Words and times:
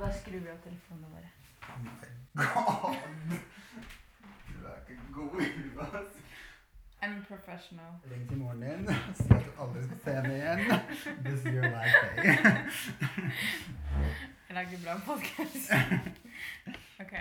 Og 0.00 0.06
da 0.06 0.12
skrur 0.16 0.38
vi 0.40 0.48
av 0.48 0.60
telefonene 0.64 1.08
våre. 1.12 1.30
Oh 1.68 1.80
my 1.84 1.90
god! 2.34 2.94
Du 4.48 4.66
er 4.66 4.78
ikke 4.80 5.12
god 5.12 5.42
i 5.42 5.48
huet, 5.56 5.98
ass. 5.98 6.14
I'm 7.02 7.18
professional. 7.28 7.92
Ring 8.10 8.28
til 8.28 8.38
moren 8.38 8.62
din, 8.62 8.88
si 9.14 9.28
at 9.30 9.44
du 9.44 9.62
aldri 9.66 9.84
skal 9.84 10.00
se 10.04 10.16
henne 10.16 10.34
igjen. 10.38 10.58
This 11.24 11.38
is 11.40 11.44
your 11.44 11.68
life 11.76 12.00
day. 12.16 12.24
Jeg 14.48 14.56
lager 14.60 14.78
bra 14.84 14.98
podkast. 15.04 15.72
OK. 17.04 17.14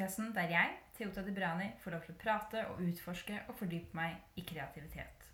Podkasten 0.00 0.34
der 0.34 0.48
jeg, 0.48 0.68
Theota 0.96 1.20
Debrani, 1.20 1.66
får 1.82 1.92
lov 1.92 2.04
til 2.06 2.14
å 2.14 2.18
prate 2.22 2.60
og 2.70 2.78
utforske 2.80 3.34
og 3.52 3.58
fordype 3.58 3.92
meg 3.98 4.38
i 4.40 4.44
kreativitet. 4.48 5.26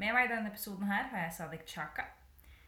Med 0.00 0.14
meg 0.16 0.24
i 0.24 0.30
denne 0.30 0.48
episoden 0.48 0.88
her 0.88 1.10
har 1.10 1.26
jeg 1.26 1.34
Sadik 1.36 1.66
Chaka. 1.68 2.06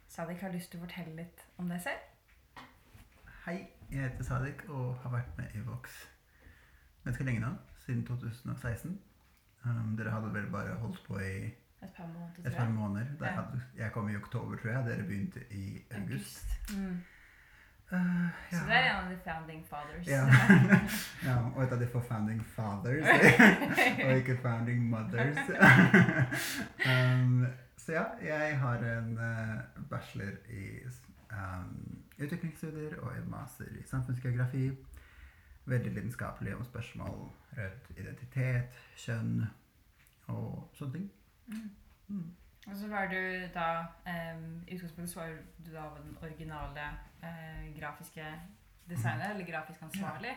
Sadik 0.04 0.42
har 0.44 0.52
lyst 0.52 0.68
til 0.68 0.82
å 0.82 0.84
fortelle 0.84 1.14
litt 1.16 1.40
om 1.56 1.72
deg 1.72 1.80
selv. 1.80 2.66
Hei, 3.46 3.54
jeg 3.88 4.02
heter 4.02 4.28
Sadik 4.28 4.66
og 4.68 4.98
har 5.00 5.14
vært 5.14 5.32
med 5.38 5.56
i 5.56 5.62
Vox 5.64 5.96
ganske 7.06 7.24
lenge 7.24 7.40
nå. 7.46 7.54
Siden 7.86 8.04
2016. 8.10 8.98
Um, 9.64 9.96
dere 9.96 10.12
hadde 10.12 10.34
vel 10.36 10.52
bare 10.52 10.76
holdt 10.82 11.00
på 11.08 11.22
i 11.24 11.32
Et 11.40 11.88
par 11.96 12.12
måneder, 12.12 12.50
et 12.50 12.58
par 12.58 12.68
måneder. 12.68 13.16
Ja. 13.16 13.32
hadde, 13.40 13.62
jeg 13.80 13.96
kom 13.96 14.12
i 14.12 14.20
oktober, 14.20 14.60
tror 14.60 14.74
jeg. 14.74 14.84
Dere 14.90 15.08
begynte 15.08 15.48
i 15.56 15.80
august. 16.02 16.52
Mm. 16.76 17.00
Uh, 17.92 18.28
Så 18.50 18.64
du 18.66 18.70
er 18.70 18.90
en 18.90 19.04
av 19.04 19.10
de 19.10 19.16
founding 19.24 19.66
fathers. 19.66 20.06
Ja. 20.06 20.26
ja, 21.28 21.36
og 21.56 21.62
et 21.62 21.72
av 21.72 21.80
de 21.80 21.88
for 21.90 22.00
founding 22.00 22.44
fathers, 22.46 23.06
og 24.06 24.12
ikke 24.16 24.36
founding 24.42 24.84
mothers. 24.90 25.38
um, 26.86 27.46
så 27.76 27.92
ja, 27.92 28.04
jeg 28.22 28.58
har 28.58 28.76
en 28.98 29.18
eh, 29.18 29.82
bachelor 29.90 30.32
i 30.50 30.64
um, 31.32 32.02
utviklingsstudier 32.18 33.00
og 33.00 33.16
en 33.16 33.30
master 33.30 33.64
i 33.64 33.82
samfunnsgeografi. 33.86 34.70
Veldig 35.64 35.92
lidenskapelig 35.92 36.56
om 36.56 36.64
spørsmål 36.64 37.30
rundt 37.58 37.90
identitet, 37.96 38.62
kjønn 38.96 39.46
og 40.26 40.70
sånne 40.74 40.92
ting. 40.92 41.10
Mm. 41.46 41.70
Mm. 42.08 42.30
Og 42.66 42.76
så 42.76 42.88
var 42.88 43.06
du 43.06 43.22
da 43.54 43.68
um, 44.06 44.62
I 44.68 44.74
utgangspunktet 44.74 45.12
så 45.12 45.20
var 45.20 45.28
du 45.66 45.72
da 45.72 45.88
den 45.96 46.16
originale 46.22 46.90
eh, 47.22 47.80
grafiske 47.80 48.24
designer, 48.88 49.30
eller 49.34 49.46
grafisk 49.46 49.82
ansvarlig. 49.82 50.36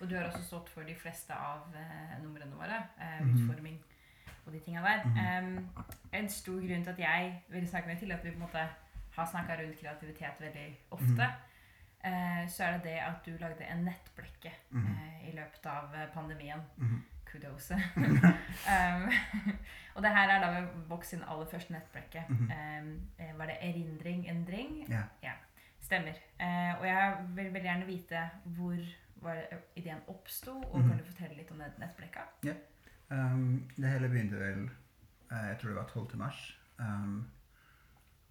Og 0.00 0.10
du 0.10 0.16
har 0.16 0.24
også 0.24 0.42
stått 0.44 0.68
for 0.68 0.82
de 0.82 0.94
fleste 0.94 1.34
av 1.34 1.74
eh, 1.76 2.22
numrene 2.22 2.54
våre. 2.56 2.82
Eh, 3.00 3.20
Mhm. 3.24 3.34
Utforming 3.48 3.78
og 4.46 4.52
de 4.52 4.60
tinga 4.60 4.82
der. 4.82 5.04
Mhm. 5.04 5.18
Em, 5.18 5.68
en 6.12 6.28
stor 6.28 6.60
grunn 6.60 6.84
til 6.84 6.90
at 6.90 6.98
jeg 6.98 7.42
ville 7.48 7.68
snakke 7.68 7.88
med 7.88 7.96
til 7.98 8.12
at 8.12 8.24
vi 8.24 8.30
på 8.30 8.34
en 8.34 8.40
måte 8.42 8.68
har 9.16 9.26
snakka 9.26 9.56
rundt 9.62 9.80
kreativitet 9.80 10.40
veldig 10.40 10.76
ofte, 10.90 11.06
Mhm. 11.14 12.04
eh, 12.04 12.48
så 12.48 12.64
er 12.64 12.72
det 12.72 12.82
det 12.84 12.98
at 13.00 13.26
du 13.26 13.30
lagde 13.40 13.64
en 13.70 13.84
nettblekke 13.84 14.52
Mhm. 14.70 14.86
eh, 14.86 15.28
i 15.28 15.32
løpet 15.36 15.66
av 15.66 15.94
eh, 15.94 16.06
pandemien. 16.14 16.60
Mhm. 16.76 17.04
Kudos. 17.24 17.70
um, 18.70 19.10
og 19.94 20.02
det 20.02 20.10
her 20.10 20.28
er 20.28 20.40
da 20.40 20.66
Vox 20.88 21.06
sin 21.06 21.22
aller 21.28 21.46
første 21.46 21.72
nettblekke. 21.72 22.24
Mhm. 22.28 22.50
Um, 22.50 23.38
var 23.38 23.46
det 23.46 23.56
erindring, 23.60 24.28
endring? 24.28 24.86
Ja. 25.22 25.32
Stemmer. 25.84 26.16
Eh, 26.40 26.72
og 26.80 26.86
jeg 26.88 27.16
vil 27.36 27.50
veldig 27.52 27.62
gjerne 27.68 27.86
vite 27.88 28.22
hvor 28.56 28.78
var 29.24 29.42
ideen 29.76 30.00
oppsto, 30.08 30.54
og 30.62 30.78
Mhm. 30.80 30.88
kan 30.88 30.98
du 30.98 31.04
fortelle 31.04 31.36
litt 31.36 31.50
om 31.52 31.58
den 31.58 31.72
nettblekka? 31.78 32.24
Um, 33.10 33.68
det 33.76 33.88
hele 33.90 34.08
begynte 34.08 34.38
vel 34.40 34.70
eh, 35.30 35.48
Jeg 35.48 35.58
tror 35.60 35.68
det 35.68 35.76
var 35.76 35.88
12. 35.88 36.16
mars. 36.18 36.58
Um, 36.78 37.30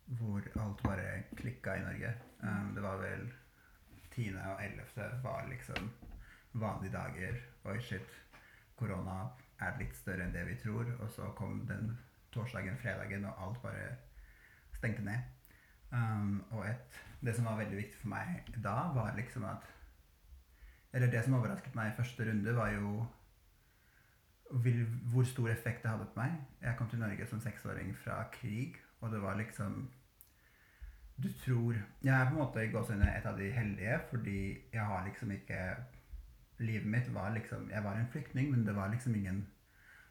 hvor 0.05 0.41
alt 0.59 0.83
bare 0.83 1.23
klikka 1.35 1.75
i 1.75 1.79
Norge. 1.83 2.13
Um, 2.43 2.71
det 2.75 2.83
var 2.83 2.97
vel 2.97 3.31
10. 4.11 4.35
og 4.35 4.63
11. 4.63 5.21
var 5.23 5.45
liksom 5.49 5.91
vanlige 6.53 6.91
dager. 6.93 7.37
Oi, 7.65 7.79
shit. 7.81 8.19
Korona 8.75 9.29
er 9.61 9.77
litt 9.79 9.95
større 9.95 10.23
enn 10.25 10.33
det 10.33 10.45
vi 10.47 10.55
tror. 10.55 10.85
Og 10.99 11.09
så 11.11 11.31
kom 11.35 11.65
den 11.67 11.97
torsdagen, 12.31 12.77
fredagen, 12.77 13.25
og 13.25 13.33
alt 13.47 13.61
bare 13.61 13.95
stengte 14.73 15.01
ned. 15.05 15.19
Um, 15.93 16.43
og 16.51 16.65
et, 16.65 17.01
det 17.21 17.35
som 17.35 17.45
var 17.45 17.59
veldig 17.59 17.77
viktig 17.77 17.99
for 18.01 18.09
meg 18.15 18.47
da, 18.63 18.73
var 18.95 19.13
liksom 19.15 19.43
at 19.45 19.67
Eller 20.93 21.11
det 21.11 21.23
som 21.25 21.35
overrasket 21.37 21.75
meg 21.75 21.91
i 21.91 21.95
første 21.97 22.25
runde, 22.25 22.55
var 22.55 22.71
jo 22.73 23.05
vil, 24.63 24.85
hvor 25.11 25.23
stor 25.23 25.49
effekt 25.49 25.83
det 25.83 25.91
hadde 25.91 26.05
på 26.05 26.19
meg. 26.19 26.33
Jeg 26.61 26.75
kom 26.77 26.89
til 26.89 26.99
Norge 26.99 27.27
som 27.27 27.41
seksåring 27.41 27.95
fra 27.97 28.23
krig, 28.33 28.75
og 29.01 29.11
det 29.11 29.21
var 29.21 29.37
liksom 29.37 29.89
Du 31.23 31.29
tror 31.45 31.75
Jeg 32.03 32.21
er 32.21 32.29
på 32.29 32.35
en 32.35 32.41
måte 32.41 32.65
i 32.65 32.71
gåsehudet 32.71 33.09
et 33.17 33.25
av 33.25 33.37
de 33.37 33.51
heldige, 33.51 33.99
fordi 34.09 34.57
jeg 34.73 34.85
har 34.85 35.05
liksom 35.05 35.31
ikke 35.31 35.75
Livet 36.59 36.85
mitt 36.85 37.13
var 37.13 37.33
liksom 37.33 37.69
Jeg 37.69 37.83
var 37.83 37.93
en 37.93 38.07
flyktning, 38.11 38.51
men 38.51 38.65
det 38.65 38.75
var 38.75 38.89
liksom 38.89 39.15
ingen 39.15 39.47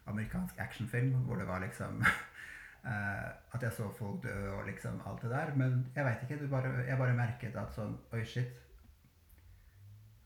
amerikansk 0.07 0.59
actionfilm 0.59 1.15
hvor 1.15 1.37
det 1.37 1.47
var 1.47 1.59
liksom 1.59 2.03
At 2.83 3.63
jeg 3.63 3.73
så 3.77 3.87
folk 3.95 4.25
dø 4.25 4.35
og 4.57 4.67
liksom 4.67 5.01
alt 5.07 5.23
det 5.23 5.31
der. 5.31 5.55
Men 5.57 5.87
jeg 5.95 6.05
veit 6.07 6.25
ikke. 6.27 6.49
Bare, 6.51 6.75
jeg 6.89 6.99
bare 6.99 7.17
merket 7.17 7.57
at 7.57 7.75
sånn 7.77 7.95
Oi, 8.13 8.25
shit. 8.27 8.59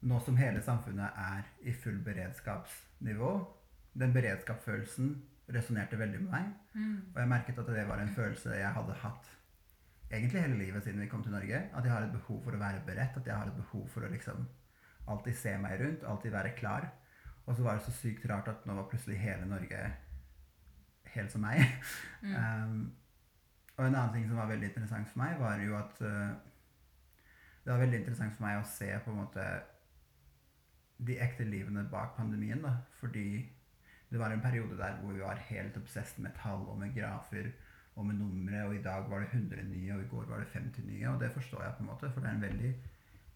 Nå 0.07 0.21
som 0.23 0.37
hele 0.39 0.61
samfunnet 0.63 1.17
er 1.19 1.47
i 1.67 1.73
full 1.75 1.97
beredskapsnivå, 2.05 3.31
den 3.99 4.13
beredskapsfølelsen 4.15 5.15
resonnerte 5.55 5.99
veldig 5.99 6.21
med 6.23 6.31
meg. 6.31 6.53
Og 7.15 7.19
jeg 7.23 7.31
merket 7.33 7.59
at 7.59 7.73
det 7.73 7.87
var 7.89 8.03
en 8.03 8.13
følelse 8.15 8.55
jeg 8.55 8.77
hadde 8.77 9.01
hatt 9.03 9.33
egentlig 10.13 10.43
hele 10.45 10.59
livet 10.61 10.85
siden 10.85 11.01
vi 11.03 11.09
kom 11.11 11.25
til 11.25 11.35
Norge. 11.35 11.63
At 11.75 11.85
jeg 11.85 11.93
har 11.93 12.07
et 12.07 12.15
behov 12.15 12.43
for 12.45 12.55
å 12.55 12.61
være 12.61 12.85
beredt, 12.87 13.19
at 13.19 13.27
jeg 13.27 13.35
har 13.35 13.51
et 13.51 13.59
behov 13.59 13.89
for 13.91 14.07
å 14.07 14.13
liksom 14.13 14.47
alltid 15.11 15.39
se 15.39 15.55
meg 15.63 15.81
rundt, 15.81 16.05
alltid 16.05 16.35
være 16.35 16.55
klar. 16.59 16.89
Og 17.47 17.57
så 17.57 17.63
var 17.63 17.79
det 17.79 17.87
så 17.87 17.95
sykt 17.95 18.27
rart 18.31 18.49
at 18.51 18.67
nå 18.67 18.75
var 18.75 18.89
plutselig 18.91 19.19
hele 19.23 19.47
Norge 19.47 19.81
helt 21.17 21.33
som 21.33 21.45
meg. 21.45 21.63
um, 22.23 22.79
og 23.77 23.85
en 23.85 23.95
annen 23.95 24.13
ting 24.15 24.29
som 24.29 24.41
var 24.41 24.51
veldig 24.53 24.71
interessant 24.71 25.09
for 25.11 25.21
meg, 25.21 25.37
var 25.41 25.61
jo 25.61 25.77
at 25.79 25.99
uh, 26.05 26.37
det 27.65 27.73
var 27.73 27.83
veldig 27.83 27.99
interessant 28.03 28.37
for 28.37 28.47
meg 28.47 28.61
å 28.61 28.69
se 28.71 28.89
på 29.03 29.13
en 29.13 29.21
måte 29.25 29.45
de 31.07 31.19
ekte 31.21 31.45
livene 31.45 31.85
bak 31.91 32.15
pandemien. 32.17 32.63
da, 32.63 32.77
Fordi 33.01 33.29
det 34.11 34.19
var 34.21 34.33
en 34.33 34.41
periode 34.41 34.79
der 34.79 35.01
hvor 35.01 35.13
vi 35.13 35.21
var 35.21 35.41
helt 35.49 35.77
obsessed 35.77 36.23
med 36.23 36.37
tall 36.39 36.63
og 36.71 36.79
med 36.79 36.95
grafer 36.95 37.51
og 37.97 38.07
med 38.07 38.15
numre, 38.21 38.63
og 38.67 38.75
i 38.77 38.83
dag 38.83 39.11
var 39.11 39.25
det 39.25 39.29
100 39.33 39.65
nye, 39.65 39.95
og 39.95 40.03
i 40.03 40.09
går 40.09 40.25
var 40.29 40.39
det 40.39 40.53
50 40.53 40.85
nye. 40.87 41.09
Og 41.09 41.21
det 41.21 41.33
forstår 41.33 41.63
jeg 41.63 41.75
på 41.77 41.83
en 41.83 41.91
måte, 41.91 42.11
for 42.13 42.21
det 42.21 42.29
er 42.29 42.35
en 42.35 42.43
veldig 42.43 42.73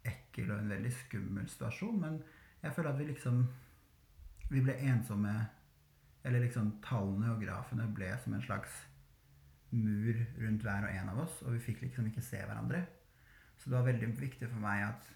ekkel 0.05 0.51
og 0.51 0.59
en 0.59 0.71
veldig 0.71 0.93
skummel 0.93 1.49
situasjon. 1.49 2.01
Men 2.01 2.23
jeg 2.63 2.73
føler 2.73 2.91
at 2.93 2.99
vi 2.99 3.05
liksom 3.05 3.49
Vi 4.51 4.61
ble 4.61 4.75
ensomme 4.83 5.31
Eller 6.25 6.45
liksom 6.45 6.75
tallene 6.85 7.33
og 7.33 7.43
grafene 7.43 7.87
ble 7.95 8.11
som 8.21 8.35
en 8.37 8.45
slags 8.45 8.75
mur 9.71 10.17
rundt 10.41 10.65
hver 10.67 10.85
og 10.87 10.93
en 10.93 11.13
av 11.13 11.23
oss, 11.25 11.43
og 11.47 11.55
vi 11.55 11.63
fikk 11.71 11.85
liksom 11.85 12.09
ikke 12.11 12.25
se 12.25 12.43
hverandre. 12.43 12.83
Så 13.57 13.71
det 13.71 13.77
var 13.77 13.87
veldig 13.87 14.09
viktig 14.19 14.49
for 14.49 14.61
meg 14.63 14.87
at 14.89 15.09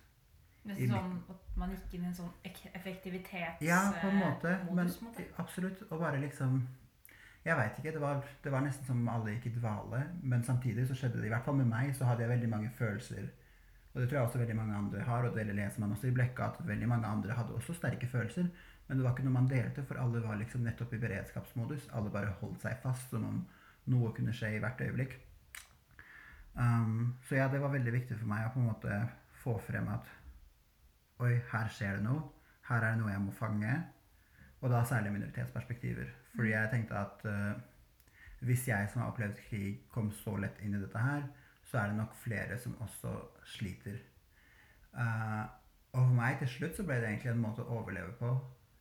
Nesten 0.64 0.94
sånn 0.94 1.16
at 1.28 1.56
man 1.60 1.72
gikk 1.74 1.92
inn 1.96 2.06
i 2.06 2.08
en 2.08 2.16
sånn 2.16 2.30
effektivitetsmodus? 2.40 2.78
effektivitets... 2.80 3.64
Ja, 3.66 3.80
på 3.98 4.08
en 4.08 4.16
eh, 4.16 4.22
måte. 4.22 4.52
Men 4.64 4.78
modus, 4.78 4.96
på 4.96 5.10
måte. 5.10 5.26
absolutt. 5.42 5.82
Og 5.90 6.00
bare 6.00 6.20
liksom 6.22 6.62
Jeg 7.44 7.56
veit 7.58 7.78
ikke. 7.78 7.92
Det 7.92 8.00
var, 8.00 8.22
det 8.40 8.52
var 8.54 8.62
nesten 8.64 8.86
som 8.88 9.02
om 9.02 9.10
alle 9.12 9.34
gikk 9.34 9.50
i 9.50 9.56
dvale. 9.58 10.00
Men 10.22 10.44
samtidig 10.46 10.86
så 10.88 10.96
skjedde 10.96 11.20
det, 11.20 11.26
i 11.28 11.32
hvert 11.34 11.44
fall 11.44 11.58
med 11.58 11.68
meg, 11.68 11.90
så 11.96 12.08
hadde 12.08 12.24
jeg 12.24 12.32
veldig 12.32 12.48
mange 12.48 12.70
følelser. 12.78 13.26
Og 13.92 14.00
det 14.00 14.06
tror 14.08 14.18
jeg 14.18 14.28
også 14.30 14.40
veldig 14.40 14.56
mange 14.56 14.78
andre 14.78 15.02
har, 15.04 15.26
og 15.28 15.36
det 15.36 15.44
leser 15.52 15.82
man 15.84 15.92
også 15.92 16.08
i 16.08 16.14
Blekka, 16.16 16.48
at 16.48 16.64
veldig 16.66 16.88
mange 16.88 17.06
andre 17.06 17.36
hadde 17.36 17.54
også 17.54 17.76
sterke 17.76 18.08
følelser. 18.08 18.48
Men 18.86 18.98
det 18.98 19.04
var 19.04 19.14
ikke 19.14 19.25
noe 19.25 19.38
man 19.38 19.48
delte, 19.48 19.84
for 19.88 20.00
alle 20.00 20.20
var 20.25 20.36
liksom 20.40 20.64
nettopp 20.66 20.92
i 20.92 21.00
beredskapsmodus. 21.00 21.88
Alle 21.96 22.12
bare 22.12 22.34
holdt 22.40 22.60
seg 22.64 22.76
fast 22.82 23.12
som 23.12 23.25
om 23.28 23.38
noe 23.92 24.12
kunne 24.16 24.34
skje 24.36 24.54
i 24.56 24.60
hvert 24.62 24.81
øyeblikk. 24.84 25.16
Um, 26.54 27.16
så 27.26 27.40
ja, 27.40 27.48
det 27.50 27.60
var 27.62 27.72
veldig 27.72 27.94
viktig 27.94 28.19
for 28.20 28.31
meg 28.31 28.46
å 28.46 28.52
på 28.54 28.60
en 28.60 28.69
måte 28.69 28.98
få 29.42 29.56
frem 29.66 29.88
at 29.90 30.12
Oi, 31.22 31.36
her 31.52 31.69
skjer 31.70 31.98
det 31.98 32.04
noe. 32.08 32.25
Her 32.66 32.82
er 32.82 32.94
det 32.94 33.00
noe 33.00 33.12
jeg 33.12 33.22
må 33.22 33.32
fange. 33.38 33.75
Og 34.60 34.72
da 34.72 34.81
særlig 34.88 35.12
minoritetsperspektiver. 35.14 36.08
Fordi 36.34 36.50
jeg 36.50 36.70
tenkte 36.72 36.98
at 36.98 37.22
uh, 37.28 37.52
hvis 38.44 38.66
jeg 38.69 38.88
som 38.90 39.02
har 39.02 39.12
opplevd 39.12 39.38
krig, 39.48 39.84
kom 39.94 40.10
så 40.12 40.34
lett 40.42 40.58
inn 40.64 40.75
i 40.75 40.80
dette 40.82 41.00
her, 41.00 41.22
så 41.70 41.80
er 41.80 41.92
det 41.92 42.00
nok 42.00 42.16
flere 42.19 42.58
som 42.60 42.75
også 42.84 43.12
sliter. 43.54 44.00
Uh, 44.92 45.46
og 45.94 46.00
for 46.00 46.16
meg 46.19 46.40
til 46.42 46.50
slutt 46.50 46.76
så 46.76 46.87
ble 46.87 46.98
det 47.00 47.12
egentlig 47.12 47.32
en 47.32 47.44
måte 47.44 47.64
å 47.64 47.78
overleve 47.78 48.16
på, 48.19 48.32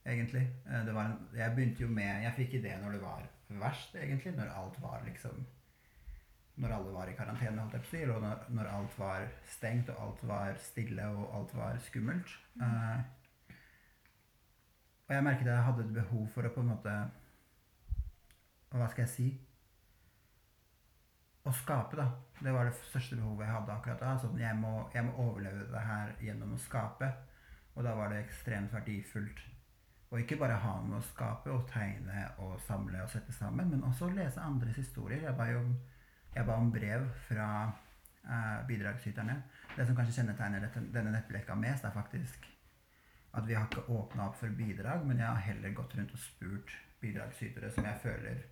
egentlig. 0.06 0.48
Eh, 0.68 0.86
det 0.86 0.94
var 0.94 1.06
en, 1.06 1.18
jeg 1.36 1.56
begynte 1.56 1.84
jo 1.84 1.90
med 1.90 2.24
Jeg 2.24 2.34
fikk 2.38 2.54
idé 2.60 2.76
når 2.82 2.98
det 2.98 3.02
var 3.02 3.28
verst, 3.48 3.96
egentlig. 3.96 4.36
Når 4.38 4.52
alt 4.56 4.82
var 4.82 5.04
liksom 5.06 5.46
Når 6.56 6.70
alle 6.70 6.94
var 6.94 7.10
i 7.10 7.16
karantene, 7.18 7.62
holdt 7.62 7.74
jeg 7.74 7.82
på 7.82 7.88
å 7.88 7.92
si, 7.92 8.04
Og 8.12 8.22
når, 8.22 8.46
når 8.50 8.70
alt 8.76 9.00
var 9.00 9.28
stengt, 9.50 9.90
og 9.90 10.04
alt 10.08 10.28
var 10.28 10.60
stille, 10.62 11.08
og 11.08 11.40
alt 11.40 11.56
var 11.58 11.80
skummelt. 11.88 12.38
Eh, 12.62 13.00
og 15.08 15.16
jeg 15.16 15.24
merket 15.24 15.48
at 15.48 15.56
jeg 15.56 15.64
hadde 15.64 15.84
et 15.84 15.96
behov 15.96 16.28
for 16.34 16.48
å 16.48 16.54
på 16.54 16.62
en 16.62 16.72
måte 16.76 16.94
Hva 18.74 18.88
skal 18.90 19.04
jeg 19.04 19.14
si? 19.16 19.32
Å 21.44 21.52
skape, 21.52 21.98
da. 22.00 22.06
Det 22.40 22.54
var 22.56 22.70
det 22.70 22.78
største 22.78 23.18
behovet 23.20 23.44
jeg 23.46 23.54
hadde 23.54 23.74
akkurat 23.74 24.00
da. 24.00 24.14
Sånn, 24.22 24.38
jeg, 24.40 24.56
må, 24.56 24.86
jeg 24.96 25.04
må 25.04 25.12
overleve 25.26 25.66
det 25.74 25.82
her 25.84 26.14
gjennom 26.24 26.54
å 26.56 26.62
skape. 26.64 27.10
Og 27.76 27.84
da 27.84 27.98
var 27.98 28.14
det 28.14 28.22
ekstremt 28.24 28.72
verdifullt 28.72 29.42
å 30.14 30.20
ikke 30.22 30.38
bare 30.38 30.60
ha 30.62 30.76
med 30.86 31.00
å 31.00 31.06
skape 31.08 31.50
og 31.50 31.66
tegne 31.72 32.28
og 32.44 32.60
samle 32.68 33.02
og 33.02 33.10
sette 33.10 33.34
sammen, 33.34 33.72
men 33.72 33.86
også 33.88 34.12
lese 34.14 34.42
andres 34.44 34.78
historier. 34.78 35.24
Jeg 35.26 35.34
ba, 35.40 35.48
jo, 35.50 35.64
jeg 36.36 36.46
ba 36.46 36.58
om 36.62 36.70
brev 36.74 37.08
fra 37.26 37.48
eh, 37.66 38.60
bidragsyterne. 38.70 39.40
Det 39.74 39.88
som 39.88 39.98
kanskje 39.98 40.20
kjennetegner 40.20 40.68
dette, 40.68 40.84
denne 40.94 41.16
nettblekka 41.16 41.58
mest, 41.58 41.88
er 41.90 41.96
faktisk 41.96 42.46
at 43.34 43.48
vi 43.48 43.58
har 43.58 43.66
ikke 43.66 43.88
åpna 43.90 44.28
opp 44.30 44.38
for 44.38 44.54
bidrag, 44.54 45.02
men 45.10 45.18
jeg 45.18 45.26
har 45.26 45.48
heller 45.48 45.74
gått 45.74 45.96
rundt 45.98 46.14
og 46.14 46.22
spurt 46.22 46.76
bidragsytere 47.02 47.72
som 47.74 47.90
jeg 47.90 48.02
føler 48.04 48.44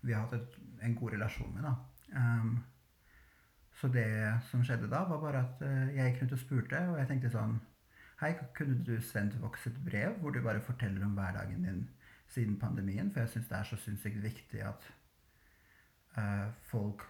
vi 0.00 0.14
har 0.14 0.26
hatt 0.26 0.34
et, 0.34 0.58
en 0.82 0.94
god 0.98 1.14
relasjon 1.14 1.54
med. 1.54 1.62
da. 1.66 1.74
Um, 2.18 2.58
så 3.78 3.88
det 3.94 4.10
som 4.50 4.64
skjedde 4.66 4.90
da, 4.90 5.04
var 5.06 5.22
bare 5.22 5.42
at 5.44 5.62
uh, 5.62 5.94
jeg 5.94 6.10
gikk 6.10 6.22
rundt 6.22 6.34
og 6.34 6.42
spurte, 6.42 6.82
og 6.90 6.98
jeg 6.98 7.10
tenkte 7.10 7.30
sånn 7.34 7.58
Hei, 8.18 8.32
kunne 8.54 8.80
du 8.82 8.96
sendt 8.98 9.36
Vox 9.38 9.68
et 9.68 9.76
brev 9.86 10.16
hvor 10.18 10.32
du 10.34 10.40
bare 10.42 10.60
forteller 10.60 11.04
om 11.06 11.12
hverdagen 11.14 11.62
din 11.62 11.84
siden 12.26 12.56
pandemien? 12.58 13.12
For 13.12 13.20
jeg 13.20 13.28
syns 13.34 13.46
det 13.46 13.58
er 13.58 13.68
så 13.68 13.78
sinnssykt 13.78 14.18
viktig 14.24 14.64
at 14.66 14.88
uh, 16.18 16.50
folk 16.72 17.06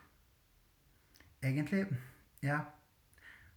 Egentlig, 1.43 1.87
ja 2.43 2.59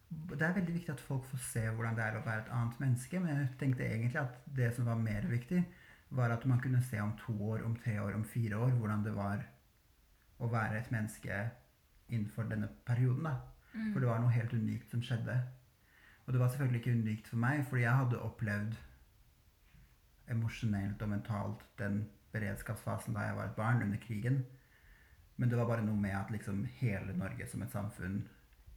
Det 0.08 0.42
er 0.42 0.54
veldig 0.54 0.74
viktig 0.78 0.94
at 0.94 1.04
folk 1.04 1.28
får 1.28 1.44
se 1.50 1.68
hvordan 1.68 1.96
det 1.98 2.06
er 2.06 2.16
å 2.16 2.24
være 2.24 2.46
et 2.46 2.50
annet 2.56 2.80
menneske, 2.80 3.20
men 3.20 3.36
jeg 3.36 3.54
tenkte 3.60 3.84
egentlig 3.84 4.20
at 4.22 4.42
det 4.56 4.72
som 4.76 4.88
var 4.88 5.04
mer 5.04 5.28
viktig, 5.28 5.62
var 6.08 6.32
at 6.32 6.44
man 6.48 6.60
kunne 6.60 6.82
se 6.84 7.00
om 7.00 7.12
to 7.20 7.36
år, 7.50 7.64
om 7.64 7.76
tre 7.76 8.00
år, 8.00 8.14
om 8.16 8.24
fire 8.24 8.56
år 8.56 8.76
hvordan 8.80 9.04
det 9.04 9.16
var 9.16 9.44
å 10.38 10.48
være 10.52 10.80
et 10.80 10.92
menneske 10.92 11.48
innenfor 12.08 12.48
denne 12.48 12.68
perioden. 12.86 13.24
da. 13.24 13.36
Mm. 13.72 13.92
For 13.92 14.00
det 14.00 14.08
var 14.08 14.20
noe 14.20 14.36
helt 14.36 14.52
unikt 14.52 14.92
som 14.92 15.04
skjedde. 15.04 15.36
Og 16.26 16.32
det 16.32 16.40
var 16.40 16.48
selvfølgelig 16.48 16.80
ikke 16.80 16.98
unikt 16.98 17.28
for 17.28 17.36
meg, 17.36 17.64
fordi 17.68 17.82
jeg 17.82 17.96
hadde 17.96 18.22
opplevd 18.22 18.74
emosjonelt 20.30 21.02
og 21.02 21.08
mentalt 21.08 21.64
den 21.78 22.04
beredskapsfasen 22.32 23.14
da 23.14 23.26
jeg 23.26 23.36
var 23.36 23.50
et 23.50 23.56
barn 23.56 23.82
under 23.82 23.98
krigen. 24.00 24.44
Men 25.36 25.50
det 25.50 25.58
var 25.58 25.66
bare 25.66 25.84
noe 25.84 25.98
med 25.98 26.14
at 26.16 26.30
liksom 26.30 26.64
hele 26.78 27.16
Norge 27.18 27.46
som 27.50 27.62
et 27.62 27.72
samfunn 27.72 28.22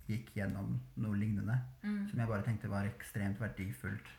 gikk 0.07 0.31
gjennom 0.37 0.79
noe 1.01 1.17
lignende. 1.17 1.59
Mm. 1.83 2.07
Som 2.09 2.19
jeg 2.19 2.27
bare 2.27 2.45
tenkte 2.45 2.71
var 2.71 2.89
ekstremt 2.89 3.41
verdifullt. 3.41 4.09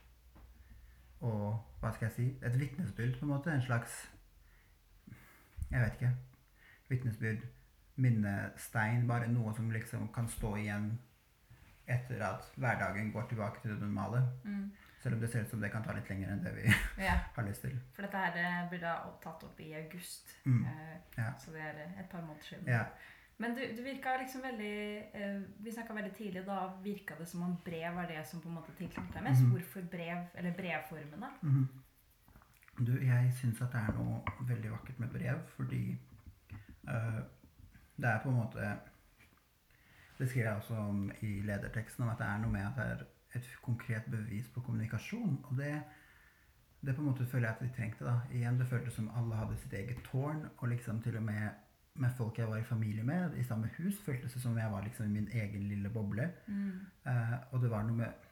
Og 1.26 1.58
hva 1.80 1.92
skal 1.94 2.08
jeg 2.08 2.14
si? 2.16 2.26
Et 2.44 2.58
vitnesbyrd, 2.60 3.18
på 3.18 3.26
en 3.26 3.32
måte. 3.32 3.52
En 3.52 3.62
slags 3.62 4.10
Jeg 5.70 5.82
vet 5.82 5.94
ikke. 5.98 6.12
Vitnesbyrd. 6.88 7.46
Minnestein. 7.96 9.06
Bare 9.08 9.28
noe 9.32 9.54
som 9.56 9.70
liksom 9.70 10.08
kan 10.14 10.28
stå 10.28 10.54
igjen 10.56 10.92
etter 11.88 12.20
at 12.26 12.46
hverdagen 12.56 13.12
går 13.14 13.26
tilbake 13.30 13.60
til 13.62 13.70
det 13.74 13.80
normale. 13.80 14.22
Mm. 14.44 14.70
Selv 15.02 15.14
om 15.14 15.20
det 15.20 15.28
ser 15.30 15.42
ut 15.44 15.50
som 15.50 15.60
det 15.62 15.70
kan 15.70 15.84
ta 15.84 15.92
litt 15.94 16.08
lenger 16.10 16.32
enn 16.32 16.40
det 16.44 16.52
vi 16.56 16.64
Ja, 17.08 17.18
har 17.36 17.44
lyst 17.46 17.62
til. 17.62 17.76
for 17.94 18.02
dette 18.02 18.16
her 18.24 18.38
eh, 18.42 18.68
blir 18.70 18.80
da 18.82 18.94
tatt 19.22 19.44
opp 19.46 19.60
i 19.60 19.72
august. 19.78 20.32
Mm. 20.44 20.64
Eh, 20.64 20.96
Ja. 21.18 21.30
Så 21.38 21.52
det 21.54 21.60
er 21.62 21.78
eh, 21.84 22.00
et 22.00 22.08
par 22.10 22.20
måneder 22.26 22.42
siden. 22.48 22.66
Ja. 22.68 22.84
Men 23.38 23.54
du, 23.54 23.60
du 23.76 23.82
virka 23.84 24.16
liksom 24.16 24.40
veldig 24.42 24.76
eh, 25.14 25.40
Vi 25.60 25.72
snakka 25.72 25.94
veldig 25.94 26.12
tidlig, 26.16 26.42
da 26.46 26.70
virka 26.82 27.14
det 27.18 27.26
som 27.28 27.42
om 27.42 27.56
brev 27.64 27.94
var 27.94 28.06
det 28.08 28.22
som 28.26 28.40
på 28.40 28.48
en 28.48 28.54
måte 28.58 28.72
tiltrakk 28.78 29.12
deg 29.14 29.22
mest. 29.28 29.42
Mm. 29.44 29.50
Hvorfor 29.52 29.82
brev, 29.92 30.22
eller 30.34 30.54
brevformen, 30.56 31.20
da? 31.20 31.30
Mm. 31.42 31.68
Du, 32.78 32.92
jeg 33.00 33.32
syns 33.38 33.60
at 33.64 33.72
det 33.72 33.80
er 33.80 33.94
noe 33.96 34.20
veldig 34.48 34.70
vakkert 34.72 34.98
med 35.00 35.08
brev, 35.12 35.38
fordi 35.56 35.82
øh, 36.88 37.20
det 37.96 38.08
er 38.10 38.18
på 38.24 38.28
en 38.28 38.36
måte 38.40 38.66
Det 40.18 40.28
skriver 40.28 40.48
jeg 40.48 40.56
også 40.56 40.74
om 40.80 41.10
i 41.20 41.32
lederteksten, 41.44 42.04
om 42.04 42.10
at 42.12 42.18
det 42.22 42.26
er 42.26 42.40
noe 42.42 42.52
med 42.52 42.66
at 42.66 42.78
det 42.80 42.86
er 42.92 43.04
et 43.36 43.48
konkret 43.62 44.08
bevis 44.10 44.48
på 44.54 44.62
kommunikasjon. 44.64 45.38
Og 45.44 45.58
det, 45.58 45.74
det 46.80 46.94
på 46.96 47.04
en 47.04 47.10
måte 47.10 47.26
føler 47.26 47.48
jeg 47.48 47.56
at 47.56 47.64
vi 47.66 47.74
trengte. 47.76 48.04
da. 48.04 48.20
Igjen, 48.32 48.58
Det 48.58 48.68
føltes 48.70 48.96
som 48.96 49.10
alle 49.16 49.36
hadde 49.36 49.58
sitt 49.60 49.72
eget 49.72 50.02
tårn, 50.08 50.46
og 50.56 50.68
liksom 50.68 51.02
til 51.02 51.16
og 51.16 51.22
med 51.22 51.48
med 51.98 52.10
folk 52.16 52.38
jeg 52.38 52.48
var 52.48 52.56
i 52.56 52.64
familie 52.68 53.02
med, 53.02 53.36
i 53.36 53.44
samme 53.44 53.70
hus, 53.78 54.00
føltes 54.04 54.32
det 54.32 54.42
som 54.42 54.52
om 54.52 54.58
jeg 54.58 54.72
var 54.72 54.82
liksom 54.84 55.06
i 55.06 55.08
min 55.08 55.28
egen 55.32 55.68
lille 55.68 55.90
boble. 55.90 56.30
Mm. 56.46 56.72
Uh, 57.06 57.36
og 57.50 57.62
det 57.62 57.70
var 57.70 57.82
noe 57.82 57.96
med 57.96 58.24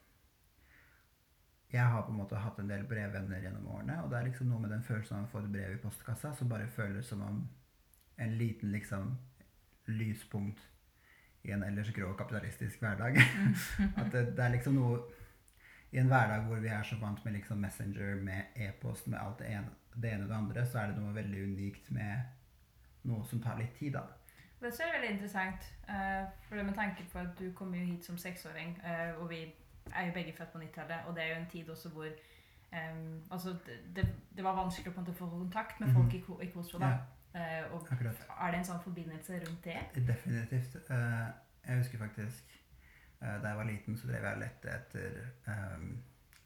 Jeg 1.73 1.87
har 1.87 2.03
på 2.07 2.13
en 2.13 2.19
måte 2.19 2.39
hatt 2.39 2.59
en 2.59 2.69
del 2.71 2.85
brevvenner 2.87 3.41
gjennom 3.43 3.67
årene, 3.67 3.97
og 4.03 4.11
det 4.11 4.19
er 4.19 4.27
liksom 4.29 4.47
noe 4.47 4.63
med 4.63 4.71
den 4.71 4.83
følelsen 4.87 5.17
av 5.17 5.25
å 5.25 5.31
få 5.33 5.41
et 5.43 5.51
brev 5.53 5.73
i 5.75 5.81
postkassa 5.83 6.31
som 6.39 6.49
bare 6.49 6.69
føles 6.71 7.09
som 7.09 7.23
om 7.27 7.41
en 8.19 8.37
liten 8.39 8.71
liksom 8.71 9.17
lyspunkt 9.87 10.61
i 11.45 11.53
en 11.53 11.63
ellers 11.63 11.91
grå 11.93 12.13
kapitalistisk 12.17 12.81
hverdag. 12.81 13.19
At 14.01 14.13
det, 14.13 14.23
det 14.37 14.45
er 14.45 14.55
liksom 14.57 14.75
noe 14.79 14.99
I 15.93 16.01
en 16.03 16.09
hverdag 16.11 16.47
hvor 16.49 16.59
vi 16.63 16.69
er 16.73 16.83
så 16.83 16.97
vant 17.01 17.21
med 17.25 17.37
liksom 17.37 17.61
Messenger, 17.63 18.17
med 18.25 18.57
e-post, 18.57 19.07
med 19.09 19.19
alt 19.21 19.39
det 19.39 19.51
ene, 19.53 19.69
det 19.95 20.13
ene 20.13 20.25
og 20.25 20.29
det 20.33 20.37
andre, 20.37 20.67
så 20.67 20.79
er 20.81 20.91
det 20.91 20.99
noe 20.99 21.15
veldig 21.15 21.43
unikt 21.53 21.91
med 21.95 22.25
noe 23.05 23.25
som 23.29 23.43
tar 23.45 23.59
litt 23.61 23.77
tid, 23.79 23.93
da. 23.95 24.03
Det 24.65 24.73
ser 24.75 24.89
er 24.89 24.97
veldig 24.97 25.11
interessant. 25.13 25.67
uh, 25.89 26.25
for 26.49 26.57
det 26.57 26.65
med 26.67 26.75
tanke 26.75 27.05
på 27.13 27.19
at 27.21 27.35
du 27.39 27.53
kom 27.53 27.75
jo 27.75 27.85
hit 27.85 28.05
som 28.05 28.19
seksåring, 28.19 28.79
uh, 28.83 29.21
og 29.23 29.29
vi 29.31 29.43
er 29.93 30.07
jo 30.07 30.13
begge 30.17 30.33
født 30.33 30.53
på 30.53 30.59
90-tallet, 30.59 31.05
og 31.07 31.15
det 31.17 31.23
er 31.23 31.29
jo 31.35 31.41
en 31.43 31.51
tid 31.53 31.69
også 31.71 31.89
hvor 31.89 32.07
um, 32.73 33.23
altså 33.31 33.49
det, 33.67 33.79
det, 33.97 34.07
det 34.37 34.45
var 34.45 34.57
vanskelig 34.57 34.91
å 34.91 35.05
få 35.13 35.29
kontakt 35.31 35.81
med 35.81 35.93
folk 35.95 36.15
i, 36.15 36.21
Ko- 36.27 36.41
i 36.43 36.49
Kosovo. 36.51 36.81
da. 36.85 36.91
Eh, 36.91 36.99
og 37.73 37.89
Akkurat. 37.91 38.21
er 38.41 38.51
det 38.55 38.59
en 38.61 38.65
sånn 38.69 38.83
forbindelse 38.85 39.41
rundt 39.47 39.65
det? 39.65 39.81
Definitivt. 40.07 40.77
Eh, 40.91 41.29
jeg 41.67 41.79
husker 41.81 41.99
faktisk 41.99 42.53
eh, 43.23 43.37
da 43.43 43.49
jeg 43.49 43.57
var 43.59 43.65
liten, 43.71 43.97
så 43.99 44.07
drev 44.11 44.23
jeg 44.29 44.37
og 44.37 44.43
lette 44.45 44.71
etter 44.71 45.17
ehm, 45.51 45.89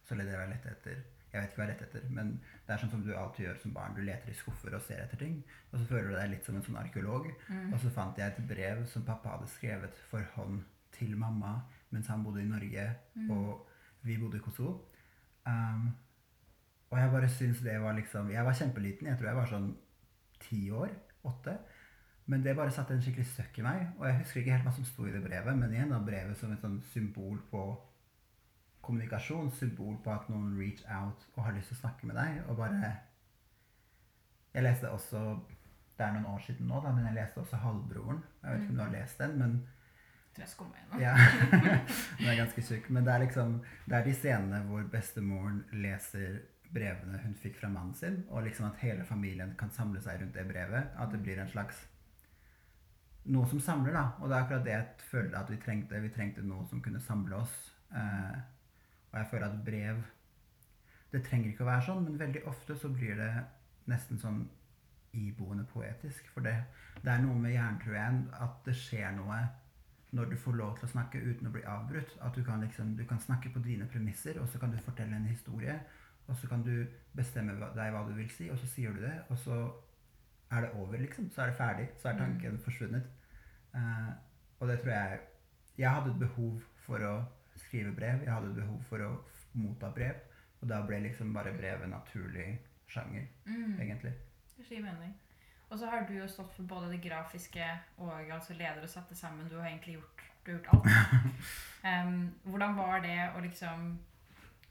Så 0.09 0.14
drev 0.16 0.30
jeg 0.33 0.40
og 0.47 0.52
lette 0.54 0.71
etter 0.73 0.97
Jeg 1.33 1.42
vet 1.42 1.50
ikke 1.50 1.61
hva 1.61 1.66
jeg 1.66 1.73
lette 1.75 1.85
etter, 1.90 2.04
men 2.16 2.30
det 2.66 2.73
er 2.73 2.80
sånn 2.80 2.90
som 2.95 3.02
du 3.04 3.11
alltid 3.12 3.45
gjør 3.45 3.59
som 3.61 3.73
barn. 3.76 3.95
Du 3.95 4.00
leter 4.00 4.30
i 4.33 4.37
skuffer 4.38 4.73
og 4.75 4.80
ser 4.87 5.02
etter 5.04 5.21
ting. 5.21 5.35
Og 5.73 5.78
så 5.78 5.85
føler 5.90 6.09
du 6.09 6.14
deg 6.16 6.30
litt 6.33 6.47
som 6.49 6.57
en 6.57 6.64
sånn 6.64 6.78
arkeolog. 6.80 7.26
Mm. 7.50 7.75
Og 7.75 7.80
så 7.83 7.90
fant 7.92 8.16
jeg 8.16 8.33
et 8.33 8.38
brev 8.49 8.80
som 8.88 9.04
pappa 9.04 9.35
hadde 9.35 9.49
skrevet 9.52 9.99
for 10.09 10.25
hånd 10.38 10.62
til 10.97 11.12
mamma 11.21 11.59
mens 11.92 12.09
han 12.09 12.25
bodde 12.25 12.40
i 12.42 12.49
Norge 12.49 12.87
Mm. 13.18 13.30
og 13.35 13.68
vi 14.09 14.16
bodde 14.16 14.38
i 14.38 14.40
Kosovo. 14.40 14.87
Um, 15.45 15.90
og 16.90 16.99
jeg 16.99 17.11
bare 17.12 17.28
syns 17.28 17.61
det 17.64 17.76
var 17.83 17.92
liksom 17.97 18.30
Jeg 18.30 18.45
var 18.45 18.52
kjempeliten. 18.57 19.07
Jeg 19.09 19.18
tror 19.18 19.26
jeg 19.28 19.37
var 19.37 19.47
sånn 19.52 19.68
ti 20.40 20.71
år. 20.71 20.92
Åtte. 21.28 21.59
Men 22.28 22.42
det 22.45 22.57
bare 22.57 22.71
satte 22.71 22.95
en 22.95 23.02
skikkelig 23.02 23.26
støkk 23.26 23.59
i 23.59 23.64
meg. 23.64 23.85
Og 23.99 24.07
jeg 24.07 24.18
husker 24.23 24.40
ikke 24.40 24.57
helt 24.57 24.66
hva 24.68 24.75
som 24.76 24.85
sto 24.85 25.07
i 25.09 25.12
det 25.14 25.23
brevet, 25.25 25.57
men 25.57 25.73
igjen 25.73 25.95
da 25.95 26.00
brevet 26.04 26.37
som 26.37 26.52
et 26.52 26.61
sånn 26.64 26.80
symbol 26.92 27.38
på 27.50 27.62
kommunikasjon. 28.85 29.49
Symbol 29.57 29.97
på 30.04 30.12
at 30.12 30.28
noen 30.33 30.52
reach 30.61 30.83
out 30.92 31.25
og 31.35 31.47
har 31.47 31.57
lyst 31.57 31.73
til 31.73 31.78
å 31.78 31.83
snakke 31.85 32.11
med 32.11 32.21
deg. 32.21 32.42
Og 32.49 32.61
bare 32.61 32.92
Jeg 34.54 34.64
leste 34.64 34.90
også 34.90 35.40
Det 35.99 36.07
er 36.07 36.12
noen 36.14 36.28
år 36.30 36.38
siden 36.47 36.68
nå, 36.71 36.78
da, 36.85 36.92
men 36.95 37.07
jeg 37.09 37.14
leste 37.16 37.40
også 37.40 37.57
'Halvbroren'. 37.57 38.23
Jeg 38.42 38.52
vet 38.52 38.61
ikke 38.61 38.71
om 38.71 38.76
du 38.76 38.83
har 38.83 38.92
lest 38.92 39.18
den, 39.18 39.38
men 39.38 39.57
tror 40.35 40.45
jeg 40.45 40.49
skummer 40.49 40.76
gjennom. 40.78 41.00
ja. 41.00 41.14
Den 42.18 42.28
er 42.28 42.37
ganske 42.37 42.62
tjukk. 42.62 42.90
Men 42.90 43.04
det 43.07 43.14
er 43.14 43.18
liksom 43.18 43.64
Det 43.88 43.97
er 43.97 44.04
de 44.04 44.14
scenene 44.14 44.61
hvor 44.68 44.83
bestemoren 44.83 45.64
leser 45.73 46.38
brevene 46.75 47.20
hun 47.22 47.37
fikk 47.38 47.58
fra 47.60 47.70
mannen 47.72 47.94
sin, 47.96 48.22
og 48.28 48.44
liksom 48.44 48.68
at 48.68 48.82
hele 48.82 49.04
familien 49.08 49.54
kan 49.58 49.70
samle 49.72 50.02
seg 50.04 50.20
rundt 50.20 50.37
det 50.37 50.46
brevet. 50.48 50.92
At 50.98 51.12
det 51.12 51.22
blir 51.22 51.40
en 51.40 51.54
slags 51.54 51.87
Noe 53.28 53.44
som 53.44 53.60
samler, 53.60 53.92
da. 53.92 54.04
Og 54.22 54.30
det 54.30 54.37
er 54.37 54.42
akkurat 54.42 54.62
det 54.64 54.72
jeg 54.72 55.08
følte 55.10 55.37
at 55.37 55.50
vi 55.52 55.58
trengte. 55.60 55.98
Vi 56.00 56.08
trengte 56.14 56.40
noe 56.46 56.62
som 56.70 56.80
kunne 56.80 57.00
samle 57.04 57.37
oss. 57.37 57.56
Eh, 57.92 58.38
og 59.10 59.18
jeg 59.18 59.28
føler 59.30 59.46
at 59.46 59.64
brev 59.64 60.00
Det 61.12 61.20
trenger 61.25 61.50
ikke 61.50 61.64
å 61.64 61.68
være 61.68 61.84
sånn, 61.87 62.02
men 62.04 62.16
veldig 62.20 62.42
ofte 62.48 62.76
så 62.76 62.88
blir 62.92 63.16
det 63.16 63.30
nesten 63.88 64.20
sånn 64.20 64.42
iboende 65.16 65.64
poetisk. 65.68 66.26
For 66.34 66.44
det, 66.44 66.54
det 67.00 67.12
er 67.12 67.22
noe 67.25 67.37
med 67.40 67.54
jerntruen 67.54 68.26
at 68.37 68.58
det 68.66 68.76
skjer 68.76 69.14
noe 69.16 69.38
når 70.16 70.30
du 70.30 70.37
får 70.40 70.56
lov 70.56 70.76
til 70.76 70.88
å 70.88 70.92
snakke 70.92 71.20
uten 71.20 71.48
å 71.48 71.52
bli 71.52 71.64
avbrutt. 71.68 72.14
At 72.25 72.37
du 72.37 72.42
kan, 72.44 72.60
liksom, 72.64 72.94
du 72.96 73.04
kan 73.08 73.20
snakke 73.20 73.52
på 73.52 73.62
dine 73.64 73.88
premisser, 73.92 74.40
og 74.40 74.48
så 74.48 74.60
kan 74.60 74.72
du 74.72 74.78
fortelle 74.84 75.16
en 75.16 75.28
historie. 75.28 75.78
Og 76.28 76.37
så 76.37 76.49
kan 76.49 76.62
du 76.62 76.87
bestemme 77.16 77.52
deg 77.75 77.92
hva 77.92 78.02
du 78.08 78.12
vil 78.14 78.28
si, 78.30 78.49
og 78.50 78.58
så 78.58 78.66
sier 78.66 78.92
du 78.92 79.00
det, 79.00 79.14
og 79.28 79.38
så 79.38 79.58
er 80.50 80.61
det 80.66 80.70
over, 80.80 80.97
liksom. 80.99 81.30
Så 81.30 81.42
er 81.42 81.47
det 81.50 81.56
ferdig. 81.56 81.88
Så 81.99 82.08
er 82.08 82.12
Mm. 82.14 82.18
tanken 82.18 82.58
forsvunnet. 82.58 83.02
Uh, 83.75 84.12
og 84.61 84.68
det 84.68 84.80
tror 84.80 84.92
jeg 84.92 85.20
Jeg 85.78 85.90
hadde 85.90 86.11
et 86.11 86.18
behov 86.18 86.61
for 86.87 86.99
å 86.99 87.25
skrive 87.56 87.92
brev. 87.94 88.23
Jeg 88.25 88.32
hadde 88.32 88.49
et 88.50 88.56
behov 88.56 88.82
for 88.88 88.99
å 88.99 89.11
motta 89.54 89.90
brev. 89.94 90.14
Og 90.61 90.68
da 90.68 90.80
ble 90.87 91.00
liksom 91.04 91.32
bare 91.32 91.52
brevet 91.54 91.88
naturlig 91.88 92.58
sjanger, 92.88 93.26
Mm. 93.47 93.78
egentlig. 93.80 94.12
Det 94.56 94.66
gir 94.68 94.82
mening. 94.82 95.14
Og 95.70 95.78
så 95.78 95.87
har 95.90 96.06
du 96.08 96.14
jo 96.14 96.26
stått 96.26 96.52
for 96.56 96.62
både 96.62 96.90
det 96.90 97.02
grafiske 97.02 97.62
og 97.99 98.11
altså 98.30 98.52
leder 98.54 98.82
og 98.82 98.88
satt 98.88 99.08
det 99.08 99.16
sammen. 99.18 99.49
Du 99.49 99.56
har 99.61 99.68
egentlig 99.68 99.94
gjort, 99.94 100.23
du 100.47 100.50
har 100.52 100.58
gjort 100.58 100.75
alt. 100.75 100.85
Um, 101.85 102.35
hvordan 102.44 102.75
var 102.76 103.00
det 103.00 103.30
å 103.37 103.40
liksom 103.40 103.99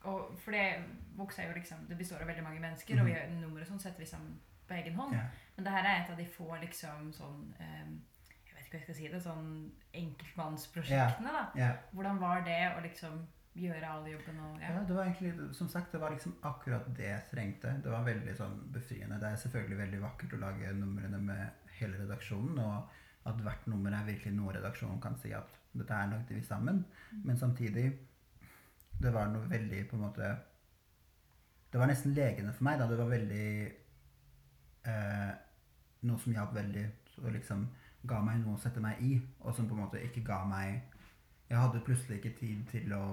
og, 0.08 0.34
For 0.42 0.56
det 0.56 0.66
Vox 1.18 1.40
er 1.40 1.50
jo 1.50 1.56
liksom 1.58 1.88
Det 1.90 1.98
består 1.98 2.24
av 2.24 2.30
veldig 2.30 2.44
mange 2.46 2.62
mennesker, 2.64 3.00
og 3.02 3.08
vi 3.10 3.16
har 3.16 3.32
nummer 3.32 3.64
og 3.64 3.70
sånn 3.70 3.82
setter 3.82 4.04
vi 4.04 4.10
sammen 4.10 4.36
på 4.68 4.76
egen 4.76 4.98
hånd. 5.00 5.16
Yeah. 5.16 5.32
Men 5.56 5.66
det 5.66 5.74
her 5.74 5.88
er 5.88 6.02
et 6.02 6.12
av 6.12 6.20
de 6.20 6.28
få 6.28 6.50
liksom 6.62 7.10
sånn 7.16 7.40
um, 7.56 7.96
Jeg 8.46 8.58
vet 8.58 8.66
ikke 8.66 8.76
hva 8.76 8.82
jeg 8.82 8.86
skal 8.86 9.00
si 9.00 9.10
det. 9.14 9.24
Sånn 9.24 9.48
enkeltmannsprosjektene, 9.96 11.34
da. 11.40 11.44
Yeah. 11.58 11.82
Hvordan 11.96 12.20
var 12.22 12.44
det 12.46 12.62
å 12.76 12.84
liksom 12.84 13.24
gjøre 13.58 13.90
all 13.90 14.06
jobben 14.12 14.40
og 14.44 14.60
Ja, 14.62 14.74
det 14.86 14.96
var 14.96 15.08
egentlig, 15.08 15.34
som 15.58 15.70
sagt, 15.72 15.92
det 15.92 16.02
var 16.02 16.14
liksom 16.14 16.36
akkurat 16.46 16.86
det 16.98 17.08
jeg 17.10 17.24
trengte. 17.32 17.74
Det 17.84 17.92
var 17.92 18.06
veldig 18.06 18.36
sånn 18.38 18.60
befriende. 18.74 19.18
Det 19.22 19.32
er 19.32 19.42
selvfølgelig 19.44 19.80
veldig 19.82 20.02
vakkert 20.04 20.36
å 20.38 20.42
lage 20.44 20.74
numrene 20.78 21.22
med 21.32 21.72
hele 21.80 22.02
redaksjonen, 22.04 22.60
og 22.62 23.28
at 23.28 23.42
hvert 23.44 23.66
nummer 23.68 23.94
er 23.94 24.06
virkelig 24.08 24.36
noe 24.38 24.54
redaksjonen 24.56 25.02
kan 25.04 25.18
si 25.20 25.34
at 25.36 25.58
dette 25.78 25.94
er 25.94 26.12
lagde 26.12 26.36
vi 26.36 26.44
sammen. 26.46 26.84
Men 27.24 27.38
samtidig, 27.38 27.90
det 29.00 29.14
var 29.14 29.30
noe 29.32 29.50
veldig 29.50 29.84
på 29.90 29.96
en 29.96 30.06
måte 30.08 30.30
Det 31.72 31.80
var 31.80 31.90
nesten 31.90 32.14
legende 32.16 32.54
for 32.54 32.64
meg, 32.64 32.80
da. 32.80 32.88
Det 32.90 32.98
var 32.98 33.10
veldig 33.12 33.50
eh, 34.92 35.34
Noe 36.08 36.22
som 36.22 36.34
hjalp 36.34 36.54
veldig, 36.56 36.86
og 37.24 37.32
liksom 37.34 37.68
ga 38.08 38.22
meg 38.24 38.40
noe 38.42 38.56
å 38.56 38.62
sette 38.62 38.80
meg 38.80 39.02
i, 39.04 39.18
og 39.42 39.56
som 39.56 39.68
på 39.68 39.76
en 39.76 39.84
måte 39.84 40.02
ikke 40.02 40.24
ga 40.26 40.44
meg 40.48 40.80
Jeg 41.50 41.60
hadde 41.60 41.84
plutselig 41.86 42.22
ikke 42.22 42.38
tid 42.40 42.64
til 42.72 42.96
å 42.96 43.04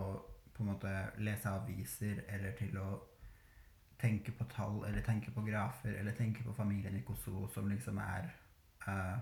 på 0.55 0.63
en 0.63 0.71
måte 0.71 0.91
lese 1.19 1.51
aviser 1.51 2.21
eller 2.31 2.53
til 2.55 2.77
å 2.79 2.89
tenke 3.99 4.31
på 4.39 4.45
tall 4.53 4.85
eller 4.87 5.03
tenke 5.03 5.33
på 5.35 5.43
grafer 5.43 5.97
eller 5.99 6.15
tenke 6.15 6.45
på 6.47 6.55
familien 6.55 6.95
i 6.95 7.03
Kosovo 7.07 7.49
som 7.51 7.67
liksom 7.71 7.99
er 7.99 8.29
eh, 8.87 9.17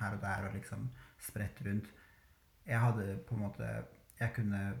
her 0.00 0.16
og 0.16 0.22
der 0.22 0.48
og 0.48 0.56
liksom 0.56 0.88
spredt 1.22 1.62
rundt. 1.66 1.92
Jeg 2.66 2.80
hadde 2.80 3.20
på 3.28 3.36
en 3.36 3.44
måte 3.46 3.68
Jeg 4.18 4.32
kunne 4.34 4.74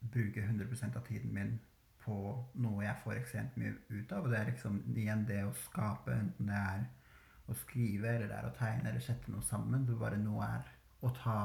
bruke 0.00 0.42
100 0.42 0.96
av 0.96 1.04
tiden 1.06 1.34
min 1.34 1.58
på 2.04 2.16
noe 2.62 2.84
jeg 2.84 3.00
får 3.02 3.18
ekstremt 3.18 3.56
mye 3.60 3.74
ut 3.90 4.12
av. 4.12 4.24
Og 4.24 4.32
det 4.32 4.38
er 4.40 4.50
liksom 4.52 4.80
igjen 4.94 5.24
det 5.28 5.42
å 5.44 5.54
skape, 5.66 6.14
enten 6.14 6.50
det 6.50 6.58
er 6.58 6.84
å 7.48 7.56
skrive 7.56 8.10
eller 8.14 8.28
det 8.28 8.36
er 8.36 8.48
å 8.48 8.54
tegne 8.56 8.90
eller 8.90 9.04
sette 9.04 9.32
noe 9.32 9.44
sammen. 9.44 9.86
Det 9.88 9.96
bare 9.98 10.20
noe 10.20 10.52
er 10.58 10.76
å 11.04 11.14
ta 11.16 11.40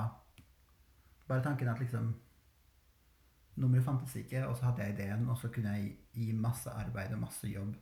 Bare 1.23 1.39
tanken 1.39 1.69
at 1.71 1.79
liksom 1.79 2.09
Nummeret 3.55 3.85
fantes 3.85 4.15
ikke, 4.17 4.41
og 4.49 4.57
så 4.57 4.65
hadde 4.65 4.83
jeg 4.83 4.95
ideen, 4.95 5.27
og 5.29 5.37
så 5.37 5.47
kunne 5.53 5.75
jeg 5.77 5.91
gi 6.17 6.31
masse 6.33 6.71
arbeid 6.73 7.13
og 7.13 7.21
masse 7.21 7.47
jobb, 7.47 7.75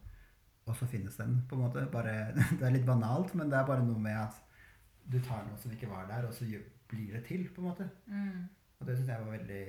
og 0.68 0.76
så 0.76 0.88
finnes 0.92 1.16
den, 1.16 1.38
på 1.50 1.56
en 1.56 1.62
måte. 1.64 1.86
Bare, 1.94 2.16
det 2.60 2.66
er 2.68 2.76
litt 2.76 2.86
banalt, 2.86 3.32
men 3.40 3.50
det 3.50 3.58
er 3.58 3.70
bare 3.70 3.86
noe 3.88 4.02
med 4.04 4.20
at 4.20 4.42
du 5.08 5.16
tar 5.24 5.48
noe 5.48 5.58
som 5.58 5.72
ikke 5.72 5.90
var 5.90 6.10
der, 6.12 6.28
og 6.28 6.36
så 6.36 6.46
blir 6.92 7.16
det 7.16 7.24
til, 7.30 7.48
på 7.56 7.64
en 7.64 7.70
måte. 7.70 7.88
mm. 8.12 8.44
Og 8.82 8.88
det 8.88 8.98
syns 8.98 9.12
jeg 9.14 9.24
var 9.24 9.38
veldig 9.38 9.64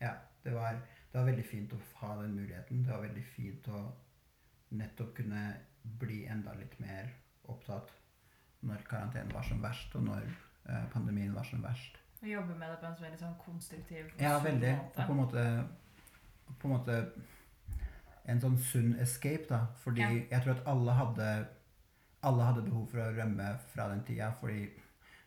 Ja, 0.00 0.14
det 0.44 0.52
var, 0.54 0.72
det 1.12 1.18
var 1.18 1.26
veldig 1.30 1.44
fint 1.46 1.72
å 1.72 1.78
ha 2.00 2.14
den 2.22 2.34
muligheten. 2.36 2.82
Det 2.84 2.92
var 2.92 3.02
veldig 3.06 3.24
fint 3.34 3.68
å 3.68 3.82
nettopp 4.74 5.14
kunne 5.16 5.44
bli 6.00 6.24
enda 6.26 6.54
litt 6.58 6.78
mer 6.80 7.12
opptatt 7.52 7.92
når 8.64 8.80
karantenen 8.88 9.32
var 9.34 9.44
som 9.44 9.60
verst, 9.62 9.92
og 9.94 10.06
når 10.06 10.24
eh, 10.24 10.84
pandemien 10.92 11.34
var 11.36 11.44
som 11.44 11.62
verst. 11.62 11.98
Og 12.22 12.28
jobbe 12.30 12.54
med 12.56 12.70
det 12.72 12.78
på 12.80 12.86
en 12.88 13.00
veldig 13.02 13.18
sånn 13.20 13.34
konstruktiv 13.44 14.12
Ja, 14.20 14.38
veldig. 14.40 14.70
måte. 14.78 15.00
Og 15.02 15.06
på 15.06 15.12
en 15.12 15.18
måte 15.20 15.42
På 16.60 16.68
en 16.68 16.72
måte 16.74 16.96
en 18.24 18.40
sånn 18.40 18.56
sunn 18.58 18.94
escape, 19.00 19.44
da. 19.48 19.66
Fordi 19.82 20.00
Ja. 20.00 20.08
jeg 20.30 20.42
tror 20.42 20.54
at 20.56 20.66
alle 20.66 20.92
hadde 20.92 21.48
Alle 22.22 22.44
hadde 22.48 22.62
behov 22.64 22.86
for 22.88 22.98
å 22.98 23.12
rømme 23.12 23.58
fra 23.74 23.88
den 23.90 24.02
tida. 24.04 24.30
Fordi 24.40 24.70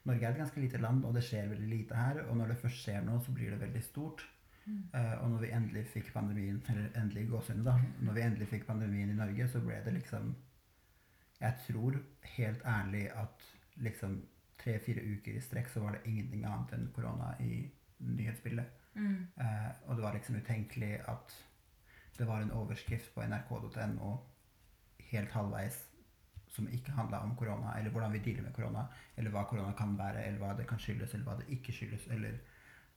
Norge 0.05 0.23
er 0.25 0.31
et 0.31 0.37
ganske 0.39 0.57
lite 0.59 0.79
land, 0.81 1.05
og 1.05 1.13
det 1.13 1.21
skjer 1.23 1.49
veldig 1.51 1.69
lite 1.69 1.95
her. 1.95 2.23
Og 2.29 2.37
når 2.37 2.47
det 2.47 2.57
først 2.57 2.81
skjer 2.83 3.03
noe, 3.05 3.19
så 3.21 3.31
blir 3.31 3.51
det 3.51 3.59
veldig 3.61 3.83
stort. 3.83 4.23
Eh, 4.67 5.13
og 5.23 5.29
når 5.31 5.43
vi 5.43 5.51
endelig 5.55 5.85
fikk 5.93 6.11
pandemien, 6.13 6.61
eller 6.69 6.89
endelig 7.01 7.23
i 7.23 7.63
da. 7.63 7.75
Når 8.01 8.13
vi 8.13 8.21
endelig 8.21 8.47
fikk 8.47 8.65
pandemien 8.67 9.09
i 9.09 9.15
Norge, 9.15 9.47
så 9.47 9.61
ble 9.63 9.81
det 9.85 9.93
liksom 9.93 10.35
Jeg 11.39 11.53
tror 11.67 11.99
helt 12.23 12.61
ærlig 12.65 13.09
at 13.13 13.43
liksom 13.75 14.23
tre-fire 14.57 15.01
uker 15.01 15.35
i 15.37 15.41
strekk 15.41 15.69
så 15.69 15.79
var 15.79 15.91
det 15.91 16.09
ingenting 16.09 16.45
annet 16.45 16.73
enn 16.73 16.87
korona 16.95 17.35
i 17.39 17.69
nyhetsbildet. 17.99 18.65
Mm. 18.95 19.27
Uh, 19.37 19.69
og 19.85 19.95
det 19.95 20.03
var 20.03 20.13
liksom 20.13 20.35
utenkelig 20.35 20.95
at 21.07 21.35
det 22.17 22.27
var 22.27 22.41
en 22.41 22.51
overskrift 22.51 23.13
på 23.13 23.21
nrk.no 23.21 24.15
helt 25.11 25.31
halvveis 25.31 25.77
som 26.47 26.69
ikke 26.73 26.91
handla 26.91 27.19
om 27.19 27.35
korona, 27.35 27.75
eller 27.77 27.91
hvordan 27.91 28.13
vi 28.13 28.23
dealer 28.25 28.47
med 28.47 28.53
korona, 28.53 28.87
eller 29.15 29.31
hva 29.31 29.43
korona 29.43 29.73
kan 29.77 29.97
være, 29.97 30.25
eller 30.25 30.39
hva 30.41 30.55
det 30.57 30.65
kan 30.67 30.79
skyldes, 30.79 31.13
eller 31.13 31.25
hva 31.27 31.35
det 31.37 31.51
ikke 31.53 31.75
skyldes, 31.75 32.07
eller 32.15 32.39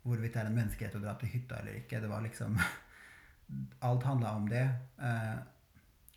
hvorvidt 0.03 0.35
det 0.35 0.43
er 0.43 0.51
en 0.51 0.57
menneskerett 0.57 0.97
å 0.97 1.03
dra 1.03 1.15
til 1.21 1.33
hytta 1.35 1.61
eller 1.61 1.81
ikke. 1.83 2.01
Det 2.01 2.11
var 2.11 2.25
liksom 2.27 2.59
Alt 3.87 4.05
handla 4.07 4.37
om 4.39 4.45
det. 4.47 4.63
Eh, 5.03 5.39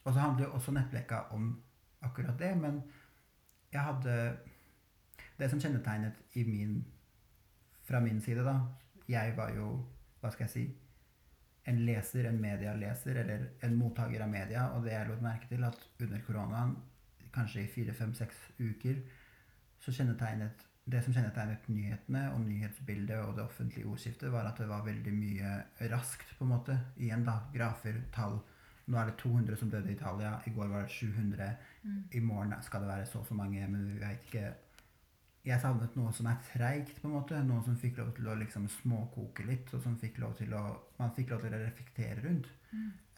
og 0.04 0.14
så 0.14 0.20
handler 0.20 0.46
jo 0.46 0.58
også 0.60 0.74
nettblekka 0.76 1.24
om 1.34 1.48
akkurat 2.06 2.38
det, 2.40 2.52
men 2.60 2.82
jeg 3.74 3.82
hadde 3.82 4.38
Det 5.40 5.50
som 5.50 5.60
kjennetegnet 5.60 6.38
i 6.38 6.44
min 6.46 6.76
fra 7.84 8.00
min 8.00 8.22
side, 8.22 8.44
da 8.46 8.60
Jeg 9.10 9.34
var 9.38 9.50
jo, 9.56 9.86
hva 10.22 10.30
skal 10.32 10.46
jeg 10.46 10.54
si 10.54 10.66
en 11.66 11.80
leser, 11.86 12.28
en 12.28 12.42
medialeser, 12.42 13.16
eller 13.16 13.46
en 13.64 13.76
mottaker 13.80 14.22
av 14.24 14.30
media. 14.30 14.66
Og 14.76 14.84
det 14.84 14.94
jeg 14.94 15.08
lot 15.08 15.22
merke 15.24 15.48
til, 15.48 15.64
at 15.64 15.80
under 16.04 16.24
koronaen, 16.28 16.76
kanskje 17.34 17.64
i 17.64 17.70
fire, 17.72 17.94
fem, 17.96 18.14
seks 18.14 18.36
uker, 18.60 19.00
så 19.80 19.94
kjennetegnet 19.96 20.66
det 20.86 21.00
som 21.04 21.14
kjennetegnet 21.16 21.68
nyhetene 21.72 22.24
og 22.34 22.42
nyhetsbildet 22.44 23.22
og 23.24 23.38
det 23.38 23.46
offentlige 23.46 23.88
ordskiftet, 23.88 24.32
var 24.32 24.50
at 24.50 24.58
det 24.60 24.68
var 24.68 24.84
veldig 24.84 25.14
mye 25.16 25.54
raskt, 25.94 26.34
på 26.38 26.44
en 26.44 26.52
måte. 26.52 26.76
Igjen, 27.00 27.24
da. 27.28 27.38
Grafer, 27.54 28.02
tall. 28.16 28.42
Nå 28.92 29.00
er 29.00 29.08
det 29.08 29.16
200 29.22 29.60
som 29.62 29.72
døde 29.72 29.92
i 29.92 29.96
Italia. 29.96 30.34
I 30.46 30.52
går 30.52 30.68
var 30.68 30.84
det 30.84 30.92
700. 30.92 31.48
Mm. 31.84 32.02
I 32.12 32.20
morgen 32.20 32.56
skal 32.62 32.84
det 32.84 32.92
være 32.92 33.06
så 33.08 33.22
og 33.22 33.30
så 33.30 33.38
mange, 33.40 33.64
men 33.68 33.88
vi 33.88 34.02
veit 34.02 34.28
ikke. 34.28 34.52
Jeg 35.44 35.60
savnet 35.60 35.96
noe 36.00 36.12
som 36.16 36.28
er 36.32 36.44
treigt, 36.52 37.00
på 37.02 37.08
en 37.08 37.16
måte. 37.16 37.40
Noe 37.48 37.64
som 37.64 37.80
fikk 37.80 38.02
lov 38.02 38.12
til 38.18 38.28
å 38.28 38.36
liksom 38.40 38.68
småkoke 38.82 39.48
litt, 39.48 39.72
og 39.72 39.84
som 39.84 39.96
fikk 40.00 40.20
lov 40.24 40.36
til 40.40 40.52
å, 40.56 40.66
man 41.00 41.16
fikk 41.16 41.32
lov 41.32 41.46
til 41.46 41.56
å 41.56 41.64
reflektere 41.64 42.20
rundt. 42.28 42.52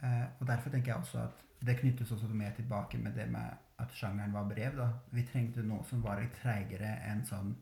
Eh, 0.03 0.25
og 0.39 0.47
derfor 0.47 0.69
tenker 0.69 0.91
jeg 0.91 1.01
også 1.01 1.24
at 1.24 1.45
det 1.65 1.77
knyttes 1.79 2.12
også 2.12 2.27
mer 2.27 2.51
tilbake 2.55 2.97
med 2.97 3.15
det 3.15 3.29
med 3.31 3.63
at 3.79 3.91
sjangeren 3.91 4.33
var 4.33 4.50
brev. 4.50 4.77
da. 4.77 4.89
Vi 5.12 5.24
trengte 5.24 5.63
noe 5.63 5.83
som 5.83 6.03
var 6.03 6.21
litt 6.21 6.35
treigere 6.41 6.91
enn 7.09 7.25
sånn 7.25 7.55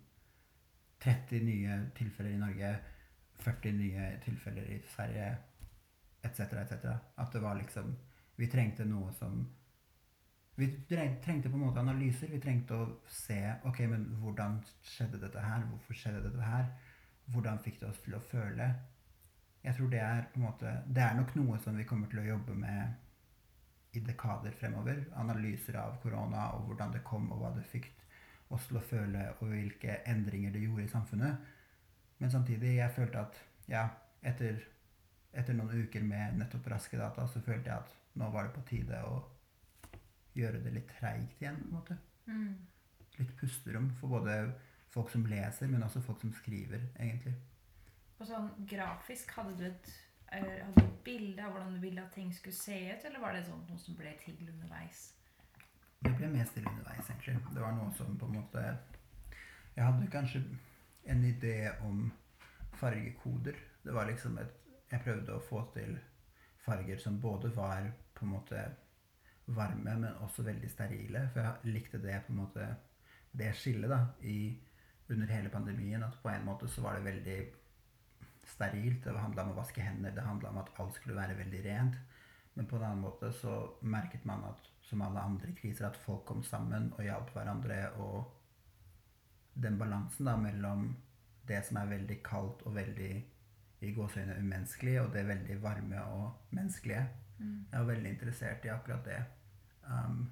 30 1.03 1.43
nye 1.43 1.79
tilfeller 1.97 2.35
i 2.35 2.39
Norge, 2.39 2.75
40 3.43 3.75
nye 3.77 4.05
tilfeller 4.23 4.69
i 4.71 4.79
Sverige, 4.95 5.33
etc., 6.23 6.39
etc. 6.63 6.85
At 7.17 7.33
det 7.33 7.41
var 7.41 7.59
liksom 7.59 7.95
Vi 8.35 8.47
trengte 8.49 8.85
noe 8.85 9.11
som 9.13 9.43
Vi 10.57 10.67
trengte 10.87 11.49
på 11.49 11.57
en 11.57 11.65
måte 11.65 11.79
analyser. 11.79 12.27
Vi 12.29 12.39
trengte 12.39 12.75
å 12.77 12.87
se 13.09 13.39
ok, 13.65 13.79
men 13.89 14.05
hvordan 14.21 14.59
skjedde 14.85 15.21
dette 15.21 15.41
her? 15.41 15.65
Hvorfor 15.69 15.97
skjedde 15.97 16.23
dette 16.27 16.41
her? 16.41 16.67
Hvordan 17.25 17.59
fikk 17.59 17.79
det 17.81 17.89
oss 17.89 18.01
til 18.05 18.15
å 18.15 18.19
føle? 18.19 18.67
Jeg 19.63 19.77
tror 19.77 19.89
det 19.91 20.01
er 20.03 20.25
på 20.33 20.39
en 20.39 20.45
måte 20.47 20.71
Det 20.91 21.03
er 21.03 21.15
nok 21.15 21.33
noe 21.39 21.57
som 21.63 21.77
vi 21.79 21.85
kommer 21.87 22.09
til 22.11 22.19
å 22.19 22.27
jobbe 22.33 22.55
med 22.59 23.95
i 23.95 24.01
dekader 24.03 24.55
fremover. 24.57 25.03
Analyser 25.21 25.77
av 25.79 25.99
korona 26.03 26.49
og 26.57 26.67
hvordan 26.67 26.95
det 26.95 27.03
kom, 27.05 27.29
og 27.31 27.43
hva 27.43 27.51
det 27.55 27.65
fikk 27.69 27.91
oss 28.53 28.65
til 28.69 28.79
å 28.79 28.85
føle, 28.85 29.27
og 29.39 29.51
hvilke 29.51 29.99
endringer 30.09 30.53
det 30.53 30.63
gjorde 30.65 30.87
i 30.87 30.91
samfunnet. 30.91 31.51
Men 32.19 32.33
samtidig, 32.33 32.75
jeg 32.79 32.95
følte 32.95 33.21
at 33.21 33.39
ja, 33.69 33.85
etter, 34.25 34.59
etter 35.31 35.57
noen 35.57 35.85
uker 35.85 36.03
med 36.05 36.39
nettopp 36.41 36.69
raske 36.73 36.99
data, 36.99 37.27
så 37.29 37.41
følte 37.45 37.69
jeg 37.69 37.77
at 37.77 37.95
nå 38.19 38.29
var 38.33 38.49
det 38.49 38.55
på 38.57 38.65
tide 38.69 38.99
å 39.07 39.21
gjøre 40.37 40.61
det 40.65 40.73
litt 40.73 40.91
treigt 40.97 41.41
igjen, 41.41 41.61
på 41.61 41.69
en 41.69 41.77
måte. 41.77 41.97
Mm. 42.25 42.53
Litt 43.19 43.33
pusterom 43.37 43.91
for 43.99 44.17
både 44.17 44.37
folk 44.93 45.09
som 45.13 45.25
leser, 45.29 45.69
men 45.69 45.85
også 45.85 46.01
folk 46.05 46.21
som 46.21 46.33
skriver, 46.37 46.87
egentlig. 46.97 47.35
Og 48.23 48.29
sånn 48.29 48.45
grafisk, 48.71 49.33
hadde 49.35 49.53
du 49.59 49.63
et, 49.67 49.87
hadde 50.31 50.77
du 50.77 50.85
et 50.85 50.99
bilde 51.03 51.43
av 51.43 51.51
hvordan 51.51 51.73
du 51.75 51.81
ville 51.83 51.99
at 51.99 52.13
ting 52.15 52.29
skulle 52.31 52.55
se 52.55 52.77
ut, 52.93 53.01
eller 53.03 53.19
var 53.19 53.33
det 53.35 53.41
sånn 53.43 53.65
noe 53.67 53.79
som 53.81 53.97
ble 53.99 54.13
til 54.21 54.37
underveis? 54.47 55.01
Det 56.05 56.13
ble 56.15 56.29
mest 56.31 56.55
til 56.55 56.63
underveis, 56.69 57.09
egentlig. 57.11 57.33
Det 57.51 57.59
var 57.59 57.73
noe 57.75 57.91
som 57.97 58.13
på 58.19 58.29
en 58.29 58.37
måte 58.37 58.61
Jeg 59.73 59.83
hadde 59.83 60.07
kanskje 60.13 60.39
en 61.11 61.25
idé 61.27 61.57
om 61.83 62.05
fargekoder. 62.79 63.59
Det 63.83 63.95
var 63.97 64.07
liksom 64.07 64.37
et 64.39 64.55
Jeg 64.93 65.03
prøvde 65.03 65.35
å 65.35 65.43
få 65.43 65.65
til 65.73 65.97
farger 66.63 66.99
som 67.03 67.17
både 67.19 67.51
var 67.55 67.89
på 68.13 68.23
en 68.23 68.31
måte 68.37 68.61
varme, 69.47 69.97
men 69.97 70.21
også 70.23 70.45
veldig 70.47 70.69
sterile. 70.71 71.25
For 71.33 71.43
jeg 71.43 71.73
likte 71.73 71.99
det 71.99 72.21
på 72.23 72.31
en 72.31 72.39
måte 72.39 72.69
det 73.33 73.51
skillet 73.57 73.91
da, 73.91 73.99
i, 74.21 74.53
under 75.09 75.27
hele 75.33 75.49
pandemien. 75.49 76.03
At 76.07 76.21
på 76.23 76.31
en 76.31 76.45
måte 76.47 76.71
så 76.71 76.85
var 76.85 77.01
det 77.01 77.09
veldig 77.09 77.39
sterilt. 78.47 79.03
Det 79.03 79.15
handla 79.17 79.45
om 79.45 79.53
å 79.53 79.59
vaske 79.61 79.83
hender, 79.83 80.13
det 80.15 80.25
handla 80.25 80.51
om 80.51 80.61
at 80.61 80.71
alt 80.79 80.97
skulle 80.97 81.17
være 81.17 81.37
veldig 81.39 81.63
rent. 81.65 81.97
Men 82.53 82.67
på 82.69 82.77
en 82.77 82.85
annen 82.85 83.01
måte 83.01 83.31
så 83.33 83.55
merket 83.81 84.25
man 84.29 84.43
at 84.51 84.69
som 84.83 85.01
alle 85.01 85.21
andre 85.25 85.53
kriser 85.57 85.87
at 85.87 85.97
folk 86.05 86.25
kom 86.29 86.43
sammen 86.45 86.91
og 86.97 87.05
hjalp 87.05 87.31
hverandre. 87.33 87.79
Og 88.03 88.29
den 89.63 89.79
balansen 89.79 90.29
da 90.29 90.35
mellom 90.37 90.91
det 91.47 91.63
som 91.67 91.79
er 91.81 91.91
veldig 91.91 92.19
kaldt 92.25 92.61
og 92.67 92.75
veldig 92.75 93.13
i 93.83 93.91
gåseøyne 93.91 94.37
umenneskelig, 94.39 94.99
og 95.01 95.11
det 95.13 95.25
veldig 95.27 95.57
varme 95.63 96.03
og 96.13 96.53
menneskelige. 96.55 97.07
Mm. 97.39 97.65
Jeg 97.71 97.79
var 97.79 97.89
veldig 97.89 98.11
interessert 98.13 98.65
i 98.65 98.71
akkurat 98.71 99.05
det. 99.05 99.19
Um, 99.83 100.31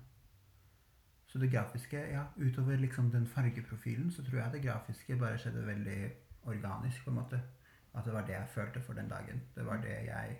så 1.27 1.39
det 1.39 1.51
grafiske, 1.51 1.99
ja, 2.11 2.23
utover 2.37 2.75
liksom 2.79 3.11
den 3.11 3.27
fargeprofilen, 3.27 4.11
så 4.11 4.23
tror 4.23 4.39
jeg 4.39 4.53
det 4.53 4.63
grafiske 4.63 5.17
bare 5.19 5.37
skjedde 5.39 5.67
veldig 5.67 5.99
organisk, 6.43 7.03
på 7.03 7.09
en 7.11 7.15
måte. 7.15 7.41
At 7.93 8.05
det 8.05 8.13
var 8.13 8.25
det 8.27 8.33
jeg 8.33 8.49
følte 8.53 8.81
for 8.81 8.93
den 8.93 9.09
dagen. 9.09 9.41
Det 9.55 9.65
var 9.65 9.81
det 9.83 9.97
jeg 10.07 10.37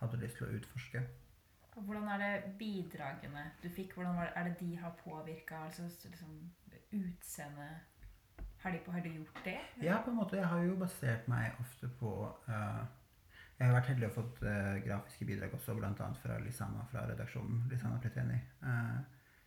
hadde 0.00 0.20
lyst 0.22 0.36
til 0.36 0.46
å 0.46 0.54
utforske. 0.58 1.02
Og 1.76 1.82
Hvordan 1.86 2.08
er 2.08 2.18
det 2.18 2.56
bidragene 2.58 3.44
du 3.62 3.68
fikk, 3.70 3.94
hvordan 3.94 4.16
var 4.16 4.24
det, 4.24 4.32
er 4.36 4.48
det 4.48 4.56
de 4.60 4.76
har 4.76 4.96
påvirka? 5.04 5.64
Altså 5.64 5.82
liksom 5.82 6.50
utseende 6.92 7.68
har 8.58 8.78
har 8.92 9.00
de 9.00 9.08
gjort 9.08 9.44
det? 9.44 9.58
Ja, 9.82 10.00
på 10.04 10.10
en 10.10 10.16
måte. 10.16 10.36
Jeg 10.36 10.46
har 10.46 10.62
jo 10.62 10.76
basert 10.76 11.28
meg 11.28 11.52
ofte 11.60 11.88
på 12.00 12.10
uh, 12.48 12.82
Jeg 13.58 13.66
har 13.66 13.74
vært 13.74 13.90
heldig 13.92 14.08
og 14.08 14.16
fått 14.16 14.42
uh, 14.42 14.80
grafiske 14.86 15.24
bidrag 15.24 15.54
også, 15.54 15.74
bl.a. 15.74 16.08
fra 16.22 16.38
Lisana 16.42 16.82
fra 16.90 17.04
redaksjonen. 17.10 17.68
Lisana 17.70 18.00
Preteni. 18.02 18.40
Uh, 18.62 18.98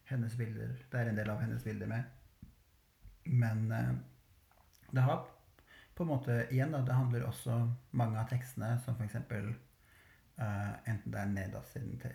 hennes 0.08 0.38
bilder 0.38 0.80
Det 0.92 1.00
er 1.00 1.12
en 1.12 1.20
del 1.20 1.30
av 1.30 1.44
hennes 1.44 1.64
bilder 1.64 1.92
med. 1.92 2.04
Men 3.26 3.68
det 4.92 5.02
har 5.02 5.28
på 5.96 6.04
en 6.04 6.10
måte 6.10 6.48
Igjen, 6.50 6.72
da. 6.72 6.82
Det 6.86 6.94
handler 6.96 7.28
også 7.28 7.58
mange 7.92 8.20
av 8.20 8.30
tekstene, 8.30 8.74
som 8.86 8.98
f.eks. 9.00 9.16
Uh, 10.42 10.72
enten 10.90 11.14
det 11.14 11.20
er 11.20 11.32
Neda 11.32 11.62
sin, 11.70 11.98
te 12.02 12.14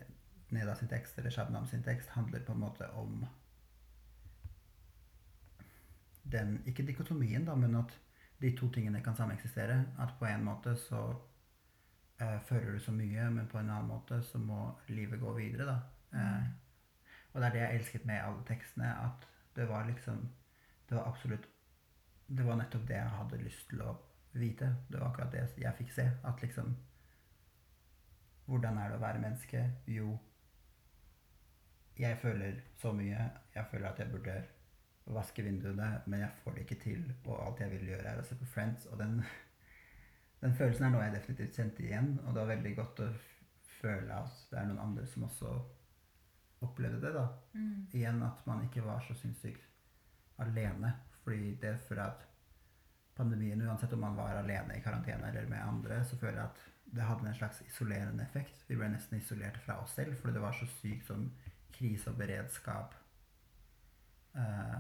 Neda 0.51 0.75
sin 0.79 0.89
tekst 0.91 1.19
eller 1.19 1.31
Shabnam 1.31 1.67
sin 1.67 1.83
tekst, 1.83 2.11
handler 2.15 2.45
på 2.47 2.55
en 2.55 2.63
måte 2.63 2.89
om 2.99 3.27
den 6.27 6.61
Ikke 6.67 6.87
dikotomien, 6.87 7.45
da, 7.47 7.55
men 7.55 7.77
at 7.79 7.93
de 8.43 8.51
to 8.57 8.69
tingene 8.73 9.03
kan 9.03 9.17
sameksistere. 9.17 9.85
At 10.03 10.17
på 10.19 10.27
en 10.27 10.45
måte 10.45 10.75
så 10.77 11.03
uh, 12.23 12.39
føler 12.49 12.73
du 12.73 12.79
så 12.83 12.93
mye, 12.93 13.31
men 13.31 13.49
på 13.49 13.59
en 13.59 13.71
annen 13.71 13.93
måte 13.93 14.23
så 14.23 14.39
må 14.39 14.73
livet 14.89 15.21
gå 15.21 15.33
videre, 15.39 15.67
da. 15.67 15.79
Uh, 16.17 16.47
og 17.33 17.43
det 17.43 17.47
er 17.47 17.53
det 17.53 17.61
jeg 17.61 17.79
elsket 17.79 18.07
med 18.09 18.23
alle 18.25 18.45
tekstene, 18.49 18.91
at 19.05 19.27
det 19.57 19.69
var 19.69 19.87
liksom 19.87 20.29
Det 20.89 20.97
var 20.97 21.09
absolutt 21.09 21.49
Det 22.27 22.45
var 22.47 22.59
nettopp 22.59 22.87
det 22.89 22.99
jeg 22.99 23.17
hadde 23.21 23.43
lyst 23.43 23.69
til 23.71 23.83
å 23.87 23.95
vite. 24.37 24.73
Det 24.89 24.99
var 24.99 25.11
akkurat 25.11 25.33
det 25.33 25.45
jeg 25.63 25.79
fikk 25.79 25.93
se. 25.95 26.07
At 26.27 26.43
liksom 26.43 26.75
hvordan 28.47 28.79
er 28.79 28.91
det 28.91 28.99
å 28.99 29.03
være 29.03 29.23
menneske? 29.23 29.63
Jo, 29.91 30.13
jeg 31.99 32.19
føler 32.23 32.61
så 32.79 32.93
mye. 32.95 33.31
Jeg 33.55 33.67
føler 33.71 33.89
at 33.89 33.99
jeg 33.99 34.13
burde 34.13 34.37
vaske 35.17 35.43
vinduene, 35.43 35.89
men 36.07 36.21
jeg 36.21 36.43
får 36.43 36.55
det 36.55 36.67
ikke 36.67 36.83
til. 36.83 37.03
Og 37.25 37.41
alt 37.47 37.63
jeg 37.63 37.73
vil 37.73 37.89
gjøre, 37.91 38.13
er 38.13 38.21
å 38.21 38.27
se 38.27 38.39
på 38.39 38.49
Friends. 38.51 38.87
Og 38.91 39.01
den, 39.01 39.17
den 40.43 40.55
følelsen 40.59 40.87
er 40.87 40.95
noe 40.95 41.07
jeg 41.07 41.17
definitivt 41.17 41.59
kjente 41.59 41.87
igjen. 41.87 42.13
Og 42.25 42.35
det 42.35 42.43
var 42.43 42.53
veldig 42.53 42.75
godt 42.79 43.03
å 43.07 43.09
føle 43.81 44.21
at 44.21 44.47
det 44.51 44.61
er 44.61 44.71
noen 44.71 44.85
andre 44.85 45.07
som 45.11 45.27
også 45.27 45.55
opplevde 46.67 47.03
det. 47.03 47.15
da. 47.17 47.27
Mm. 47.55 47.87
Igjen 47.93 48.23
at 48.27 48.47
man 48.47 48.63
ikke 48.67 48.85
var 48.87 49.03
så 49.07 49.17
sinnssykt 49.19 49.67
alene. 50.43 50.93
Fordi 51.27 51.57
det 51.59 51.73
for 51.89 51.99
at 51.99 52.23
pandemien, 53.17 53.63
uansett 53.67 53.93
om 53.97 54.05
man 54.07 54.17
var 54.17 54.39
alene 54.39 54.77
i 54.77 54.83
karantene 54.85 55.33
eller 55.33 55.49
med 55.51 55.63
andre, 55.63 56.05
så 56.05 56.19
føler 56.21 56.39
jeg 56.39 56.51
at 56.51 56.61
det 56.97 57.03
hadde 57.03 57.27
en 57.29 57.35
slags 57.35 57.63
isolerende 57.67 58.23
effekt. 58.23 58.63
Vi 58.69 58.77
ble 58.79 58.93
nesten 58.93 59.19
isolert 59.19 59.59
fra 59.65 59.81
oss 59.83 59.97
selv 59.99 60.15
fordi 60.21 60.37
det 60.37 60.45
var 60.45 60.55
så 60.55 60.69
sykt 60.77 61.09
sånn 61.09 61.27
krise 61.75 62.13
og 62.13 62.21
beredskap, 62.21 62.95
eh, 64.39 64.79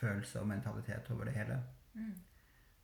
følelse 0.00 0.40
og 0.40 0.50
mentalitet 0.50 1.10
over 1.14 1.30
det 1.30 1.36
hele. 1.36 1.60
Mm. 1.94 2.16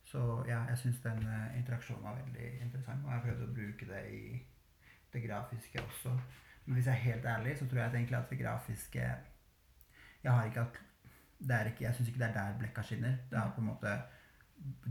Så 0.07 0.23
ja, 0.47 0.63
jeg 0.71 0.77
syns 0.85 1.03
den 1.03 1.25
eh, 1.27 1.57
interaksjonen 1.59 2.07
var 2.07 2.21
veldig 2.21 2.51
interessant, 2.63 3.03
og 3.03 3.11
jeg 3.11 3.19
har 3.19 3.25
prøvd 3.27 3.43
å 3.43 3.53
bruke 3.59 3.89
det 3.91 4.03
i 4.15 4.23
det 5.13 5.23
grafiske 5.27 5.83
også. 5.83 6.15
Men 6.65 6.77
hvis 6.77 6.87
jeg 6.87 6.95
er 6.95 7.07
helt 7.09 7.25
ærlig, 7.25 7.57
så 7.57 7.67
tror 7.67 7.81
jeg 7.81 7.95
egentlig 7.95 8.17
at 8.17 8.29
det 8.29 8.39
grafiske 8.39 9.09
Jeg 10.23 10.33
har 10.33 10.45
ikke 10.45 10.59
er 10.61 10.79
ikke, 11.39 11.83
Jeg 11.83 11.95
syns 11.95 12.07
ikke 12.07 12.19
det 12.19 12.29
er 12.29 12.33
der 12.33 12.57
blekka 12.59 12.81
skinner. 12.81 13.17
Det 13.29 13.37
er 13.39 13.51
på 13.55 13.61
en 13.61 13.67
måte 13.67 13.97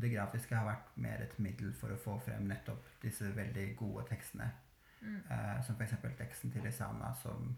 det 0.01 0.13
grafiske 0.13 0.55
har 0.55 0.67
vært 0.67 0.99
mer 1.03 1.23
et 1.23 1.39
middel 1.43 1.73
for 1.75 1.91
å 1.91 1.99
få 1.99 2.19
frem 2.23 2.47
nettopp 2.47 2.85
disse 3.03 3.33
veldig 3.35 3.67
gode 3.77 4.05
tekstene. 4.11 4.51
Mm. 5.01 5.17
Uh, 5.31 5.57
som 5.67 5.77
f.eks. 5.77 5.97
teksten 6.19 6.53
til 6.53 6.67
Isana, 6.67 7.13
som 7.23 7.57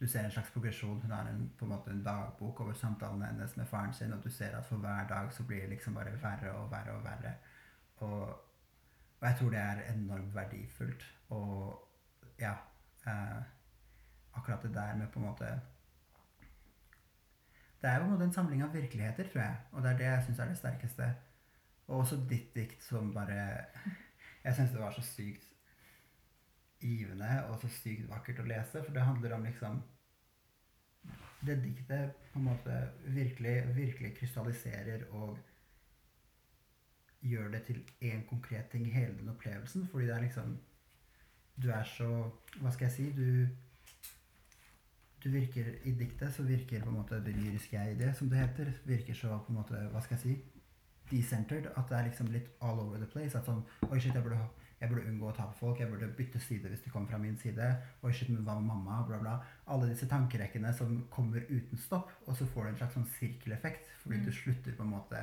du 0.00 0.06
ser 0.06 0.24
en 0.24 0.34
slags 0.34 0.50
progresjon. 0.54 1.00
Hun 1.02 1.14
har 1.14 1.30
en, 1.30 1.46
på 1.58 1.66
en 1.66 1.72
måte 1.72 1.90
en 1.90 2.02
dagbok 2.04 2.60
over 2.60 2.76
samtalene 2.78 3.30
hennes 3.30 3.56
med 3.56 3.66
faren 3.66 3.94
sin, 3.94 4.12
og 4.12 4.24
du 4.24 4.30
ser 4.30 4.56
at 4.58 4.66
for 4.66 4.82
hver 4.82 5.08
dag 5.10 5.32
så 5.34 5.46
blir 5.46 5.64
det 5.64 5.76
liksom 5.76 5.94
bare 5.98 6.14
verre 6.22 6.52
og 6.54 6.70
verre 6.70 6.96
og 6.98 7.04
verre. 7.04 7.34
Og, 8.06 8.28
og 9.20 9.26
jeg 9.26 9.38
tror 9.38 9.54
det 9.54 9.62
er 9.62 9.84
enormt 9.94 10.34
verdifullt. 10.34 11.06
Og 11.34 11.84
ja 12.38 12.54
uh, 13.06 13.40
Akkurat 14.38 14.62
det 14.62 14.74
der 14.74 14.94
med 14.96 15.08
på 15.10 15.18
en 15.18 15.24
måte 15.24 15.46
Det 17.82 17.90
er 17.90 18.04
måte 18.04 18.26
en 18.26 18.32
samling 18.34 18.62
av 18.64 18.74
virkeligheter, 18.74 19.28
tror 19.30 19.42
jeg. 19.42 19.56
Og 19.72 19.82
det 19.82 19.90
er 19.90 19.98
det 19.98 20.06
jeg 20.08 20.24
syns 20.26 20.38
er 20.42 20.48
det 20.50 20.58
sterkeste. 20.58 21.08
Og 21.86 22.02
også 22.02 22.18
ditt 22.30 22.54
dikt 22.54 22.82
som 22.84 23.12
bare 23.14 23.36
Jeg 24.44 24.54
syns 24.54 24.72
det 24.72 24.80
var 24.80 24.92
så 24.94 25.02
sykt 25.02 25.46
givende 26.80 27.30
og 27.48 27.58
så 27.60 27.68
sykt 27.80 28.06
vakkert 28.10 28.42
å 28.42 28.46
lese, 28.46 28.82
for 28.84 28.94
det 28.94 29.02
handler 29.02 29.34
om 29.34 29.46
liksom 29.46 29.80
Det 31.46 31.58
diktet 31.62 32.16
på 32.32 32.40
en 32.40 32.48
måte 32.48 32.76
virkelig, 33.14 33.74
virkelig 33.74 34.16
krystalliserer 34.18 35.04
og 35.10 35.38
gjør 37.22 37.48
det 37.54 37.62
til 37.66 37.82
én 38.02 38.24
konkret 38.28 38.70
ting 38.70 38.86
i 38.86 38.94
hele 38.94 39.14
den 39.18 39.28
opplevelsen, 39.28 39.88
fordi 39.90 40.06
det 40.06 40.14
er 40.16 40.26
liksom 40.26 40.58
Du 41.62 41.70
er 41.70 41.84
så 41.84 42.30
Hva 42.60 42.70
skal 42.70 42.86
jeg 42.86 42.92
si? 42.92 43.10
Du 43.12 43.48
du 45.22 45.30
virker 45.30 45.66
I 45.84 45.92
diktet 45.98 46.32
så 46.34 46.42
virker 46.46 46.80
på 46.84 46.88
en 46.92 46.98
måte 47.00 47.18
det 47.24 47.34
lyriske 47.36 47.74
jeg 47.76 47.92
i 47.94 47.98
det, 47.98 48.16
som 48.16 48.28
det 48.28 48.38
heter, 48.38 48.72
virker 48.86 49.14
så 49.14 49.38
på 49.46 49.52
en 49.52 49.58
måte 49.58 49.80
Hva 49.92 50.00
skal 50.02 50.16
jeg 50.16 50.22
si? 50.22 50.36
decentered. 51.10 51.66
At 51.76 51.88
det 51.88 51.96
er 51.98 52.08
liksom 52.10 52.26
litt 52.32 52.48
all 52.60 52.80
over 52.80 52.98
the 53.00 53.06
place. 53.06 53.34
At 53.38 53.46
sånn 53.48 53.62
Oi, 53.88 53.98
shit, 53.98 54.12
jeg 54.14 54.22
burde, 54.22 54.38
jeg 54.80 54.90
burde 54.90 55.06
unngå 55.08 55.30
å 55.30 55.34
ta 55.36 55.46
på 55.48 55.58
folk. 55.62 55.80
Jeg 55.80 55.88
burde 55.90 56.10
bytte 56.18 56.38
side 56.44 56.68
hvis 56.68 56.82
de 56.84 56.90
kom 56.92 57.06
fra 57.08 57.18
min 57.18 57.36
side. 57.40 57.68
Oi, 58.04 58.12
shit, 58.12 58.28
men 58.28 58.44
hva 58.44 58.58
med 58.60 58.68
mamma? 58.68 58.98
Bla, 59.08 59.18
bla. 59.22 59.38
Alle 59.72 59.88
disse 59.88 60.06
tankerekkene 60.10 60.72
som 60.76 61.06
kommer 61.10 61.46
uten 61.48 61.78
stopp. 61.80 62.12
Og 62.26 62.36
så 62.36 62.46
får 62.52 62.64
du 62.64 62.68
en 62.74 62.80
slags 62.82 62.94
sånn 62.98 63.08
sirkeleffekt. 63.18 63.88
Fordi 64.02 64.18
Mm. 64.20 64.24
du 64.26 64.32
slutter 64.32 64.72
på 64.76 64.82
en 64.84 64.90
måte 64.92 65.22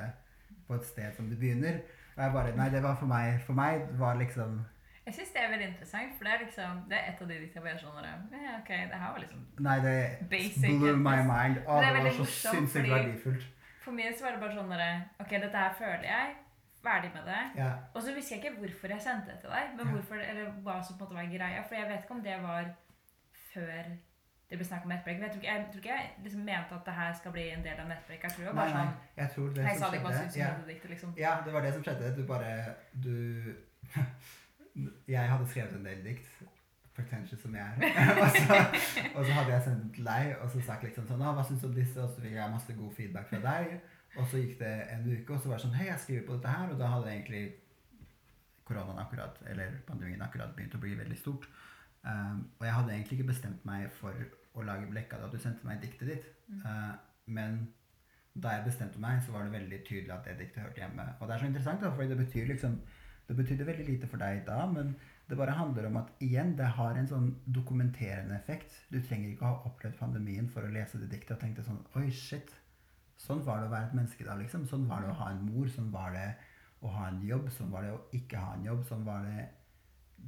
på 0.66 0.74
et 0.74 0.84
sted 0.84 1.14
som 1.16 1.28
du 1.30 1.36
begynner. 1.36 1.80
Og 2.16 2.22
jeg 2.24 2.32
bare 2.32 2.56
Nei, 2.56 2.68
det 2.70 2.82
var 2.82 2.96
for 2.96 3.06
meg 3.06 3.40
For 3.46 3.54
meg 3.54 3.86
var 3.98 4.16
liksom 4.16 4.64
Jeg 5.06 5.14
syns 5.14 5.28
det 5.34 5.42
er 5.42 5.50
veldig 5.52 5.66
interessant, 5.70 6.14
for 6.18 6.26
det 6.26 6.32
er 6.34 6.40
liksom 6.42 6.78
Det 6.90 6.96
er 6.98 7.04
et 7.12 7.20
av 7.22 7.28
de 7.30 7.36
skjønner 7.52 8.06
det. 8.06 8.40
Ja, 8.46 8.54
ok, 8.58 8.70
det 8.90 8.98
her 9.02 9.12
var 9.12 9.20
liksom 9.22 9.44
Nei, 9.66 9.76
det 9.84 9.98
Basic, 10.32 10.64
blew 10.80 10.96
my 10.98 11.20
mind. 11.28 11.60
Å, 11.62 11.76
det 11.82 11.92
det 11.94 12.00
var 12.08 12.16
så 12.16 12.26
sinnssykt 12.32 12.90
verdifullt. 12.90 13.46
For 13.84 13.94
meg 13.94 14.16
så 14.18 14.26
var 14.26 14.34
det 14.34 14.42
bare 14.42 14.56
sånn 14.56 14.72
derre 14.74 14.90
Ok, 15.22 15.36
dette 15.44 15.62
her 15.62 15.76
føler 15.78 16.08
jeg. 16.10 16.34
Ferdig 16.82 17.12
med 17.14 17.30
det. 17.30 17.38
Ja. 17.58 17.70
Og 17.94 18.02
så 18.02 18.14
visste 18.14 18.34
jeg 18.34 18.42
ikke 18.42 18.58
hvorfor 18.60 18.92
jeg 18.94 19.02
sendte 19.02 19.30
det 19.30 19.40
til 19.42 19.50
deg, 19.54 19.70
men 19.78 19.94
hvorfor, 19.94 20.20
eller 20.22 20.50
hva 20.66 20.76
som 20.86 20.98
på 20.98 21.06
en 21.06 21.14
måte 21.14 21.18
var 21.18 21.30
greia. 21.32 21.62
For 21.66 21.78
jeg 21.78 21.88
vet 21.90 22.04
ikke 22.04 22.14
om 22.18 22.26
det 22.26 22.36
var 22.42 22.68
før 23.54 23.88
det 24.50 24.58
ble 24.60 24.66
snakk 24.66 24.84
om 24.86 24.92
nettbrekk. 24.94 25.22
Jeg 25.22 25.32
tror 25.32 25.42
ikke 25.42 25.52
jeg, 25.52 25.64
tror 25.72 25.82
ikke 25.82 25.94
jeg 25.96 26.10
liksom 26.26 26.42
mente 26.46 26.76
at 26.76 26.84
det 26.86 26.94
her 26.98 27.14
skal 27.18 27.32
bli 27.34 27.46
en 27.50 27.64
del 27.64 27.80
av 27.82 27.88
nettbrekk. 27.90 28.26
Jeg 28.26 28.34
tror 28.36 28.44
det 28.44 28.52
var 28.52 28.58
Nei, 28.58 28.66
bare 28.66 28.76
nei. 28.76 28.90
sånn 28.90 29.22
Jeg 29.22 29.32
tror 29.34 29.48
det 29.56 29.64
Jeg 29.64 29.78
som 29.78 29.82
sa 29.82 29.90
det 29.90 29.98
ikke 29.98 30.10
hva 30.10 30.18
jeg 30.18 30.42
ja. 30.42 30.50
diktet, 30.68 30.90
liksom. 30.94 31.14
Ja, 31.18 31.32
det 31.46 31.54
var 31.56 31.66
det 31.66 31.72
som 31.74 31.86
skjedde. 31.86 32.12
Du 32.18 32.22
bare 32.30 32.52
Du 33.06 33.16
Jeg 35.08 35.30
hadde 35.30 35.48
skrevet 35.48 35.76
en 35.78 35.84
del 35.88 36.04
dikt, 36.04 36.30
pretentious 36.96 37.42
som 37.42 37.54
jeg 37.54 37.64
er. 37.64 37.76
og, 38.22 38.30
så, 38.36 38.56
og 39.14 39.20
så 39.24 39.32
hadde 39.32 39.52
jeg 39.52 39.62
sendt 39.66 39.82
den 39.82 39.92
til 39.98 40.08
deg 40.08 40.32
og 40.40 40.50
så 40.52 40.62
sagt 40.64 40.86
liksom 40.86 41.06
sånn 41.08 41.22
'Hva 41.24 41.44
syns 41.44 41.60
du 41.60 41.68
om 41.68 41.76
disse?' 41.76 42.00
Og 42.02 42.10
så 42.14 42.24
fikk 42.24 42.36
jeg 42.38 42.54
masse 42.54 42.78
god 42.80 42.96
feedback 42.96 43.28
fra 43.28 43.40
deg. 43.44 43.78
Og 44.16 44.28
så 44.30 44.40
gikk 44.40 44.58
det 44.58 44.74
en 44.94 45.06
uke, 45.12 45.34
og 45.34 45.40
så 45.40 45.48
var 45.48 45.56
det 45.56 45.64
sånn 45.66 45.76
'Hei, 45.76 45.86
jeg 45.90 46.00
skriver 46.00 46.26
på 46.26 46.36
dette 46.38 46.56
her.' 46.56 46.72
Og 46.72 46.78
da 46.80 46.90
hadde 46.94 47.12
egentlig 47.12 47.44
koronaen 48.66 48.98
akkurat, 48.98 49.40
eller 49.46 49.78
pandemien 49.86 50.22
akkurat 50.22 50.56
begynt 50.56 50.74
å 50.74 50.82
bli 50.82 50.94
veldig 50.98 51.18
stort. 51.18 51.48
Um, 52.02 52.50
og 52.58 52.66
jeg 52.66 52.74
hadde 52.74 52.92
egentlig 52.94 53.18
ikke 53.18 53.32
bestemt 53.32 53.64
meg 53.66 53.90
for 54.00 54.14
å 54.54 54.64
lage 54.66 54.88
blekka 54.90 55.18
da 55.20 55.28
du 55.30 55.38
sendte 55.38 55.66
meg 55.66 55.82
diktet 55.82 56.08
ditt. 56.10 56.26
Uh, 56.64 56.94
men 57.26 57.68
da 58.34 58.56
jeg 58.56 58.66
bestemte 58.66 59.00
meg, 59.00 59.22
så 59.24 59.32
var 59.32 59.46
det 59.46 59.54
veldig 59.54 59.80
tydelig 59.86 60.12
at 60.14 60.26
det 60.28 60.38
diktet 60.40 60.62
hørte 60.62 60.82
hjemme. 60.82 61.06
Og 61.20 61.28
det 61.28 61.34
er 61.34 61.42
så 61.42 61.48
interessant, 61.50 61.82
da, 61.82 61.92
fordi 61.94 62.08
det 62.12 62.18
betyr 62.20 62.50
liksom 62.50 62.76
Det 63.26 63.36
betydde 63.36 63.66
veldig 63.66 63.86
lite 63.88 64.08
for 64.10 64.22
deg 64.22 64.44
da, 64.46 64.64
men 64.70 64.94
Det 65.26 65.34
bare 65.34 65.56
handler 65.58 65.88
om 65.88 65.96
at 65.98 66.10
igjen, 66.22 66.52
det 66.54 66.68
har 66.76 66.94
en 66.94 67.08
sånn 67.10 67.32
dokumenterende 67.50 68.36
effekt. 68.36 68.76
Du 68.92 69.00
trenger 69.00 69.32
ikke 69.32 69.42
å 69.42 69.48
ha 69.48 69.70
opplevd 69.72 69.96
pandemien 69.98 70.46
for 70.46 70.62
å 70.62 70.70
lese 70.70 71.00
det 71.02 71.08
diktet 71.10 71.32
og 71.34 71.40
tenke 71.42 71.64
sånn 71.66 71.80
Oi, 71.98 72.04
shit. 72.14 72.52
Sånn 73.18 73.42
var 73.42 73.58
det 73.58 73.66
å 73.66 73.72
være 73.72 73.88
et 73.88 73.96
menneske 73.98 74.22
da, 74.22 74.36
liksom. 74.38 74.68
Sånn 74.70 74.86
var 74.86 75.02
det 75.02 75.10
å 75.10 75.18
ha 75.18 75.32
en 75.32 75.42
mor. 75.48 75.66
Sånn 75.66 75.90
var 75.90 76.14
det 76.14 76.28
å 76.78 76.92
ha 76.94 77.08
en 77.08 77.18
jobb. 77.26 77.50
Sånn 77.56 77.74
var 77.74 77.82
det 77.82 77.96
å 77.96 78.00
ikke 78.14 78.38
ha 78.38 78.54
en 78.54 78.68
jobb. 78.70 78.86
Sånn 78.86 79.02
var 79.08 79.26
det 79.26 79.48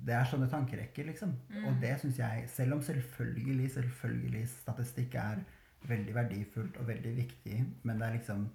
Det 0.09 0.15
er 0.15 0.27
sånne 0.31 0.51
tankerekker, 0.51 1.07
liksom. 1.13 1.31
Mm. 1.55 1.63
Og 1.69 1.79
det 1.81 1.95
syns 2.03 2.19
jeg, 2.19 2.49
selv 2.51 2.77
om 2.77 2.83
selvfølgelig, 2.83 3.71
selvfølgelig 3.77 4.43
statistikk 4.51 5.15
er 5.23 5.47
veldig 5.87 6.15
verdifullt 6.15 6.77
og 6.81 6.89
veldig 6.91 7.15
viktig, 7.17 7.59
men 7.83 7.99
det 7.99 8.07
er 8.07 8.17
liksom 8.19 8.49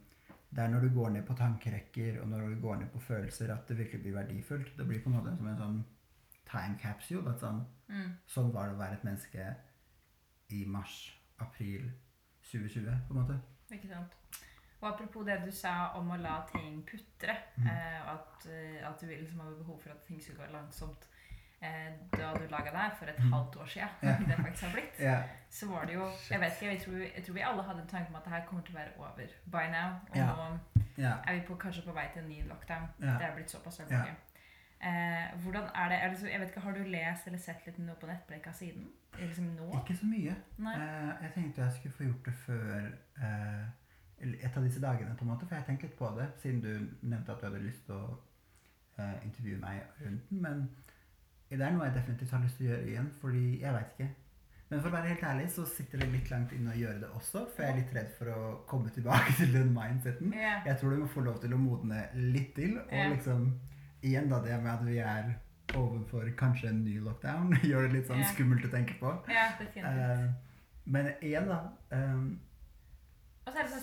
det 0.56 0.64
er 0.64 0.68
når 0.70 0.80
du 0.86 0.90
går 0.94 1.10
ned 1.10 1.24
på 1.28 1.34
tankerekker 1.36 2.22
og 2.22 2.28
når 2.30 2.50
du 2.54 2.62
går 2.62 2.76
ned 2.84 2.90
på 2.94 3.00
følelser, 3.02 3.54
at 3.54 3.68
det 3.68 3.78
virkelig 3.78 4.02
blir 4.04 4.14
verdifullt. 4.20 4.78
Det 4.78 4.86
blir 4.88 5.02
på 5.04 5.10
en 5.10 5.16
måte 5.18 5.36
som 5.38 5.48
en 5.48 5.58
sånn 5.58 5.84
time 6.46 6.78
capsule. 6.82 7.30
At 7.30 7.40
sånn, 7.42 7.64
Mm. 7.90 8.12
sånn 8.28 8.52
var 8.54 8.68
det 8.68 8.76
å 8.76 8.78
være 8.80 8.94
et 8.94 9.04
menneske 9.04 9.56
i 10.50 10.66
mars-april 10.66 11.92
2020, 12.44 13.00
på 13.08 13.14
en 13.14 13.20
måte. 13.22 13.40
Ikke 13.72 13.88
sant. 13.88 14.14
Og 14.82 14.90
apropos 14.94 15.24
det 15.26 15.40
du 15.46 15.52
sa 15.52 15.94
om 15.98 16.10
å 16.12 16.18
la 16.22 16.46
ting 16.52 16.84
putre, 16.84 17.36
Mm. 17.58 17.68
eh, 17.68 18.10
at, 18.14 18.46
eh, 18.50 18.88
at 18.90 19.00
du 19.00 19.06
liksom 19.08 19.40
hadde 19.40 19.56
behov 19.58 19.82
for 19.82 19.90
at 19.92 20.04
ting 20.06 20.20
skulle 20.22 20.38
gå 20.46 20.52
langsomt. 20.52 21.08
Eh, 21.64 21.92
da 22.12 22.34
du 22.36 22.48
laga 22.52 22.72
her 22.76 22.92
for 23.00 23.06
et 23.06 23.20
Mm. 23.24 23.32
halvt 23.34 23.56
år 23.56 23.66
siden, 23.66 23.90
Ja. 24.04 24.16
det 24.28 24.36
faktisk 24.46 24.64
har 24.64 24.72
blitt, 24.74 25.00
Ja. 25.00 25.22
så 25.50 25.68
var 25.72 25.86
det 25.86 25.94
jo 25.94 26.06
Jeg 26.32 26.40
vet 26.40 26.52
ikke, 26.62 26.72
jeg 26.74 26.82
tror, 26.82 26.98
jeg 27.16 27.24
tror 27.26 27.34
vi 27.34 27.40
alle 27.42 27.64
hadde 27.64 27.82
en 27.82 27.88
tanke 27.88 28.10
om 28.10 28.16
at 28.16 28.24
det 28.26 28.34
her 28.34 28.46
kommer 28.46 28.64
til 28.64 28.76
å 28.76 28.78
være 28.80 28.92
over 28.98 29.28
by 29.52 29.66
now. 29.72 29.90
Og 30.10 30.18
Ja. 30.18 30.26
nå 30.28 31.24
er 31.28 31.34
vi 31.34 31.42
på, 31.48 31.56
kanskje 31.56 31.82
på 31.88 31.94
vei 31.94 32.08
til 32.14 32.22
en 32.24 32.30
ny 32.30 32.42
lockdown. 32.48 32.88
Det 33.00 33.22
er 33.22 33.36
blitt 33.36 33.50
såpass 33.52 33.80
alvorlig. 33.80 34.16
Eh, 34.84 35.28
hvordan 35.42 35.64
er 35.76 35.90
det, 35.90 35.98
er 36.04 36.10
det 36.10 36.18
så, 36.20 36.28
jeg 36.28 36.40
vet 36.40 36.50
ikke, 36.50 36.60
Har 36.62 36.72
du 36.72 36.84
lest 36.84 37.28
eller 37.28 37.40
sett 37.40 37.66
litt 37.66 37.80
noe 37.80 37.96
på 37.96 38.08
nettbrekka 38.08 38.52
siden? 38.54 38.88
Liksom 39.20 39.46
nå? 39.56 39.72
Ikke 39.80 39.96
så 40.00 40.06
mye. 40.06 40.36
Eh, 40.60 41.24
jeg 41.24 41.32
tenkte 41.34 41.62
jeg 41.62 41.72
skulle 41.72 41.94
få 41.94 42.04
gjort 42.04 42.26
det 42.26 42.34
før 42.34 42.92
eh, 43.24 43.66
et 44.44 44.58
av 44.58 44.64
disse 44.64 44.82
dagene, 44.82 45.16
på 45.16 45.22
en 45.22 45.28
måte, 45.32 45.48
for 45.48 45.56
jeg 45.56 45.66
tenkte 45.66 45.84
litt 45.84 45.98
på 45.98 46.10
det, 46.20 46.28
siden 46.42 46.62
du 46.62 46.90
nevnte 47.08 47.32
at 47.32 47.40
du 47.42 47.46
hadde 47.46 47.64
lyst 47.64 47.86
til 47.86 47.96
å 47.96 48.18
eh, 49.00 49.14
intervjue 49.26 49.60
meg 49.60 49.82
rundt 50.06 50.30
den. 50.30 50.42
Men 50.42 50.70
det 51.60 51.66
er 51.68 51.74
noe 51.76 51.88
jeg 51.88 51.96
definitivt 51.98 52.36
har 52.36 52.44
lyst 52.44 52.60
til 52.60 52.68
å 52.68 52.72
gjøre 52.74 52.92
igjen, 52.92 53.10
fordi 53.22 53.46
jeg 53.62 53.76
veit 53.76 53.96
ikke. 53.96 54.10
Men 54.74 54.80
for 54.82 54.90
å 54.90 54.94
være 54.96 55.10
helt 55.12 55.26
ærlig 55.30 55.48
så 55.54 55.64
sitter 55.70 56.02
det 56.02 56.08
litt 56.10 56.30
langt 56.34 56.54
inne 56.56 56.72
å 56.74 56.78
gjøre 56.80 57.02
det 57.04 57.10
også, 57.14 57.44
for 57.54 57.62
jeg 57.62 57.74
er 57.74 57.80
litt 57.82 57.92
redd 57.94 58.14
for 58.18 58.32
å 58.34 58.40
komme 58.70 58.94
tilbake 58.96 59.36
til 59.40 59.52
den 59.54 59.74
mindseten. 59.76 60.34
Yeah. 60.34 60.64
Jeg 60.66 60.80
tror 60.82 60.96
du 60.96 61.04
må 61.04 61.10
få 61.14 61.26
lov 61.28 61.38
til 61.44 61.54
å 61.54 61.60
modne 61.62 62.08
litt 62.18 62.56
til, 62.58 62.80
og 62.82 62.96
yeah. 62.98 63.12
liksom 63.14 63.52
igjen 64.04 64.32
da 64.32 64.40
det 64.44 64.58
med 64.64 64.72
at 64.74 64.88
vi 64.88 64.98
er 65.04 65.34
overfor 65.78 66.26
kanskje 66.40 66.72
en 66.72 66.82
ny 66.88 66.96
lockdown, 67.06 67.54
gjør 67.70 67.86
det 67.88 68.00
litt 68.00 68.10
sånn 68.10 68.24
yeah. 68.24 68.34
skummelt 68.34 68.66
å 68.66 68.74
tenke 68.74 68.98
på. 69.02 69.14
ja, 69.30 69.46
definitivt. 69.60 70.10
Eh, 70.10 70.26
men 70.94 71.14
igjen, 71.22 71.48
da. 71.48 71.60
ehm, 71.96 72.26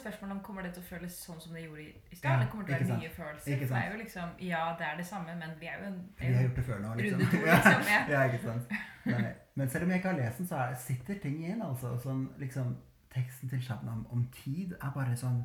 Og 0.00 0.02
så 0.02 0.08
er 0.08 0.12
det 0.12 0.16
sånn 0.16 0.20
spørsmål 0.20 0.30
om 0.36 0.40
kommer 0.46 0.62
det 0.62 0.72
til 0.74 0.82
å 0.82 0.86
føles 0.88 1.16
sånn 1.26 1.40
som 1.40 1.52
det 1.54 1.62
gjorde 1.66 1.82
i, 1.82 2.16
stad, 2.16 2.24
Ja, 2.24 2.34
eller 2.36 2.50
kommer 2.50 2.64
det 2.66 2.76
til 2.76 2.84
å 2.84 2.88
være 2.88 2.90
være 2.90 3.00
nye 3.00 3.10
følelser? 3.16 3.52
Ikke 3.52 3.66
sant? 3.68 3.76
det 3.76 3.86
er 3.86 3.92
jo 3.92 3.98
liksom, 4.02 4.28
ja, 4.48 4.62
det 4.78 4.86
er 4.86 4.96
det 4.96 5.06
samme, 5.06 5.34
men 5.36 5.50
vi 5.60 5.66
er 5.66 5.78
jo 5.78 5.86
en 5.90 5.98
vi 6.20 6.32
har 6.34 6.42
gjort 6.46 6.56
det 6.56 6.64
før 6.64 6.78
nå, 6.84 6.94
liksom. 6.94 7.20
to, 7.20 7.40
liksom. 7.46 7.82
Ja. 7.90 8.00
ja, 8.14 8.22
ikke 8.30 8.42
sant. 8.46 8.74
Nei. 9.06 9.32
Men 9.54 9.68
selv 9.68 9.84
om 9.84 9.90
jeg 9.90 9.98
ikke 10.00 10.08
har 10.12 10.18
lest 10.22 10.38
den, 10.38 10.46
så 10.46 10.56
er, 10.56 10.74
sitter 10.74 11.18
ting 11.22 11.36
igjen. 11.44 11.62
altså. 11.62 11.92
Sånn, 12.00 12.22
liksom, 12.38 12.76
teksten 13.14 13.48
til 13.50 13.60
Shabnam 13.62 14.06
om 14.10 14.24
tid 14.32 14.72
er 14.80 14.92
bare 14.94 15.16
sånn 15.16 15.42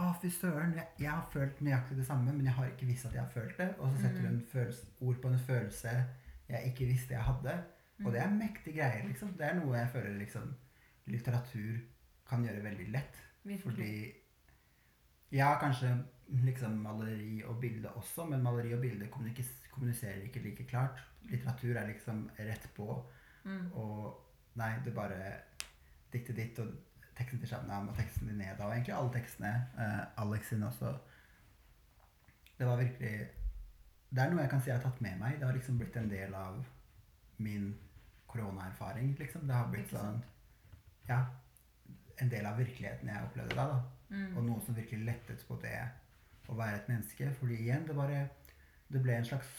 Å, 0.00 0.12
fy 0.22 0.30
søren, 0.32 0.72
jeg, 0.78 0.86
jeg 1.02 1.10
har 1.10 1.26
følt 1.32 1.58
nøyaktig 1.60 1.96
det 1.98 2.06
samme, 2.06 2.32
men 2.32 2.46
jeg 2.46 2.54
har 2.56 2.68
ikke 2.70 2.86
visst 2.88 3.04
at 3.06 3.12
jeg 3.18 3.20
har 3.20 3.32
følt 3.34 3.58
det. 3.58 3.74
Og 3.78 3.90
så 3.90 4.00
setter 4.06 4.20
Mm. 4.22 4.26
hun 4.30 4.42
følelse, 4.52 4.86
ord 5.00 5.16
på 5.20 5.28
en 5.28 5.38
følelse 5.38 6.04
jeg 6.48 6.70
ikke 6.70 6.86
visste 6.88 7.12
jeg 7.14 7.22
hadde. 7.26 7.56
Og 8.04 8.12
det 8.14 8.20
er 8.22 8.30
mektige 8.32 8.76
greier, 8.78 9.04
liksom. 9.08 9.34
Det 9.36 9.44
er 9.44 9.54
noe 9.58 9.76
jeg 9.76 9.90
føler 9.92 10.14
liksom 10.18 10.54
litteratur 11.10 11.80
kan 12.30 12.44
gjøre 12.46 12.62
veldig 12.64 12.86
lett. 12.94 13.18
Virkelig. 13.44 13.62
Fordi 13.62 14.14
Ja, 15.32 15.58
kanskje 15.60 16.04
liksom 16.28 16.72
maleri 16.82 17.42
og 17.46 17.60
bilde 17.60 17.88
også, 17.90 18.24
men 18.26 18.42
maleri 18.42 18.72
og 18.74 18.80
bilde 18.80 19.06
kommuniserer 19.70 20.22
ikke 20.26 20.40
like 20.42 20.64
klart. 20.66 20.98
Litteratur 21.22 21.76
er 21.76 21.86
liksom 21.86 22.30
rett 22.38 22.68
på, 22.76 23.04
Mm. 23.44 23.72
og 23.72 24.20
nei, 24.54 24.70
er 24.86 24.94
bare 24.94 25.32
dikter 26.12 26.34
ditt 26.34 26.58
og 26.58 26.72
teksten 27.16 27.38
til 27.38 27.48
Shabnam 27.48 27.88
og 27.88 27.96
teksten 27.96 28.28
din 28.28 28.38
Neda, 28.38 28.64
og 28.64 28.72
egentlig 28.72 28.94
alle 28.94 29.12
tekstene. 29.12 29.52
Eh, 29.78 30.22
Alex 30.22 30.48
sin 30.48 30.62
også. 30.62 30.98
Det 32.58 32.66
var 32.66 32.76
virkelig 32.76 33.28
Det 34.12 34.18
er 34.18 34.30
noe 34.30 34.40
jeg 34.40 34.50
kan 34.50 34.60
si 34.60 34.70
jeg 34.70 34.78
har 34.80 34.82
tatt 34.90 35.00
med 35.00 35.18
meg. 35.18 35.36
Det 35.38 35.46
har 35.46 35.52
liksom 35.54 35.78
blitt 35.78 35.96
en 35.96 36.08
del 36.10 36.34
av 36.34 36.64
min 37.38 37.78
koronaerfaring, 38.26 39.16
liksom. 39.18 39.46
Det 39.46 39.54
har 39.54 39.70
blitt 39.70 39.88
sånn? 39.90 40.22
Ja. 41.08 41.24
En 42.20 42.30
del 42.32 42.46
av 42.46 42.58
virkeligheten 42.60 43.08
jeg 43.08 43.26
opplevde 43.26 43.56
da. 43.56 43.66
da. 43.72 43.80
Mm. 44.10 44.36
Og 44.36 44.44
noe 44.44 44.62
som 44.64 44.76
virkelig 44.76 45.06
lettet 45.06 45.44
på 45.48 45.56
det 45.62 45.78
å 46.50 46.56
være 46.58 46.80
et 46.80 46.88
menneske. 46.90 47.30
Fordi 47.40 47.60
igjen, 47.62 47.86
det 47.88 47.96
bare 47.96 48.28
Det 48.90 48.98
ble 49.02 49.14
en 49.14 49.24
slags 49.24 49.50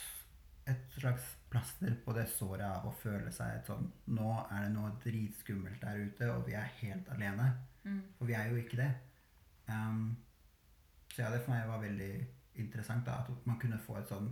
et 0.68 0.94
slags 0.94 1.24
plaster 1.50 1.94
på 2.06 2.14
det 2.14 2.28
såret 2.30 2.66
av 2.68 2.86
å 2.86 2.94
føle 3.02 3.32
seg 3.34 3.56
et 3.56 3.70
sånn 3.70 3.88
Nå 4.14 4.34
er 4.44 4.68
det 4.68 4.74
noe 4.76 4.92
dritskummelt 5.04 5.82
der 5.82 6.04
ute, 6.06 6.28
og 6.34 6.46
vi 6.48 6.54
er 6.58 6.76
helt 6.82 7.10
alene. 7.16 7.48
Mm. 7.84 8.02
For 8.18 8.30
vi 8.30 8.36
er 8.38 8.52
jo 8.52 8.60
ikke 8.62 8.78
det. 8.78 8.92
Um, 9.72 10.18
så 11.14 11.24
ja, 11.24 11.32
det 11.34 11.42
for 11.42 11.56
meg 11.56 11.68
var 11.68 11.82
veldig 11.82 12.12
interessant 12.62 13.08
da, 13.08 13.22
at 13.24 13.48
man 13.50 13.60
kunne 13.60 13.82
få 13.82 13.98
et 14.00 14.12
sånn 14.12 14.30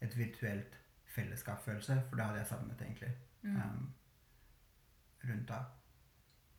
et 0.00 0.14
virtuelt 0.16 0.78
fellesskapsfølelse, 1.10 1.96
for 2.08 2.16
det 2.16 2.24
hadde 2.24 2.40
jeg 2.40 2.50
savnet 2.52 2.84
egentlig. 2.86 3.12
Mm. 3.42 3.56
Um, 3.56 3.94
rundt 5.28 5.48
da. 5.50 5.60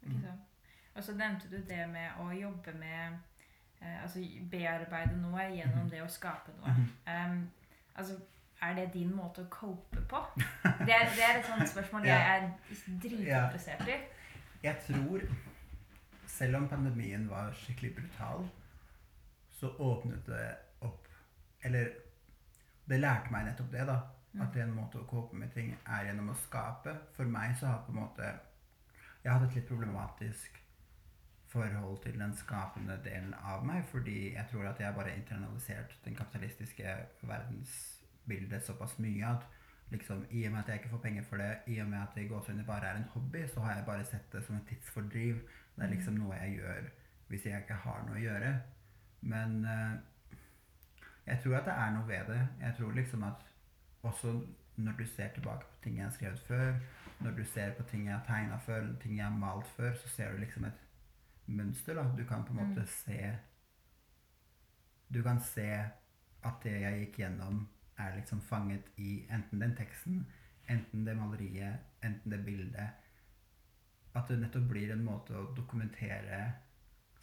Ikke 0.01 0.23
sant? 0.27 0.50
Og 0.95 1.03
så 1.03 1.13
nevnte 1.15 1.47
du 1.51 1.57
det 1.67 1.85
med 1.89 2.09
å 2.19 2.29
jobbe 2.35 2.73
med 2.79 3.17
eh, 3.81 4.03
Altså 4.03 4.19
bearbeide 4.51 5.15
noe 5.21 5.45
gjennom 5.55 5.85
Mhm. 5.85 5.89
det 5.89 6.01
å 6.03 6.07
skape 6.11 6.51
noe. 6.59 6.73
Um, 7.07 7.51
altså, 7.95 8.19
er 8.61 8.73
det 8.75 8.93
din 8.93 9.13
måte 9.15 9.41
å 9.41 9.49
cope 9.49 10.01
på? 10.09 10.19
Det 10.85 10.93
er, 10.93 11.07
det 11.15 11.23
er 11.25 11.39
et 11.39 11.45
sånt 11.47 11.69
spørsmål 11.69 12.03
jeg 12.05 12.21
er 12.33 12.51
dritinteressert 13.01 13.87
i. 13.89 13.95
Jeg 14.63 14.75
tror, 14.85 15.21
selv 16.27 16.55
om 16.59 16.67
pandemien 16.69 17.29
var 17.29 17.51
skikkelig 17.57 17.95
brutal, 17.95 18.45
så 19.51 19.71
åpnet 19.79 20.25
det 20.27 20.55
opp 20.81 21.07
Eller 21.63 21.89
det 22.89 22.99
lærte 22.99 23.31
meg 23.31 23.45
nettopp 23.45 23.71
det, 23.71 23.87
da. 23.87 23.99
At 24.41 24.55
en 24.55 24.75
måte 24.75 24.99
å 25.01 25.05
cope 25.09 25.35
med 25.35 25.51
ting 25.53 25.73
er 25.87 26.05
gjennom 26.05 26.29
å 26.29 26.37
skape. 26.45 26.93
For 27.17 27.25
meg 27.25 27.55
så 27.59 27.65
har 27.67 27.81
på 27.85 27.91
en 27.91 27.99
måte 28.03 28.29
Jeg 29.23 29.31
hadde 29.33 29.45
et 29.49 29.55
litt 29.55 29.67
problematisk 29.67 30.60
forhold 31.51 32.03
til 32.03 32.19
den 32.19 32.33
skapende 32.37 32.95
delen 33.03 33.33
av 33.43 33.65
meg, 33.67 33.83
fordi 33.91 34.33
jeg 34.33 34.45
tror 34.51 34.69
at 34.69 34.79
jeg 34.79 34.95
bare 34.95 35.15
internalisert 35.15 35.97
den 36.05 36.15
kapitalistiske 36.15 36.93
verdensbildet 37.27 38.63
såpass 38.63 38.99
mye 39.03 39.25
at 39.27 39.47
liksom, 39.91 40.25
i 40.29 40.45
og 40.45 40.51
med 40.51 40.59
at 40.59 40.69
jeg 40.69 40.79
ikke 40.79 40.89
får 40.89 41.03
penger 41.03 41.23
for 41.27 41.37
det, 41.37 41.51
i 41.67 41.79
og 41.83 41.89
med 41.89 41.99
at 41.99 42.15
det 42.15 42.23
i 42.23 42.27
gåsehudet 42.27 42.65
bare 42.65 42.87
er 42.87 43.01
en 43.01 43.09
hobby, 43.13 43.47
så 43.47 43.59
har 43.59 43.75
jeg 43.75 43.85
bare 43.85 44.05
sett 44.05 44.33
det 44.33 44.43
som 44.45 44.55
et 44.55 44.67
tidsfordriv. 44.69 45.35
Det 45.75 45.83
er 45.83 45.91
liksom 45.91 46.13
noe 46.13 46.35
jeg 46.35 46.55
gjør 46.61 46.89
hvis 47.27 47.45
jeg 47.45 47.63
ikke 47.63 47.79
har 47.83 48.01
noe 48.07 48.15
å 48.19 48.23
gjøre. 48.23 48.53
Men 49.21 49.65
uh, 49.65 49.93
jeg 51.27 51.39
tror 51.43 51.59
at 51.59 51.67
det 51.67 51.75
er 51.83 51.93
noe 51.95 52.07
ved 52.07 52.31
det. 52.31 52.41
Jeg 52.61 52.75
tror 52.77 52.91
liksom 52.95 53.23
at 53.23 53.45
også 54.03 54.33
når 54.75 54.97
du 54.99 55.05
ser 55.05 55.29
tilbake 55.35 55.67
på 55.67 55.83
ting 55.83 55.97
jeg 55.97 56.05
har 56.05 56.15
skrevet 56.15 56.39
før, 56.47 56.73
når 57.19 57.31
du 57.31 57.43
ser 57.45 57.75
på 57.77 57.83
ting 57.83 58.07
jeg 58.07 58.15
har 58.15 58.25
tegna 58.27 58.57
før, 58.65 58.87
ting 59.01 59.17
jeg 59.17 59.25
har 59.25 59.37
malt 59.37 59.67
før, 59.77 59.93
så 59.93 60.09
ser 60.09 60.31
du 60.31 60.37
liksom 60.41 60.65
et 60.65 60.79
mønster. 61.51 61.95
da. 61.95 62.03
Du 62.17 62.23
kan 62.25 62.43
på 62.45 62.53
en 62.53 62.61
måte 62.67 62.81
Mm. 62.81 62.87
se 62.87 63.37
Du 65.11 65.21
kan 65.23 65.41
se 65.41 65.65
at 66.43 66.63
det 66.63 66.81
jeg 66.81 66.99
gikk 67.05 67.17
gjennom, 67.19 67.67
er 67.99 68.15
liksom 68.15 68.41
fanget 68.41 68.83
i 68.97 69.25
enten 69.29 69.59
den 69.59 69.75
teksten, 69.75 70.25
enten 70.69 71.05
det 71.05 71.17
maleriet, 71.17 71.79
enten 72.03 72.31
det 72.31 72.45
bildet. 72.45 72.89
At 74.15 74.27
det 74.27 74.39
nettopp 74.39 74.69
blir 74.69 74.91
en 74.93 75.03
måte 75.03 75.31
å 75.35 75.53
dokumentere 75.55 76.53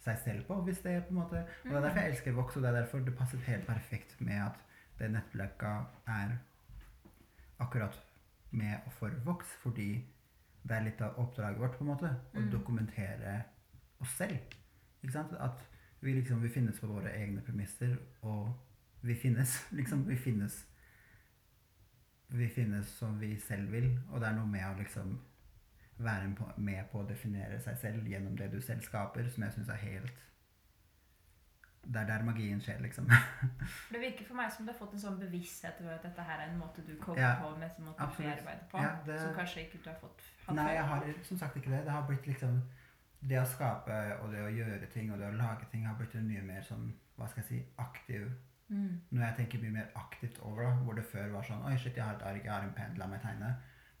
seg 0.03 0.17
selv 0.17 0.45
på, 0.47 0.61
hvis 0.63 0.81
det 0.81 0.91
er 0.95 1.01
på 1.01 1.09
en 1.09 1.15
måte 1.15 1.41
Og 1.65 1.71
det 1.71 1.75
er 1.75 1.81
derfor 1.81 1.99
jeg 1.99 2.11
elsker 2.11 2.31
Vox, 2.33 2.55
og 2.55 2.61
det 2.63 2.69
er 2.69 2.81
derfor 2.81 2.99
det 2.99 3.17
passet 3.17 3.39
helt 3.41 3.65
perfekt 3.67 4.21
med 4.21 4.41
at 4.45 4.55
det 4.99 5.11
nettblekka 5.11 5.85
er 6.07 6.37
akkurat 7.59 7.97
med 8.51 8.79
og 8.85 8.91
for 8.93 9.09
Vox, 9.25 9.45
fordi 9.63 10.05
det 10.63 10.71
er 10.77 10.83
litt 10.83 11.01
av 11.01 11.17
oppdraget 11.19 11.59
vårt, 11.59 11.77
på 11.77 11.83
en 11.83 11.87
måte, 11.87 12.15
å 12.35 12.39
Mm. 12.39 12.51
dokumentere 12.51 13.43
oss 14.01 14.15
selv. 14.17 14.37
Ikke 15.03 15.13
sant? 15.13 15.33
At 15.39 15.65
vi 16.01 16.13
liksom 16.15 16.41
vi 16.43 16.49
finnes 16.49 16.79
på 16.79 16.87
våre 16.87 17.11
egne 17.15 17.41
premisser, 17.41 17.97
og 18.21 18.53
vi 19.01 19.15
finnes. 19.15 19.57
Liksom, 19.79 20.05
vi 20.07 20.15
finnes 20.19 20.65
Vi 22.29 22.47
finnes 22.47 22.85
som 22.99 23.19
vi 23.19 23.39
selv 23.39 23.71
vil, 23.71 23.99
og 24.11 24.19
det 24.21 24.27
er 24.29 24.35
noe 24.37 24.45
med 24.47 24.61
å 24.67 24.75
liksom 24.77 25.15
være 25.97 26.27
med 26.61 26.85
på 26.91 26.99
å 27.01 27.07
definere 27.09 27.57
seg 27.59 27.77
selv 27.81 28.05
gjennom 28.07 28.35
det 28.37 28.51
du 28.53 28.59
selv 28.61 28.81
skaper, 28.85 29.25
som 29.33 29.43
jeg 29.43 29.55
syns 29.55 29.69
er 29.73 29.79
helt 29.81 30.19
Det 31.83 31.95
er 32.03 32.05
der 32.07 32.23
magien 32.27 32.61
skjer, 32.61 32.77
liksom. 32.85 33.09
Det 33.93 33.99
virker 33.99 34.25
for 34.27 34.35
meg 34.37 34.51
som 34.53 34.65
du 34.67 34.71
har 34.71 34.77
fått 34.77 34.93
en 34.93 35.01
sånn 35.01 35.17
bevissthet 35.19 35.81
over 35.81 35.95
at 35.95 36.05
dette 36.05 36.21
her 36.29 36.43
er 36.45 36.51
en 36.53 36.59
måte 36.61 36.85
du 36.85 36.93
kommer 37.01 37.23
Ja, 37.23 37.33
på, 37.41 37.49
med 37.57 37.71
en 37.79 37.87
måte 37.89 38.07
du 38.13 38.23
arbeider 38.29 38.65
på, 38.71 38.77
Ja, 38.85 38.91
det- 39.07 39.19
som 39.23 39.33
kanskje 39.35 39.65
ikke 39.65 39.81
du 39.83 39.89
har 39.89 39.97
fått 40.03 40.21
Nei, 40.53 40.69
jeg 40.77 40.85
har 40.91 41.09
som 41.23 41.37
sagt 41.41 41.57
ikke 41.57 41.71
det. 41.73 41.81
Det 41.85 41.91
har 41.97 42.05
blitt 42.07 42.27
liksom 42.29 42.61
Det 43.19 43.39
å 43.41 43.47
skape 43.47 43.95
og 44.21 44.29
det 44.31 44.43
å 44.45 44.51
gjøre 44.53 44.87
ting 44.93 45.11
og 45.11 45.19
det 45.19 45.27
å 45.27 45.35
lage 45.35 45.67
ting 45.71 45.83
har 45.87 45.97
blitt 45.99 46.15
en 46.15 46.27
mye 46.29 46.43
mer 46.45 46.61
sånn, 46.63 46.87
hva 47.17 47.27
skal 47.27 47.43
jeg 47.43 47.49
si, 47.49 47.63
aktiv 47.81 48.29
Mm. 48.69 49.01
Når 49.09 49.23
jeg 49.23 49.35
tenker 49.35 49.61
mye 49.61 49.71
mer 49.71 49.85
aktivt 49.95 50.39
over 50.39 50.63
det, 50.63 50.73
hvor 50.85 50.93
det 50.93 51.03
før 51.09 51.31
var 51.33 51.45
sånn 51.45 51.63
Oi, 51.65 51.77
shit, 51.81 51.95
jeg 51.97 52.05
har 52.05 52.19
et 52.19 52.25
ark, 52.29 52.43
jeg 52.45 52.53
har 52.53 52.65
en 52.65 52.75
penn, 52.77 52.97
la 53.01 53.07
meg 53.09 53.23
tegne. 53.23 53.55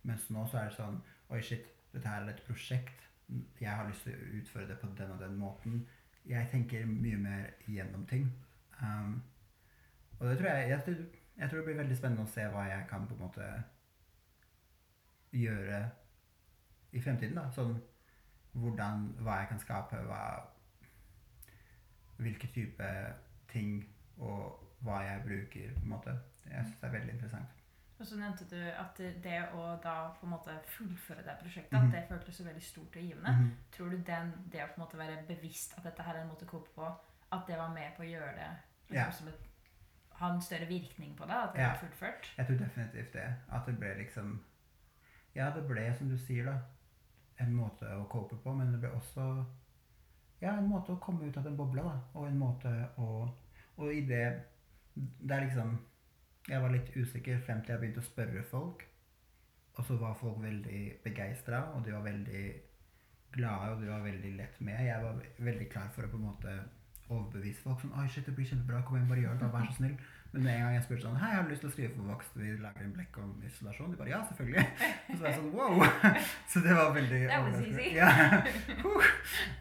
Mens 0.05 0.27
nå 0.29 0.43
så 0.51 0.59
er 0.61 0.69
det 0.69 0.75
sånn 0.77 0.99
Oi, 1.33 1.39
shit, 1.45 1.65
dette 1.93 2.09
her 2.09 2.21
er 2.21 2.33
et 2.35 2.43
prosjekt. 2.45 3.07
Jeg 3.61 3.69
har 3.69 3.89
lyst 3.89 4.05
til 4.05 4.13
å 4.13 4.29
utføre 4.39 4.67
det 4.69 4.77
på 4.81 4.91
den 4.99 5.15
og 5.15 5.23
den 5.23 5.39
måten. 5.41 5.81
Jeg 6.29 6.49
tenker 6.51 6.85
mye 6.85 7.17
mer 7.17 7.49
gjennom 7.65 8.05
ting. 8.09 8.29
Um, 8.81 9.17
og 10.19 10.27
det 10.27 10.37
tror 10.37 10.49
jeg, 10.51 10.69
jeg 10.69 10.85
tror, 10.85 11.01
jeg 11.37 11.49
tror 11.49 11.59
det 11.59 11.65
blir 11.65 11.81
veldig 11.81 11.97
spennende 11.97 12.25
å 12.25 12.31
se 12.33 12.45
hva 12.53 12.67
jeg 12.69 12.87
kan 12.89 13.07
på 13.09 13.17
en 13.17 13.23
måte 13.25 13.49
gjøre 15.33 15.81
i 16.91 17.01
fremtiden. 17.01 17.37
da, 17.37 17.49
sånn 17.53 17.73
hvordan, 18.59 19.15
Hva 19.19 19.39
jeg 19.39 19.47
kan 19.47 19.59
skape, 19.59 19.95
hva, 20.07 20.21
hvilke 22.19 22.47
type 22.53 22.89
ting 23.51 23.83
og 24.17 24.59
hva 24.83 24.99
jeg 25.05 25.21
bruker. 25.23 25.73
på 25.75 25.83
en 25.83 25.89
måte. 25.89 26.13
Jeg 26.49 26.65
synes 26.65 26.77
det 26.81 26.87
er 26.87 26.91
veldig 26.91 27.13
interessant. 27.13 27.55
Og 27.99 28.05
så 28.07 28.15
nevnte 28.15 28.45
du 28.49 28.55
at 28.79 28.97
det 28.97 29.39
å 29.53 29.63
da 29.83 29.95
på 30.19 30.23
en 30.25 30.31
måte 30.31 30.53
fullføre 30.71 31.23
det 31.25 31.35
prosjektet, 31.41 31.73
Mhm. 31.81 31.87
at 31.87 31.93
det 31.93 32.05
føltes 32.09 32.35
så 32.35 32.43
veldig 32.43 32.63
stort 32.63 32.95
og 32.95 33.01
givende. 33.01 33.31
Mhm. 33.31 33.51
Tror 33.71 33.89
du 33.89 33.97
den, 33.97 34.33
det 34.51 34.61
å 34.63 34.67
på 34.67 34.73
en 34.77 34.83
måte 34.85 34.97
være 34.97 35.23
bevisst 35.27 35.77
at 35.77 35.83
dette 35.83 36.03
her 36.03 36.15
er 36.15 36.21
en 36.21 36.27
måte 36.29 36.45
å 36.45 36.47
cope 36.49 36.69
på, 36.75 36.85
at 37.31 37.47
det 37.47 37.57
var 37.57 37.73
med 37.73 37.91
på 37.97 38.03
å 38.03 38.09
gjøre 38.09 38.35
det 38.35 38.49
liksom, 38.89 39.11
som 39.11 39.27
et, 39.27 39.39
ha 40.11 40.33
en 40.33 40.41
større 40.41 40.67
virkning 40.67 41.15
på 41.17 41.25
det? 41.25 41.33
At 41.35 41.53
det 41.53 41.61
Ja. 41.61 41.69
ble 41.75 41.87
fullført? 41.89 42.33
Jeg 42.37 42.45
tror 42.47 42.57
definitivt 42.57 43.13
det. 43.13 43.35
At 43.51 43.65
det 43.65 43.79
ble 43.79 43.95
liksom 43.97 44.39
Ja, 45.35 45.51
det 45.51 45.67
ble, 45.67 45.93
som 45.93 46.09
du 46.09 46.17
sier, 46.17 46.45
da, 46.45 46.57
en 47.43 47.55
måte 47.55 47.87
å 47.95 48.05
cope 48.11 48.37
på, 48.43 48.53
men 48.55 48.73
det 48.73 48.81
ble 48.83 48.91
også 48.97 49.25
Ja, 50.41 50.53
en 50.55 50.69
måte 50.71 50.93
å 50.93 51.01
komme 51.03 51.27
ut 51.27 51.37
av 51.37 51.43
den 51.43 51.57
bobla, 51.59 51.83
da. 51.83 51.97
Og 52.19 52.27
en 52.27 52.39
måte 52.39 52.71
å 52.97 53.09
Og 53.77 53.93
i 53.93 54.01
det 54.07 54.25
Det 54.95 55.35
er 55.35 55.45
liksom 55.45 55.77
Jeg 56.47 56.61
var 56.61 56.71
litt 56.73 56.95
usikker 56.95 57.41
frem 57.45 57.61
til 57.61 57.75
jeg 57.75 57.81
begynte 57.81 58.01
å 58.01 58.07
spørre 58.07 58.43
folk. 58.51 58.85
Og 59.77 59.85
så 59.85 59.95
var 59.99 60.15
folk 60.17 60.39
veldig 60.41 60.79
begeistra, 61.03 61.59
og 61.75 61.85
de 61.85 61.93
var 61.93 62.01
veldig 62.03 62.45
glade, 63.35 63.75
og 63.75 63.83
de 63.83 63.91
var 63.91 64.01
veldig 64.01 64.31
lett 64.35 64.61
med. 64.61 64.79
Jeg 64.87 65.03
var 65.03 65.21
veldig 65.37 65.67
klar 65.69 65.91
for 65.95 66.07
å 66.07 66.09
på 66.09 66.17
en 66.17 66.25
måte 66.25 66.55
overbevise 67.09 67.61
folk. 67.61 67.81
sånn, 67.81 67.93
Oi, 67.99 68.07
shit, 68.09 68.25
det 68.25 68.33
blir 68.35 68.49
kjempebra, 68.49 68.81
kom 68.87 68.97
igjen, 68.97 69.09
bare 69.11 69.23
gjør 69.23 69.37
det, 69.39 69.51
vær 69.53 69.69
så 69.69 69.77
snill. 69.77 69.95
Men 70.31 70.43
med 70.43 70.53
en 70.53 70.61
gang 70.61 70.73
jeg 70.75 70.83
spurte 70.85 71.01
sånn 71.07 71.15
Hei, 71.17 71.29
har 71.33 71.45
du 71.45 71.49
lyst 71.49 71.63
til 71.63 71.69
å 71.71 71.73
skrive 71.73 71.93
for 71.95 72.09
Vox? 72.11 72.27
Vi 72.37 72.51
lager 72.61 72.83
en 72.85 72.91
blekk 72.93 73.15
om 73.17 73.31
isolasjon. 73.47 73.89
De 73.93 73.97
bare 73.97 74.11
ja, 74.11 74.19
selvfølgelig. 74.29 74.65
Og 75.09 75.15
så 75.15 75.21
var 75.23 75.29
jeg 75.31 75.37
sånn 75.39 75.53
wow. 75.55 75.79
Så 76.53 76.61
det 76.65 76.75
var 76.77 76.91
veldig. 76.97 77.21
Ja. 77.97 78.09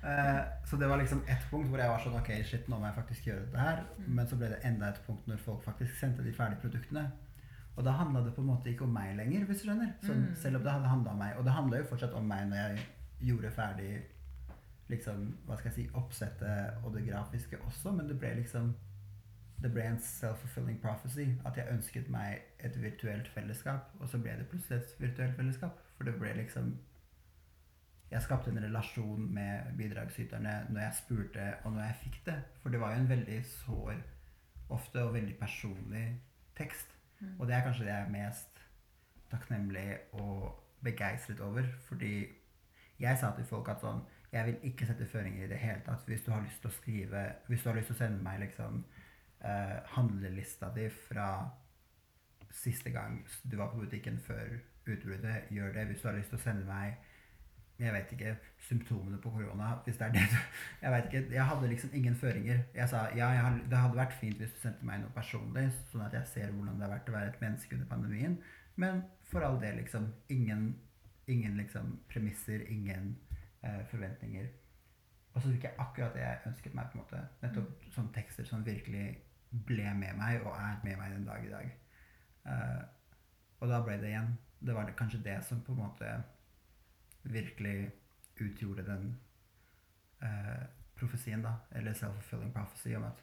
Eh, 0.09 0.41
så 0.65 0.77
det 0.81 0.87
var 0.89 1.01
liksom 1.01 1.21
ett 1.29 1.43
punkt 1.51 1.69
hvor 1.69 1.81
jeg 1.81 1.91
var 1.91 2.01
sånn 2.01 2.15
Ok, 2.17 2.29
shit, 2.47 2.69
nå 2.71 2.79
må 2.79 2.87
jeg 2.87 2.97
faktisk 2.97 3.27
gjøre 3.29 3.43
dette 3.45 3.61
her. 3.61 3.81
Mm. 3.99 4.07
Men 4.17 4.29
så 4.31 4.39
ble 4.41 4.49
det 4.53 4.61
enda 4.65 4.89
et 4.93 5.01
punkt 5.07 5.27
når 5.29 5.41
folk 5.43 5.65
faktisk 5.65 5.97
sendte 5.99 6.25
de 6.25 6.33
ferdige 6.37 6.61
produktene. 6.63 7.03
Og 7.77 7.85
da 7.87 7.93
handla 7.99 8.23
det 8.25 8.33
på 8.37 8.43
en 8.43 8.49
måte 8.53 8.71
ikke 8.73 8.87
om 8.87 8.95
meg 8.95 9.13
lenger, 9.19 9.45
hvis 9.49 9.61
du 9.63 9.69
skjønner. 9.69 9.91
Sånn, 10.05 10.23
Mm. 10.29 10.37
Selv 10.41 10.61
om 10.61 10.65
det 10.65 10.73
hadde 10.73 10.93
handla 10.93 11.13
om 11.13 11.21
meg. 11.25 11.35
Og 11.39 11.45
det 11.47 11.57
handla 11.59 11.83
jo 11.83 11.89
fortsatt 11.91 12.15
om 12.19 12.27
meg 12.31 12.49
når 12.51 12.63
jeg 12.63 12.87
gjorde 13.31 13.53
ferdig 13.59 13.91
liksom, 14.89 15.27
hva 15.47 15.59
skal 15.59 15.71
jeg 15.71 15.77
si, 15.77 15.87
oppsettet 16.01 16.85
og 16.85 16.95
det 16.97 17.05
grafiske 17.11 17.61
også, 17.69 17.93
men 17.99 18.09
det 18.09 18.17
ble 18.23 18.33
liksom 18.41 18.73
det 19.63 19.71
ble 19.75 19.83
en 19.83 20.01
self-fulfilling 20.01 20.81
prophecy. 20.83 21.27
At 21.47 21.57
jeg 21.57 21.73
ønsket 21.73 22.11
meg 22.11 22.39
et 22.65 22.83
virtuelt 22.83 23.29
fellesskap, 23.35 23.91
og 24.01 24.09
så 24.09 24.21
ble 24.23 24.37
det 24.39 24.47
plutselig 24.51 24.79
et 24.79 25.01
virtuelt 25.01 25.37
fellesskap. 25.37 25.81
For 25.97 26.05
det 26.05 26.19
ble 26.21 26.35
liksom 26.43 26.77
Jeg 28.11 28.23
skapte 28.23 28.51
en 28.51 28.63
relasjon 28.65 29.35
med 29.35 29.77
bidragsyterne 29.77 30.53
når 30.71 30.81
jeg 30.81 30.95
spurte, 30.97 31.55
og 31.65 31.73
når 31.73 31.83
jeg 31.83 31.97
fikk 32.03 32.15
det. 32.27 32.37
For 32.63 32.73
det 32.73 32.81
var 32.81 32.95
jo 32.95 33.01
en 33.01 33.09
veldig 33.09 33.45
sår, 33.45 33.99
ofte, 34.69 35.03
og 35.03 35.15
veldig 35.15 35.35
personlig 35.39 36.23
tekst. 36.57 36.95
Mm. 37.21 37.41
Og 37.41 37.47
det 37.47 37.55
er 37.55 37.61
kanskje 37.67 37.85
det 37.85 37.93
jeg 37.93 38.07
er 38.07 38.15
mest 38.15 38.63
takknemlig 39.31 39.99
og 40.13 40.65
begeistret 40.83 41.41
over. 41.41 41.63
Fordi 41.89 42.27
jeg 42.99 43.19
sa 43.19 43.35
til 43.37 43.45
folk 43.45 43.69
at 43.69 43.85
sånn 43.85 44.01
Jeg 44.33 44.45
vil 44.45 44.57
ikke 44.63 44.87
sette 44.87 45.07
føringer 45.09 45.45
i 45.45 45.49
det 45.49 45.59
hele 45.61 45.81
tatt. 45.85 46.03
Hvis 46.07 46.25
du 46.25 46.33
har 46.33 46.43
lyst 46.43 46.61
til 46.61 46.69
å 46.69 46.77
skrive 46.77 47.23
Hvis 47.49 47.63
du 47.63 47.69
har 47.69 47.77
lyst 47.77 47.87
til 47.93 47.97
å 47.97 47.99
sende 47.99 48.23
meg 48.23 48.41
liksom 48.41 48.83
eh, 49.45 49.77
handlelista 49.95 50.73
di 50.75 50.89
fra 51.09 51.29
siste 52.51 52.91
gang 52.91 53.21
du 53.43 53.57
var 53.57 53.71
på 53.73 53.83
butikken 53.85 54.19
før 54.25 54.59
utbruddet, 54.89 55.51
gjør 55.51 55.73
det. 55.73 55.87
Hvis 55.91 56.01
du 56.03 56.09
har 56.09 56.17
lyst 56.17 56.33
til 56.33 56.41
å 56.41 56.43
sende 56.43 56.67
meg 56.69 56.97
jeg 57.79 57.93
vet 57.95 58.13
ikke, 58.13 58.33
symptomene 58.59 59.21
på 59.23 59.31
korona, 59.31 59.69
hvis 59.85 59.97
det 60.01 60.07
er 60.07 60.13
det 60.13 60.23
du 60.33 60.39
Jeg 60.83 60.93
vet 60.93 61.05
ikke, 61.05 61.35
jeg 61.35 61.45
hadde 61.47 61.69
liksom 61.69 61.91
ingen 61.95 62.17
føringer. 62.17 62.63
Jeg 62.75 62.89
sa 62.89 63.05
ja, 63.15 63.29
jeg 63.29 63.43
har, 63.45 63.61
det 63.71 63.79
hadde 63.79 64.01
vært 64.01 64.17
fint 64.19 64.41
hvis 64.43 64.55
du 64.57 64.59
sendte 64.65 64.87
meg 64.87 64.99
noe 65.03 65.15
personlig, 65.15 65.69
sånn 65.93 66.03
at 66.03 66.17
jeg 66.19 66.27
ser 66.33 66.51
hvordan 66.51 66.81
det 66.81 66.89
har 66.89 66.97
vært 66.97 67.13
å 67.13 67.15
være 67.15 67.31
et 67.33 67.41
menneske 67.45 67.77
under 67.77 67.87
pandemien. 67.93 68.35
Men 68.83 69.05
for 69.31 69.47
all 69.47 69.61
del, 69.63 69.79
liksom. 69.79 70.11
Ingen, 70.35 70.73
ingen 71.31 71.57
liksom 71.61 71.95
premisser, 72.11 72.67
ingen 72.67 73.15
eh, 73.63 73.85
forventninger. 73.93 74.51
Og 75.35 75.43
så 75.43 75.53
fikk 75.53 75.69
jeg 75.69 75.79
akkurat 75.79 76.19
det 76.19 76.25
jeg 76.25 76.45
ønsket 76.51 76.75
meg. 76.75 76.91
på 76.91 76.99
en 76.99 77.05
måte. 77.05 77.23
Nettopp 77.45 77.89
sånne 77.95 78.15
tekster 78.15 78.49
som 78.49 78.67
virkelig 78.67 79.07
ble 79.51 79.93
med 79.97 80.17
meg, 80.19 80.43
og 80.45 80.57
er 80.57 80.81
med 80.85 80.99
meg 81.01 81.15
den 81.15 81.27
dag 81.27 81.45
i 81.45 81.53
dag. 81.53 81.71
Uh, 82.49 82.83
og 83.59 83.69
da 83.69 83.81
ble 83.85 83.97
det 84.01 84.13
igjen 84.13 84.31
Det 84.61 84.73
var 84.75 84.87
det, 84.87 84.95
kanskje 84.97 85.19
det 85.25 85.35
som 85.45 85.59
på 85.61 85.75
en 85.75 85.83
måte 85.83 86.07
virkelig 87.29 87.91
utgjorde 88.41 88.87
den 88.87 89.09
uh, 90.23 90.65
profesien, 90.97 91.43
da. 91.43 91.55
Eller 91.77 91.93
self-fulfilling 91.93 92.53
prophecy 92.55 92.95
om 92.97 93.05
at 93.07 93.23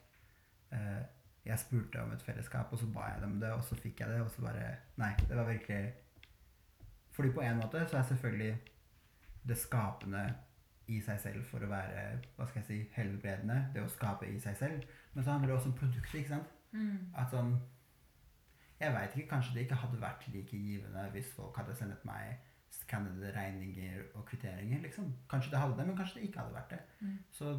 uh, 0.72 1.04
jeg 1.46 1.60
spurte 1.60 2.02
om 2.02 2.12
et 2.12 2.24
fellesskap, 2.26 2.72
og 2.72 2.80
så 2.80 2.88
ba 2.94 3.10
jeg 3.14 3.22
dem 3.22 3.40
det, 3.40 3.52
og 3.52 3.64
så 3.64 3.76
fikk 3.76 4.00
jeg 4.00 4.10
det, 4.10 4.22
og 4.22 4.32
så 4.32 4.42
bare 4.42 4.72
Nei, 4.98 5.14
det 5.28 5.38
var 5.38 5.50
virkelig 5.50 5.94
Fordi 7.12 7.32
på 7.32 7.42
en 7.42 7.58
måte 7.58 7.86
så 7.88 7.98
er 7.98 8.04
selvfølgelig 8.04 8.58
det 9.48 9.58
skapende 9.58 10.34
i 10.88 11.00
seg 11.02 11.20
selv 11.22 11.46
for 11.50 11.64
å 11.64 11.70
være 11.70 12.02
hva 12.36 12.48
skal 12.48 12.62
jeg 12.62 12.66
si, 12.68 12.80
helbredende. 12.96 13.70
Det 13.74 13.84
å 13.84 13.90
skape 13.90 14.28
i 14.30 14.40
seg 14.42 14.58
selv. 14.58 14.84
Men 15.16 15.24
så 15.24 15.32
handler 15.32 15.52
det 15.52 15.56
også 15.56 15.72
om 15.72 15.78
produktet. 15.80 16.20
ikke 16.20 16.34
sant? 16.36 16.52
Mm. 16.76 17.14
At 17.16 17.32
sånn 17.32 17.56
Jeg 18.80 18.92
veit 18.92 19.14
ikke, 19.16 19.30
kanskje 19.30 19.54
det 19.56 19.62
ikke 19.64 19.78
hadde 19.80 20.02
vært 20.02 20.26
like 20.34 20.58
givende 20.60 21.04
hvis 21.14 21.30
folk 21.32 21.56
hadde 21.56 21.76
sendt 21.80 22.02
meg 22.08 22.42
skannede 22.76 23.30
regninger 23.32 24.02
og 24.20 24.26
kvitteringer, 24.28 24.82
liksom. 24.84 25.14
Kanskje 25.32 25.54
det 25.54 25.62
hadde 25.62 25.78
det, 25.78 25.86
men 25.88 25.96
kanskje 25.98 26.20
det 26.20 26.28
ikke 26.28 26.42
hadde 26.42 26.58
vært 26.58 26.74
det. 26.74 26.80
Mm. 27.00 27.14
Så 27.32 27.54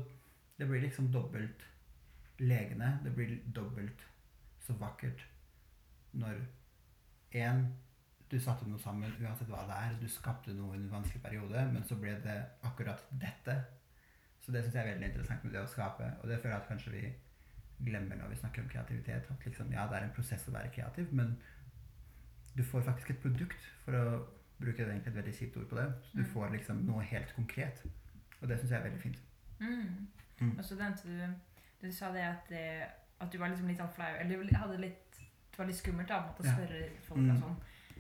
det 0.59 0.69
blir 0.69 0.85
liksom 0.85 1.09
dobbelt 1.13 1.65
legende. 2.39 2.99
Det 3.05 3.15
blir 3.15 3.39
dobbelt 3.57 4.05
så 4.61 4.77
vakkert 4.77 5.25
når 6.13 6.45
én 7.33 7.65
du 8.31 8.39
satte 8.43 8.67
noe 8.67 8.81
sammen 8.83 9.13
uansett 9.23 9.51
hva 9.51 9.63
det 9.69 9.77
er. 9.79 9.99
Du 10.01 10.09
skapte 10.11 10.55
noe 10.55 10.75
i 10.75 10.81
en 10.81 10.91
vanskelig 10.91 11.23
periode, 11.23 11.63
men 11.73 11.85
så 11.87 11.99
ble 12.01 12.17
det 12.25 12.37
akkurat 12.67 13.05
dette. 13.21 13.55
Så 14.43 14.53
det 14.53 14.65
syns 14.65 14.75
jeg 14.75 14.83
er 14.83 14.93
veldig 14.95 15.11
interessant 15.13 15.45
med 15.45 15.55
det 15.55 15.63
å 15.63 15.71
skape. 15.71 16.09
Og 16.23 16.29
det 16.31 16.41
føler 16.41 16.57
jeg 16.57 16.65
at 16.65 16.71
kanskje 16.71 16.95
vi 16.95 17.05
glemmer 17.85 18.17
når 18.17 18.29
vi 18.29 18.37
snakker 18.37 18.63
om 18.63 18.69
kreativitet. 18.69 19.31
At 19.31 19.45
liksom, 19.47 19.73
ja, 19.73 19.87
det 19.87 19.97
er 19.99 20.05
en 20.09 20.15
prosess 20.17 20.47
å 20.49 20.53
være 20.53 20.71
kreativ, 20.75 21.13
men 21.13 21.37
du 22.57 22.63
får 22.65 22.83
faktisk 22.83 23.11
et 23.11 23.21
produkt, 23.23 23.67
for 23.85 23.93
å 23.93 24.27
bruke 24.61 24.83
et 24.89 25.15
veldig 25.15 25.35
kjipt 25.37 25.57
ord 25.61 25.69
på 25.69 25.77
det. 25.77 25.93
Så 26.05 26.17
du 26.17 26.23
Mm. 26.23 26.31
får 26.33 26.51
liksom 26.53 26.77
noe 26.87 27.03
helt 27.03 27.35
konkret. 27.35 27.83
Og 28.41 28.49
det 28.49 28.59
syns 28.59 28.71
jeg 28.71 28.79
er 28.81 28.89
veldig 28.89 29.01
fint. 29.03 29.19
Mm. 29.61 30.07
Mm. 30.41 30.59
Og 30.59 30.65
så 30.65 30.75
nevnte 30.77 31.03
du 31.09 31.35
Du 31.87 31.93
sa 31.93 32.11
det 32.13 32.21
at, 32.23 32.49
det, 32.49 32.87
at 33.21 33.31
du 33.33 33.39
var 33.39 33.49
liksom 33.49 33.69
litt 33.69 33.79
sånn 33.79 33.93
flau 33.95 34.15
Eller 34.21 34.43
du 34.45 34.55
hadde 34.57 34.79
litt 34.81 35.17
Det 35.51 35.59
var 35.59 35.67
litt 35.67 35.77
skummelt 35.77 36.09
da, 36.09 36.19
å 36.39 36.45
Ja. 36.45 36.53
spørre 36.53 36.91
folk 37.03 37.21
Mm. 37.21 37.31
og 37.31 37.43
sånn. 37.43 37.57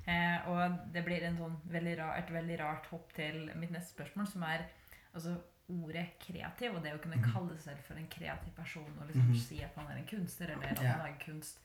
Eh, 0.08 0.48
og 0.48 0.92
det 0.92 1.04
blir 1.04 1.22
en 1.22 1.36
sånn 1.36 1.56
veldig 1.68 1.98
rar, 1.98 2.16
et 2.18 2.28
veldig 2.30 2.58
rart 2.60 2.86
hopp 2.86 3.12
til 3.12 3.50
mitt 3.56 3.70
neste 3.70 3.94
spørsmål, 3.94 4.26
som 4.28 4.42
er 4.42 4.66
altså 5.14 5.40
ordet 5.68 6.06
kreativ, 6.20 6.74
og 6.76 6.82
det 6.82 6.92
å 6.94 6.98
kunne 7.02 7.16
Mhm. 7.16 7.32
kalle 7.32 7.56
seg 7.58 7.62
selv 7.62 7.82
for 7.84 7.94
en 7.94 8.06
kreativ 8.08 8.52
person 8.56 8.98
og 9.00 9.06
liksom 9.08 9.28
Mhm. 9.28 9.38
si 9.40 9.62
at 9.62 9.76
man 9.76 9.86
er 9.86 9.96
en 9.96 10.06
kunstner, 10.06 10.46
eller 10.50 10.66
at 10.68 10.82
man 10.82 10.98
lager 10.98 11.18
kunst, 11.26 11.58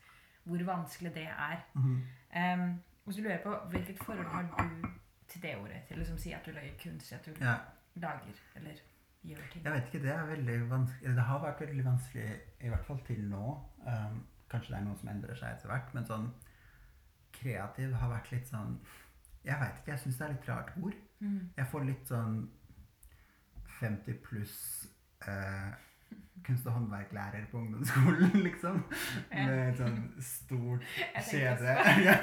hvor 0.44 0.58
vanskelig 0.64 1.14
det 1.14 1.28
er. 1.28 1.60
Mhm. 1.74 2.02
Um, 2.36 2.82
og 3.06 3.12
så 3.14 3.20
lurer 3.22 3.42
på 3.42 3.68
hvilket 3.70 3.98
forhold 4.04 4.26
har 4.26 4.42
du 4.42 4.88
til 5.28 5.42
det 5.42 5.56
ordet? 5.58 5.84
Til 5.88 5.96
å 5.96 5.98
liksom 6.00 6.18
si 6.18 6.32
at 6.32 6.44
du 6.46 6.50
lager 6.52 6.74
kunst, 6.78 7.12
at 7.12 7.24
du 7.24 7.32
Ja. 7.40 7.58
lager 7.96 8.34
eller 8.56 8.74
gjør 9.24 9.50
ting? 9.52 9.62
Jeg 9.64 9.72
vet 9.72 9.84
ikke, 9.86 10.02
det 10.02 10.10
er 10.12 10.26
veldig 10.26 10.68
vanskelig 10.68 11.14
Det 11.14 11.22
har 11.24 11.38
vært 11.40 11.60
veldig 11.60 11.84
vanskelig, 11.84 12.40
i 12.60 12.68
hvert 12.68 12.84
fall 12.84 13.00
til 13.06 13.28
nå. 13.30 13.64
Um, 13.86 14.26
kanskje 14.50 14.68
det 14.68 14.78
er 14.78 14.84
noe 14.84 14.96
som 14.98 15.08
endrer 15.08 15.34
seg 15.36 15.48
etter 15.56 15.68
hvert, 15.68 15.94
men 15.94 16.04
sånn 16.04 16.32
kreativ 17.32 17.92
har 17.94 18.10
vært 18.10 18.30
litt 18.32 18.46
sånn 18.48 18.78
Jeg 19.44 19.58
veit 19.58 19.74
ikke, 19.80 19.86
jeg 19.86 19.98
syns 19.98 20.18
det 20.18 20.28
er 20.28 20.32
litt 20.34 20.48
rart 20.48 20.72
ord. 20.80 20.94
Mm. 21.20 21.48
Jeg 21.56 21.66
får 21.66 21.84
litt 21.86 22.04
sånn 22.06 22.48
50 23.80 24.20
pluss 24.24 24.58
eh, 25.26 25.72
kunst- 26.44 26.66
og 26.66 26.72
håndverklærer 26.72 27.44
på 27.50 27.58
ungdomsskolen, 27.58 28.30
liksom. 28.48 28.82
Ja. 29.32 29.46
Med 29.46 29.76
sånn 29.78 29.98
stort 30.22 30.86
kjede 31.30 31.76
ja, 32.06 32.16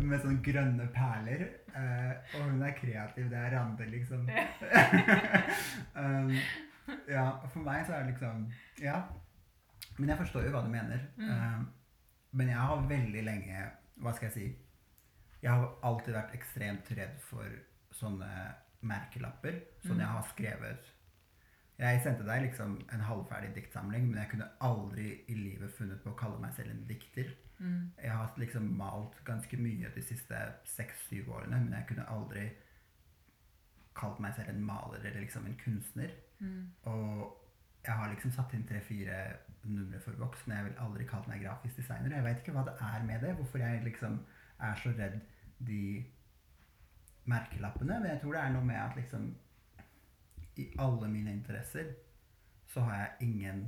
med 0.00 0.20
sånn 0.22 0.40
grønne 0.44 0.88
perler. 0.94 1.46
Eh, 1.74 2.12
og 2.36 2.50
hun 2.50 2.62
er 2.64 2.76
kreativ. 2.78 3.30
Det 3.32 3.40
er 3.40 3.56
Rande, 3.56 3.88
liksom. 3.90 4.26
um, 5.94 6.34
ja, 7.08 7.28
for 7.48 7.62
meg 7.64 7.86
så 7.86 7.96
er 7.96 8.04
det 8.04 8.14
liksom 8.14 8.48
Ja. 8.82 9.02
Men 9.96 10.10
jeg 10.10 10.18
forstår 10.18 10.48
jo 10.48 10.52
hva 10.54 10.64
du 10.64 10.70
mener. 10.72 11.06
Mm. 11.16 11.30
Um, 11.30 11.64
men 12.34 12.48
jeg 12.50 12.58
har 12.58 12.86
veldig 12.90 13.20
lenge 13.22 13.66
Hva 14.02 14.10
skal 14.16 14.26
jeg 14.26 14.34
si? 14.34 14.46
Jeg 15.44 15.52
har 15.52 15.68
alltid 15.86 16.16
vært 16.16 16.34
ekstremt 16.34 16.88
redd 16.96 17.18
for 17.22 17.46
sånne 17.94 18.28
merkelapper. 18.84 19.60
som 19.82 19.96
Mm. 19.96 20.00
jeg 20.00 20.08
har 20.08 20.22
skrevet 20.32 20.90
Jeg 21.78 22.02
sendte 22.04 22.24
deg 22.24 22.42
liksom 22.42 22.76
en 22.92 23.00
halvferdig 23.00 23.54
diktsamling, 23.54 24.04
men 24.06 24.20
jeg 24.20 24.28
kunne 24.30 24.50
aldri 24.60 25.24
i 25.28 25.34
livet 25.34 25.72
funnet 25.74 26.02
på 26.04 26.12
å 26.12 26.16
kalle 26.16 26.38
meg 26.38 26.52
selv 26.54 26.70
en 26.70 26.84
dikter. 26.86 27.32
Mm. 27.58 27.90
Jeg 28.02 28.10
har 28.10 28.34
liksom 28.38 28.68
malt 28.78 29.16
ganske 29.24 29.56
mye 29.56 29.90
de 29.94 30.02
siste 30.02 30.38
seks-syv 30.64 31.32
årene, 31.34 31.58
men 31.64 31.72
jeg 31.72 31.86
kunne 31.88 32.06
aldri 32.08 32.50
kalt 33.94 34.20
meg 34.20 34.34
selv 34.34 34.48
en 34.50 34.64
maler 34.64 35.00
eller 35.04 35.20
liksom 35.20 35.46
en 35.46 35.58
kunstner. 35.64 36.10
Mm. 36.40 36.70
Og 36.90 37.40
jeg 37.84 37.94
har 37.94 38.10
liksom 38.10 38.32
satt 38.32 38.54
inn 38.54 38.66
tre-fire 38.68 39.18
numre 39.64 40.00
for 40.00 40.12
voks, 40.12 40.46
men 40.46 40.56
jeg 40.56 40.64
vil 40.64 40.80
aldri 40.86 41.04
kalt 41.08 41.28
meg 41.28 41.42
grafisk 41.42 41.76
designer. 41.76 42.14
Jeg 42.16 42.24
vet 42.24 42.42
ikke 42.42 42.52
hva 42.56 42.64
det 42.64 42.74
er 42.80 43.04
med 43.04 43.20
det, 43.20 43.34
hvorfor 43.38 43.58
jeg 43.58 43.84
liksom 43.84 44.20
er 44.60 44.74
så 44.74 44.94
redd 44.98 45.20
de 45.66 46.04
merkelappene. 47.30 48.00
Men 48.00 48.10
jeg 48.10 48.20
tror 48.22 48.36
det 48.36 48.42
er 48.42 48.52
noe 48.54 48.68
med 48.68 48.80
at 48.80 48.98
liksom 48.98 49.30
i 50.56 50.68
alle 50.78 51.08
mine 51.10 51.32
interesser 51.32 51.94
så 52.70 52.84
har 52.86 52.96
jeg 52.96 53.28
ingen 53.28 53.64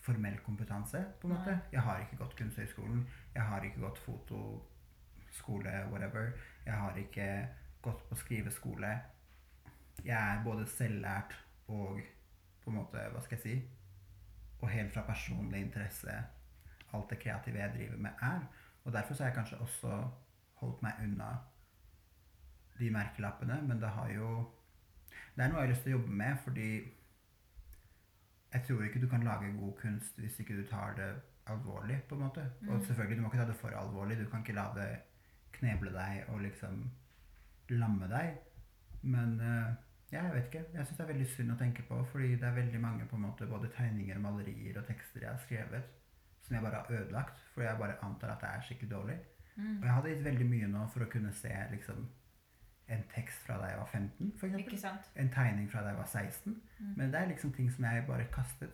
formell 0.00 0.38
kompetanse, 0.44 1.02
på 1.20 1.28
en 1.28 1.34
måte. 1.34 1.50
Nei. 1.50 1.72
Jeg 1.72 1.82
har 1.82 2.00
ikke 2.00 2.18
gått 2.20 2.36
Kunsthøgskolen, 2.38 3.06
jeg 3.34 3.42
har 3.42 3.64
ikke 3.64 3.80
gått 3.82 3.98
fotoskole, 3.98 5.72
whatever. 5.90 6.30
Jeg 6.66 6.74
har 6.74 6.98
ikke 7.00 7.26
gått 7.82 8.04
på 8.08 8.18
skriveskole. 8.22 8.92
Jeg 10.04 10.16
er 10.16 10.44
både 10.44 10.66
selvlært 10.70 11.34
og 11.68 12.00
på 12.62 12.70
en 12.70 12.78
måte, 12.78 13.02
hva 13.12 13.22
skal 13.22 13.38
jeg 13.38 13.42
si, 13.42 13.56
og 14.60 14.70
helt 14.70 14.94
fra 14.94 15.04
personlig 15.06 15.60
interesse 15.60 16.14
alt 16.94 17.10
det 17.10 17.18
kreative 17.22 17.60
jeg 17.60 17.74
driver 17.74 17.96
med 17.96 18.10
er. 18.22 18.40
Og 18.84 18.92
derfor 18.92 19.14
så 19.14 19.22
har 19.22 19.30
jeg 19.30 19.36
kanskje 19.36 19.58
også 19.58 20.08
holdt 20.62 20.82
meg 20.82 20.92
unna 21.02 21.30
de 22.78 22.90
merkelappene, 22.90 23.60
men 23.68 23.80
det 23.80 23.88
har 23.96 24.10
jo 24.14 24.52
Det 25.36 25.44
er 25.44 25.48
noe 25.52 25.60
jeg 25.60 25.66
har 25.68 25.72
lyst 25.74 25.82
til 25.84 25.92
å 25.92 25.98
jobbe 25.98 26.12
med, 26.16 26.38
fordi 26.44 26.68
jeg 28.54 28.62
tror 28.66 28.84
ikke 28.86 29.00
du 29.02 29.08
kan 29.10 29.24
lage 29.26 29.50
god 29.58 29.74
kunst 29.80 30.16
hvis 30.20 30.38
ikke 30.40 30.56
du 30.56 30.62
tar 30.70 30.94
det 30.96 31.08
alvorlig, 31.46 31.98
på 32.08 32.14
en 32.16 32.22
måte. 32.24 32.44
Og 32.68 32.74
Mm. 32.78 32.84
selvfølgelig, 32.84 33.16
du 33.16 33.22
må 33.22 33.28
ikke 33.28 33.42
ta 33.42 33.46
det 33.50 33.56
for 33.56 33.68
alvorlig. 33.68 34.16
Du 34.18 34.30
kan 34.30 34.40
ikke 34.40 34.54
la 34.54 34.72
det 34.74 34.98
kneble 35.52 35.92
deg 35.92 36.24
og 36.28 36.40
liksom 36.40 36.90
lamme 37.70 38.08
deg. 38.08 38.38
Men 39.02 39.40
uh, 39.40 39.74
ja, 40.12 40.22
jeg 40.24 40.34
vet 40.34 40.44
ikke. 40.54 40.64
Jeg 40.74 40.86
syns 40.86 40.96
det 40.96 41.04
er 41.04 41.12
veldig 41.12 41.26
synd 41.36 41.52
å 41.52 41.58
tenke 41.58 41.82
på, 41.82 42.00
fordi 42.12 42.32
det 42.36 42.42
er 42.48 42.54
veldig 42.56 42.80
mange 42.80 43.06
på 43.06 43.16
en 43.16 43.22
måte, 43.28 43.46
både 43.46 43.68
tegninger, 43.76 44.18
malerier 44.18 44.78
og 44.80 44.86
tekster 44.86 45.20
jeg 45.20 45.30
har 45.30 45.38
skrevet, 45.44 45.82
som 46.42 46.54
jeg 46.56 46.62
bare 46.64 46.74
har 46.82 46.90
ødelagt, 47.00 47.38
fordi 47.54 47.66
jeg 47.66 47.78
bare 47.78 47.98
antar 48.04 48.30
at 48.30 48.40
det 48.40 48.48
er 48.48 48.60
skikkelig 48.62 48.90
dårlig. 48.90 49.18
Mm. 49.56 49.76
Og 49.78 49.84
jeg 49.84 49.92
hadde 49.94 50.08
gitt 50.14 50.24
veldig 50.24 50.46
mye 50.50 50.66
nå 50.68 50.88
for 50.88 51.04
å 51.04 51.10
kunne 51.10 51.32
se 51.32 51.54
liksom 51.70 52.08
en 52.88 53.02
tekst 53.14 53.46
fra 53.46 53.58
da 53.58 53.70
jeg 53.70 53.78
var 53.78 53.86
15, 53.92 54.32
for. 54.38 54.58
Ikke 54.58 54.78
sant? 54.78 55.10
En 55.16 55.30
tegning 55.32 55.70
fra 55.70 55.82
da 55.82 55.92
jeg 55.92 55.98
var 55.98 56.06
16. 56.06 56.62
Mm. 56.78 56.92
Men 56.96 57.12
det 57.12 57.20
er 57.20 57.30
liksom 57.32 57.52
ting 57.52 57.70
som 57.72 57.84
jeg 57.84 58.04
bare 58.06 58.28
kastet. 58.32 58.70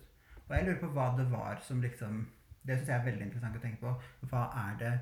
Og 0.48 0.56
jeg 0.56 0.66
lurer 0.66 0.80
på 0.80 0.90
hva 0.96 1.12
det 1.16 1.30
var 1.30 1.60
som 1.62 1.80
liksom 1.80 2.26
Det 2.62 2.76
syns 2.78 2.88
jeg 2.88 2.98
er 3.00 3.04
veldig 3.04 3.24
interessant 3.26 3.56
å 3.58 3.60
tenke 3.62 3.80
på. 3.80 3.92
Hva 4.30 4.42
er 4.60 4.76
det 4.78 4.92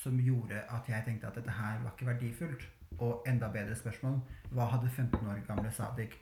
som 0.00 0.20
gjorde 0.20 0.62
at 0.76 0.86
jeg 0.88 1.04
tenkte 1.04 1.28
at 1.28 1.34
dette 1.36 1.56
her 1.58 1.82
var 1.82 1.92
ikke 1.92 2.06
verdifullt? 2.08 2.62
Og 3.04 3.26
enda 3.28 3.50
bedre 3.52 3.76
spørsmål, 3.76 4.20
hva 4.52 4.68
hadde 4.70 4.88
15 4.88 5.28
år 5.28 5.42
gamle 5.46 5.72
Sadik 5.72 6.16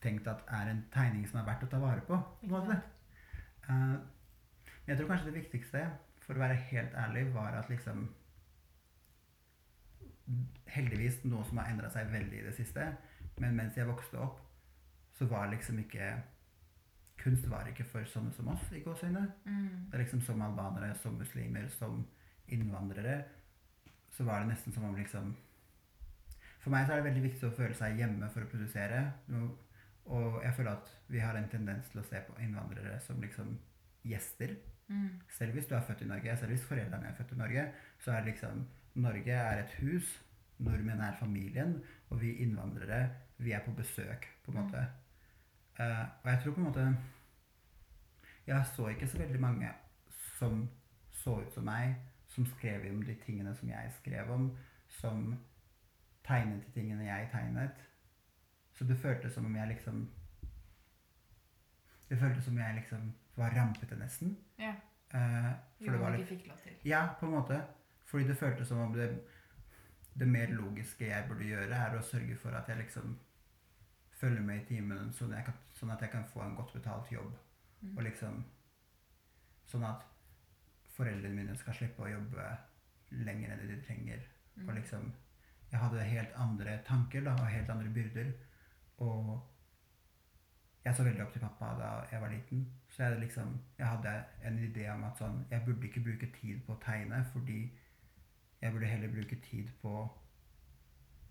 tenkt 0.00 0.28
at 0.28 0.40
er 0.48 0.70
en 0.70 0.80
tegning 0.94 1.26
som 1.28 1.40
er 1.40 1.46
verdt 1.50 1.66
å 1.66 1.68
ta 1.74 1.80
vare 1.82 2.00
på? 2.06 2.16
på 2.48 2.62
men 2.68 2.80
jeg 4.86 4.96
tror 4.96 5.10
kanskje 5.10 5.28
det 5.28 5.36
viktigste, 5.42 5.82
for 6.24 6.34
å 6.38 6.42
være 6.42 6.56
helt 6.70 6.94
ærlig, 6.98 7.26
var 7.34 7.58
at 7.58 7.68
liksom 7.70 8.08
Heldigvis 10.70 11.24
noe 11.24 11.44
som 11.48 11.58
har 11.58 11.70
endra 11.72 11.90
seg 11.90 12.10
veldig 12.12 12.38
i 12.40 12.44
det 12.46 12.54
siste. 12.54 12.84
Men 13.40 13.56
mens 13.56 13.76
jeg 13.76 13.88
vokste 13.88 14.18
opp, 14.20 14.40
så 15.18 15.26
var 15.30 15.50
liksom 15.52 15.78
ikke 15.82 16.12
Kunst 17.20 17.44
var 17.52 17.66
ikke 17.68 17.84
for 17.84 18.06
sånne 18.08 18.32
som 18.32 18.46
oss, 18.48 18.62
i 18.72 18.80
gåsehudet. 18.80 19.26
Mm. 19.44 19.90
Det 19.90 19.94
er 19.98 20.02
liksom 20.04 20.22
Som 20.24 20.40
albanere, 20.42 20.94
som 20.96 21.18
muslimer, 21.20 21.66
som 21.68 22.06
innvandrere, 22.48 23.24
så 24.10 24.24
var 24.24 24.40
det 24.40 24.48
nesten 24.54 24.72
som 24.72 24.84
om 24.88 24.96
liksom 24.96 25.34
For 26.62 26.70
meg 26.70 26.86
så 26.86 26.92
er 26.94 27.02
det 27.02 27.10
veldig 27.10 27.22
viktig 27.26 27.48
å 27.48 27.56
føle 27.56 27.74
seg 27.76 27.98
hjemme 28.00 28.30
for 28.32 28.40
å 28.44 28.48
produsere. 28.48 29.12
Og- 29.32 29.58
Og 30.10 30.42
jeg 30.42 30.54
føler 30.54 30.70
at 30.72 30.88
vi 31.08 31.18
har 31.20 31.36
en 31.36 31.48
tendens 31.48 31.88
til 31.90 32.00
å 32.00 32.04
se 32.04 32.20
på 32.20 32.40
innvandrere 32.40 33.00
som 33.00 33.20
liksom 33.20 33.58
gjester. 34.04 34.56
Mm. 34.88 35.20
Selv 35.28 35.52
hvis 35.52 35.68
du 35.68 35.74
er 35.76 35.80
født 35.80 36.02
i 36.02 36.06
Norge, 36.06 36.36
selv 36.36 36.50
hvis 36.50 36.64
foreldrene 36.64 37.06
er 37.06 37.14
født 37.14 37.32
i 37.32 37.36
Norge, 37.36 37.72
så 37.98 38.12
er 38.12 38.24
det 38.24 38.32
liksom 38.34 38.66
Norge 38.94 39.32
er 39.32 39.62
et 39.62 39.74
hus, 39.80 40.08
nordmenn 40.58 41.00
er 41.00 41.16
familien, 41.18 41.76
og 42.10 42.20
vi 42.20 42.34
innvandrere, 42.42 43.10
vi 43.38 43.52
er 43.52 43.62
på 43.64 43.74
besøk, 43.76 44.26
på 44.44 44.52
en 44.52 44.58
måte. 44.62 44.86
Uh, 45.80 46.04
og 46.22 46.30
jeg 46.30 46.40
tror 46.42 46.52
på 46.52 46.60
en 46.60 46.66
måte 46.66 46.96
Jeg 48.46 48.66
så 48.74 48.88
ikke 48.88 49.06
så 49.08 49.18
veldig 49.18 49.40
mange 49.40 49.68
som 50.38 50.68
så 51.12 51.40
ut 51.40 51.54
som 51.54 51.64
meg, 51.64 51.94
som 52.28 52.46
skrev 52.46 52.84
om 52.90 53.02
de 53.02 53.14
tingene 53.24 53.54
som 53.56 53.68
jeg 53.68 53.92
skrev 54.00 54.30
om, 54.30 54.50
som 54.88 55.34
tegnet 56.26 56.66
de 56.66 56.72
tingene 56.72 57.06
jeg 57.06 57.28
tegnet. 57.32 57.86
Så 58.72 58.84
det 58.84 58.98
føltes 58.98 59.32
som 59.32 59.46
om 59.46 59.56
jeg 59.56 59.68
liksom 59.68 60.10
Det 62.08 62.18
føltes 62.18 62.44
som 62.44 62.54
om 62.54 62.58
jeg 62.58 62.74
liksom 62.74 63.12
var 63.36 63.52
rampete, 63.56 63.96
nesten. 63.96 64.38
Ja. 64.58 64.74
Uh, 65.14 65.52
for 65.78 65.86
Jo, 65.86 65.92
det 65.92 66.00
var 66.00 66.16
litt 66.16 66.28
fikk 66.28 66.48
lov 66.48 66.56
til. 66.64 66.72
Ja, 66.84 67.06
på 67.20 67.26
en 67.26 67.32
måte. 67.32 67.60
Fordi 68.10 68.26
det 68.26 68.38
føltes 68.38 68.68
som 68.68 68.82
om 68.82 68.92
det, 68.94 69.08
det 70.18 70.28
mer 70.28 70.50
logiske 70.52 71.06
jeg 71.06 71.28
burde 71.28 71.46
gjøre, 71.46 71.76
er 71.76 71.96
å 71.96 72.02
sørge 72.02 72.36
for 72.36 72.54
at 72.58 72.68
jeg 72.68 72.82
liksom 72.82 73.14
følger 74.20 74.42
med 74.44 74.62
i 74.62 74.66
timen, 74.68 75.12
sånn, 75.16 75.32
jeg 75.32 75.46
kan, 75.46 75.60
sånn 75.78 75.92
at 75.94 76.02
jeg 76.04 76.12
kan 76.12 76.26
få 76.32 76.42
en 76.44 76.56
godt 76.58 76.74
betalt 76.76 77.12
jobb. 77.12 77.36
Mm. 77.80 77.94
Og 77.96 78.02
liksom 78.08 78.42
Sånn 79.70 79.84
at 79.86 80.00
foreldrene 80.96 81.36
mine 81.36 81.52
skal 81.54 81.76
slippe 81.78 82.02
å 82.02 82.08
jobbe 82.10 82.46
lenger 83.22 83.52
enn 83.54 83.68
de 83.70 83.76
trenger. 83.86 84.24
Mm. 84.56 84.64
Og 84.66 84.72
liksom 84.80 85.12
Jeg 85.70 85.78
hadde 85.78 86.02
helt 86.02 86.32
andre 86.34 86.72
tanker 86.82 87.22
da, 87.22 87.36
og 87.38 87.52
helt 87.54 87.68
andre 87.70 87.92
byrder. 87.94 88.32
Og 89.06 89.28
jeg 90.84 90.96
så 90.96 91.04
veldig 91.06 91.22
opp 91.22 91.30
til 91.32 91.44
pappa 91.44 91.68
da 91.78 91.90
jeg 92.10 92.22
var 92.24 92.32
liten. 92.34 92.64
Så 92.90 93.04
jeg, 93.04 93.20
liksom, 93.20 93.52
jeg 93.78 93.86
hadde 93.86 94.14
en 94.48 94.58
idé 94.58 94.88
om 94.90 95.04
at 95.06 95.22
sånn, 95.22 95.44
jeg 95.52 95.62
burde 95.66 95.86
ikke 95.86 96.02
bruke 96.08 96.30
tid 96.40 96.64
på 96.66 96.74
å 96.74 96.80
tegne, 96.82 97.20
fordi 97.30 97.60
jeg 98.62 98.72
burde 98.72 98.86
heller 98.86 99.08
bruke 99.12 99.36
tid 99.50 99.68
på 99.82 99.92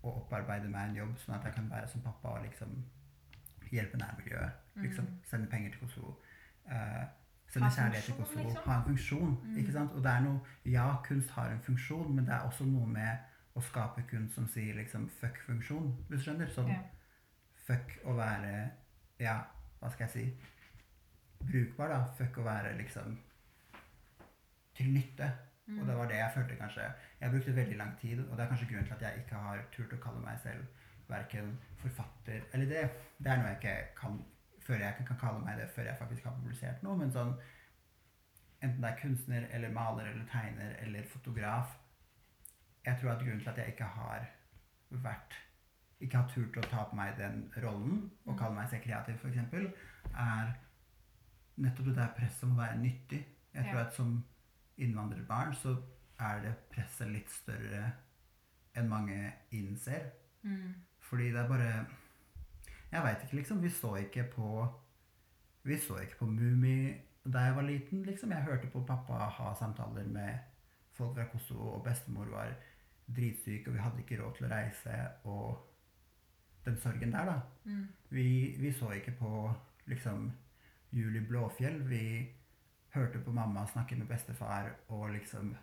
å 0.02 0.10
opparbeide 0.16 0.68
meg 0.68 0.88
en 0.90 0.96
jobb, 0.96 1.16
sånn 1.18 1.34
at 1.36 1.44
jeg 1.44 1.54
kan 1.54 1.70
være 1.70 1.88
som 1.88 2.00
pappa 2.02 2.28
og 2.28 2.42
liksom 2.46 2.84
hjelpe 3.70 3.98
nærmiljøet. 4.00 4.52
Liksom, 4.76 5.04
Mm. 5.06 5.18
sende 5.24 5.46
penger 5.50 5.70
til 5.70 5.80
Kosovo. 5.80 6.16
Uh, 6.66 7.04
sende 7.48 7.68
kjærlighet 7.70 8.04
til 8.04 8.14
Kosovo. 8.14 8.42
liksom. 8.48 8.62
Ha 8.64 8.76
en 8.78 8.84
funksjon. 8.84 9.36
Mm. 9.44 9.56
ikke 9.58 9.72
sant? 9.72 9.92
Og 9.92 10.02
det 10.02 10.10
er 10.12 10.20
noe 10.20 10.40
Ja, 10.64 10.96
kunst 11.04 11.30
har 11.30 11.50
en 11.50 11.60
funksjon, 11.60 12.14
men 12.14 12.24
det 12.24 12.34
er 12.34 12.40
også 12.48 12.64
noe 12.64 12.86
med 12.86 13.18
å 13.56 13.60
skape 13.62 14.02
kunst 14.08 14.34
som 14.34 14.46
sier 14.48 14.74
liksom 14.74 15.08
fuck 15.10 15.38
funksjon, 15.46 15.92
hvis 16.08 16.24
du 16.24 16.30
skjønner? 16.30 16.46
Sånn 16.54 16.68
Ja. 16.68 16.82
fuck 17.66 17.98
å 18.04 18.14
være 18.16 18.70
Ja, 19.20 19.42
hva 19.82 19.90
skal 19.92 20.06
jeg 20.06 20.10
si? 20.10 20.36
Brukbar, 21.44 21.88
da. 21.88 22.04
Fuck 22.18 22.36
å 22.38 22.42
være 22.44 22.76
liksom 22.78 23.18
til 24.74 24.86
nytte. 24.94 25.32
Mm. 25.70 25.78
Og 25.78 25.86
det 25.86 25.96
var 25.96 26.08
det 26.10 26.16
jeg 26.18 26.34
følte 26.34 26.56
kanskje. 26.58 26.86
Jeg 27.20 27.30
brukte 27.30 27.56
veldig 27.56 27.76
lang 27.78 27.92
tid, 28.00 28.20
og 28.26 28.36
det 28.36 28.44
er 28.44 28.48
kanskje 28.50 28.66
grunnen 28.70 28.86
til 28.88 28.94
at 28.98 29.02
jeg 29.06 29.22
ikke 29.22 29.42
har 29.44 29.64
turt 29.74 29.92
å 29.94 30.02
kalle 30.02 30.22
meg 30.24 30.38
selv 30.42 30.64
verken 31.10 31.58
forfatter 31.82 32.42
Eller 32.52 32.66
det, 32.70 32.82
det 33.18 33.30
er 33.32 33.40
noe 33.40 33.48
jeg 33.50 33.58
ikke 33.58 33.76
kan 33.98 34.20
før 34.62 34.78
jeg 34.78 34.94
ikke 34.94 35.06
kan 35.08 35.18
kalle 35.22 35.44
meg 35.44 35.58
det 35.58 35.68
før 35.74 35.88
jeg 35.88 35.98
faktisk 35.98 36.26
har 36.28 36.36
publisert 36.38 36.82
noe, 36.86 36.96
men 37.00 37.12
sånn 37.14 37.32
Enten 38.60 38.82
det 38.84 38.90
er 38.90 38.98
kunstner 39.00 39.46
eller 39.56 39.72
maler 39.72 40.10
eller 40.10 40.26
tegner 40.30 40.74
eller 40.84 41.06
fotograf 41.10 41.72
Jeg 42.86 42.98
tror 43.00 43.14
at 43.14 43.22
grunnen 43.24 43.40
til 43.40 43.50
at 43.50 43.58
jeg 43.62 43.74
ikke 43.74 43.88
har 43.96 44.26
vært 45.06 45.38
Ikke 46.00 46.20
har 46.20 46.28
turt 46.34 46.58
å 46.60 46.66
ta 46.68 46.84
på 46.90 46.98
meg 46.98 47.16
den 47.18 47.42
rollen 47.64 48.04
og 48.26 48.38
kalle 48.38 48.56
meg 48.56 48.68
selv 48.70 48.84
kreativ, 48.84 49.18
f.eks., 49.20 49.74
er 50.14 50.52
nettopp 51.60 51.90
det 51.90 51.96
der 51.98 52.14
presset 52.16 52.46
om 52.46 52.54
å 52.54 52.60
være 52.62 52.78
nyttig. 52.80 53.18
Jeg 53.52 53.66
tror 53.66 53.80
Ja. 53.80 53.86
at 53.86 53.92
som 53.92 54.14
innvandrerbarn 54.76 55.54
så 55.54 55.74
er 56.20 56.42
det 56.44 56.54
presset 56.72 57.10
litt 57.10 57.30
større 57.32 57.84
enn 58.76 58.88
mange 58.90 59.18
innser. 59.56 60.10
Mm. 60.42 60.74
Fordi 61.10 61.30
det 61.32 61.40
er 61.40 61.48
bare 61.48 61.86
Jeg 62.90 63.02
veit 63.04 63.22
ikke, 63.22 63.36
liksom. 63.36 63.62
Vi 63.62 63.70
så 63.70 63.94
ikke 63.96 64.24
på 64.34 64.68
Vi 65.62 65.78
så 65.78 65.98
ikke 66.00 66.18
på 66.18 66.26
Mummi 66.26 66.94
da 67.24 67.38
jeg 67.44 67.56
var 67.56 67.62
liten, 67.62 68.02
liksom. 68.02 68.30
Jeg 68.32 68.42
hørte 68.42 68.70
på 68.72 68.80
pappa 68.88 69.12
ha 69.12 69.54
samtaler 69.54 70.06
med 70.08 70.38
folk 70.96 71.14
fra 71.14 71.26
Kosovo, 71.32 71.74
og 71.74 71.84
bestemor 71.84 72.24
var 72.32 72.54
dritsyk, 73.16 73.66
og 73.66 73.74
vi 73.74 73.82
hadde 73.84 74.00
ikke 74.00 74.22
råd 74.22 74.36
til 74.36 74.46
å 74.46 74.50
reise, 74.50 74.96
og 75.24 75.66
den 76.64 76.78
sorgen 76.80 77.12
der, 77.12 77.28
da. 77.28 77.36
Mm. 77.64 77.84
Vi, 78.08 78.56
vi 78.60 78.72
så 78.72 78.90
ikke 78.96 79.12
på 79.18 79.52
liksom 79.86 80.30
Juli 80.96 81.20
Blåfjell. 81.28 81.82
Vi 81.88 82.04
hørte 82.94 83.18
på 83.24 83.32
mamma 83.32 83.66
snakke 83.66 83.96
med 83.96 84.08
bestefar 84.08 84.72
og 84.88 85.10
liksom 85.14 85.56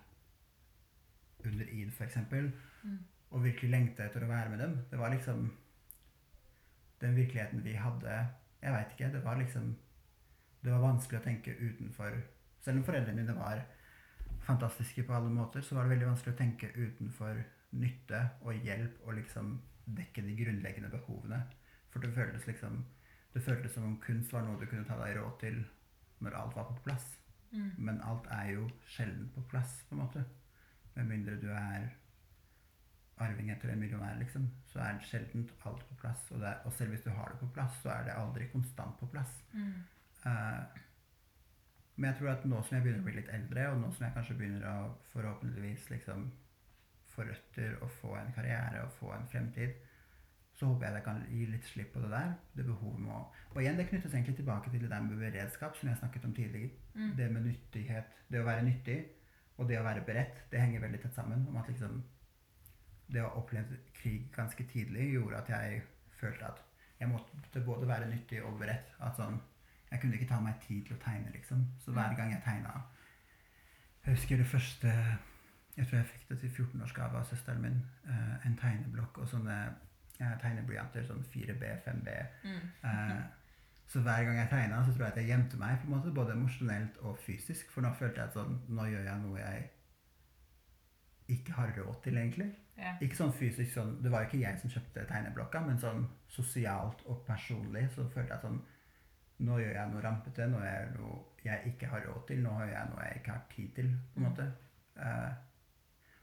under 1.44 1.64
id, 1.70 1.92
eksempel, 2.00 2.52
Mm. 2.84 2.98
og 3.30 3.42
virkelig 3.44 3.70
lengte 3.70 4.04
etter 4.04 4.22
å 4.24 4.28
være 4.28 4.50
med 4.50 4.58
dem. 4.58 4.74
Det 4.90 4.98
var 4.98 5.10
liksom 5.10 5.50
den 7.00 7.16
virkeligheten 7.16 7.62
vi 7.64 7.72
hadde 7.74 8.28
Jeg 8.62 8.72
veit 8.72 8.90
ikke. 8.94 9.12
Det 9.12 9.24
var 9.24 9.36
liksom 9.36 9.76
Det 10.64 10.72
var 10.72 10.80
vanskelig 10.80 11.20
å 11.20 11.24
tenke 11.24 11.54
utenfor 11.58 12.22
Selv 12.60 12.78
om 12.78 12.84
foreldrene 12.84 13.16
mine 13.22 13.34
var 13.36 13.64
fantastiske 14.40 15.02
på 15.06 15.12
alle 15.14 15.30
måter, 15.30 15.60
så 15.60 15.74
var 15.74 15.82
det 15.84 15.90
veldig 15.96 16.06
vanskelig 16.08 16.34
å 16.34 16.38
tenke 16.38 16.70
utenfor 16.74 17.42
nytte 17.72 18.30
og 18.42 18.54
hjelp 18.64 19.00
og 19.04 19.14
liksom 19.14 19.60
dekke 19.86 20.22
de 20.22 20.36
grunnleggende 20.36 20.90
behovene. 20.90 21.42
For 21.90 22.00
det 22.00 22.14
føltes 22.14 22.46
liksom 22.46 22.84
Det 23.34 23.42
føltes 23.44 23.72
som 23.74 23.84
om 23.84 23.98
kunst 24.00 24.32
var 24.32 24.42
noe 24.42 24.58
du 24.60 24.66
kunne 24.66 24.84
ta 24.84 24.96
deg 25.04 25.16
råd 25.16 25.38
til 25.40 25.64
når 26.24 26.36
alt 26.40 26.56
var 26.56 26.68
på 26.70 26.82
plass. 26.84 27.06
Mm. 27.50 27.70
Men 27.78 28.02
alt 28.04 28.26
er 28.34 28.50
jo 28.52 28.66
sjelden 28.86 29.30
på 29.34 29.44
plass, 29.50 29.80
på 29.88 29.96
en 29.96 30.02
måte. 30.02 30.24
Med 30.94 31.08
mindre 31.08 31.38
du 31.40 31.48
er 31.52 31.88
arving 33.22 33.50
etter 33.50 33.72
en 33.72 33.80
millionær, 33.80 34.18
liksom, 34.20 34.44
så 34.70 34.82
er 34.84 34.98
det 34.98 35.06
sjelden 35.08 35.46
alt 35.66 35.86
på 35.88 35.96
plass. 36.02 36.26
Og, 36.30 36.42
er, 36.42 36.60
og 36.64 36.72
selv 36.72 36.94
hvis 36.94 37.06
du 37.06 37.10
har 37.10 37.32
det 37.32 37.40
på 37.40 37.50
plass, 37.54 37.80
så 37.82 37.94
er 37.94 38.04
det 38.06 38.18
aldri 38.18 38.50
konstant 38.52 38.98
på 39.00 39.08
plass. 39.10 39.32
Mm. 39.52 39.72
Uh, 40.26 40.84
men 41.98 42.12
jeg 42.12 42.18
tror 42.20 42.30
at 42.30 42.44
nå 42.46 42.60
som 42.62 42.76
jeg 42.76 42.84
begynner 42.84 43.02
å 43.02 43.08
bli 43.08 43.16
litt 43.16 43.32
eldre, 43.34 43.70
og 43.72 43.80
nå 43.80 43.90
som 43.90 44.06
jeg 44.06 44.14
kanskje 44.14 44.36
begynner 44.38 44.66
å 44.70 44.76
forhåpentligvis 45.12 45.88
liksom 45.90 46.28
få 47.10 47.26
røtter 47.26 47.74
og 47.82 47.90
få 47.98 48.12
en 48.20 48.34
karriere 48.36 48.84
og 48.84 48.92
få 49.00 49.10
en 49.16 49.26
fremtid, 49.32 49.74
så 50.58 50.66
håper 50.66 50.86
jeg 50.86 50.94
jeg 50.98 51.04
kan 51.06 51.20
gi 51.30 51.44
litt 51.46 51.66
slipp 51.68 51.92
på 51.94 52.00
det 52.02 52.08
der. 52.10 52.32
Det 52.56 52.64
behovet 52.66 53.00
må 53.00 53.18
Og 53.54 53.60
igjen, 53.62 53.76
det 53.78 53.86
knyttes 53.88 54.14
egentlig 54.14 54.36
tilbake 54.36 54.70
til 54.70 54.82
det 54.82 54.90
der 54.90 55.04
med 55.04 55.20
beredskap, 55.20 55.76
som 55.76 55.88
jeg 55.88 55.98
snakket 56.00 56.24
om 56.24 56.34
tidligere. 56.34 56.70
Mm. 56.94 57.12
Det 57.16 57.28
med 57.32 57.46
nyttighet, 57.46 58.16
det 58.28 58.40
å 58.40 58.46
være 58.46 58.64
nyttig, 58.66 58.98
og 59.58 59.68
det 59.68 59.78
å 59.78 59.84
være 59.86 60.02
beredt, 60.06 60.42
det 60.50 60.60
henger 60.60 60.82
veldig 60.82 61.00
tett 61.02 61.14
sammen. 61.14 61.46
Om 61.48 61.56
at 61.56 61.68
liksom 61.70 62.02
Det 63.08 63.22
å 63.24 63.28
ha 63.30 63.40
opplevd 63.40 63.70
krig 63.96 64.26
ganske 64.34 64.64
tidlig 64.68 65.06
gjorde 65.14 65.38
at 65.38 65.48
jeg 65.48 65.78
følte 66.20 66.44
at 66.44 66.58
jeg 67.00 67.08
måtte 67.08 67.62
både 67.64 67.88
være 67.88 68.10
nyttig 68.10 68.42
og 68.44 68.58
beredt. 68.58 68.90
At 69.00 69.16
sånn 69.16 69.40
Jeg 69.90 70.00
kunne 70.00 70.14
ikke 70.14 70.28
ta 70.28 70.40
meg 70.44 70.58
tid 70.60 70.82
til 70.84 70.96
å 70.96 71.00
tegne, 71.00 71.30
liksom. 71.32 71.62
Så 71.80 71.92
hver 71.96 72.16
gang 72.16 72.32
jeg 72.32 72.42
tegna 72.44 72.82
Jeg 74.04 74.14
husker 74.14 74.36
det 74.36 74.46
første 74.46 74.92
Jeg 75.76 75.86
tror 75.86 75.96
jeg 75.96 76.06
fikk 76.06 76.28
det 76.28 76.38
til 76.40 76.50
14-årsgave 76.50 77.16
av 77.16 77.24
søsteren 77.24 77.62
min. 77.62 77.80
eh, 78.04 78.46
en 78.46 78.56
tegneblokk 78.56 79.18
og 79.18 79.28
sånne 79.28 79.56
eh, 80.20 80.36
tegneblyanter. 80.42 81.06
Sånn 81.08 81.24
4B, 81.32 81.72
5B. 81.86 82.14
Mm. 82.44 82.62
Eh, 82.90 83.18
så 83.88 84.02
hver 84.04 84.26
gang 84.26 84.36
jeg 84.36 84.50
tegna, 84.50 84.82
så 84.84 84.92
tror 84.92 85.06
jeg 85.06 85.14
at 85.14 85.20
jeg 85.22 85.30
gjemte 85.32 85.58
meg, 85.60 85.78
på 85.80 85.88
en 85.88 85.94
måte, 85.96 86.14
både 86.14 86.34
emosjonelt 86.36 86.98
og 87.08 87.18
fysisk. 87.24 87.70
For 87.72 87.84
nå 87.84 87.94
følte 87.96 88.20
jeg 88.20 88.28
at 88.28 88.36
sånn, 88.36 88.58
nå 88.68 88.88
gjør 88.90 89.06
jeg 89.06 89.22
noe 89.22 89.38
jeg 89.40 89.68
ikke 91.38 91.54
har 91.56 91.72
råd 91.76 92.02
til, 92.04 92.18
egentlig. 92.20 92.50
Ja. 92.78 92.92
Ikke 93.02 93.18
sånn 93.18 93.32
fysisk 93.34 93.72
sånn, 93.74 93.96
Det 94.02 94.10
var 94.12 94.22
jo 94.22 94.28
ikke 94.28 94.42
jeg 94.44 94.60
som 94.60 94.70
kjøpte 94.70 95.06
tegneblokka, 95.08 95.62
men 95.66 95.80
sånn 95.82 96.04
sosialt 96.30 97.00
og 97.10 97.24
personlig 97.26 97.88
så 97.94 98.04
følte 98.12 98.36
jeg 98.36 98.44
sånn 98.44 98.60
Nå 99.48 99.56
gjør 99.60 99.74
jeg 99.76 99.90
noe 99.92 100.00
rampete, 100.02 100.46
nå 100.50 100.60
gjør 100.62 100.72
jeg 100.72 100.94
noe 100.96 101.18
jeg 101.44 101.72
ikke 101.72 101.90
har 101.92 102.00
råd 102.08 102.22
til, 102.26 102.40
nå 102.42 102.54
gjør 102.58 102.72
jeg 102.72 102.88
noe 102.90 103.04
jeg 103.04 103.18
ikke 103.20 103.34
har 103.36 103.44
tid 103.52 103.68
til, 103.76 103.90
på 104.14 104.18
en 104.18 104.24
måte. 104.26 104.46
Uh, 104.98 105.30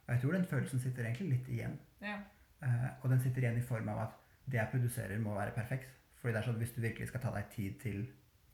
og 0.04 0.10
jeg 0.12 0.22
tror 0.22 0.36
den 0.36 0.48
følelsen 0.50 0.82
sitter 0.84 1.08
egentlig 1.08 1.30
litt 1.30 1.48
igjen. 1.56 1.78
ja. 2.04 2.18
Eh, 2.66 2.88
og 3.04 3.10
den 3.12 3.20
sitter 3.22 3.42
igjen 3.46 3.58
i 3.58 3.66
form 3.66 3.90
av 3.90 4.00
at 4.08 4.14
det 4.50 4.58
jeg 4.60 4.70
produserer, 4.72 5.20
må 5.22 5.34
være 5.36 5.52
perfekt. 5.54 5.90
Fordi 6.22 6.34
det 6.34 6.40
er 6.42 6.46
sånn 6.48 6.56
at 6.56 6.62
Hvis 6.64 6.76
du 6.76 6.82
virkelig 6.82 7.08
skal 7.08 7.22
ta 7.22 7.32
deg 7.36 7.50
tid 7.54 7.80
til 7.82 8.00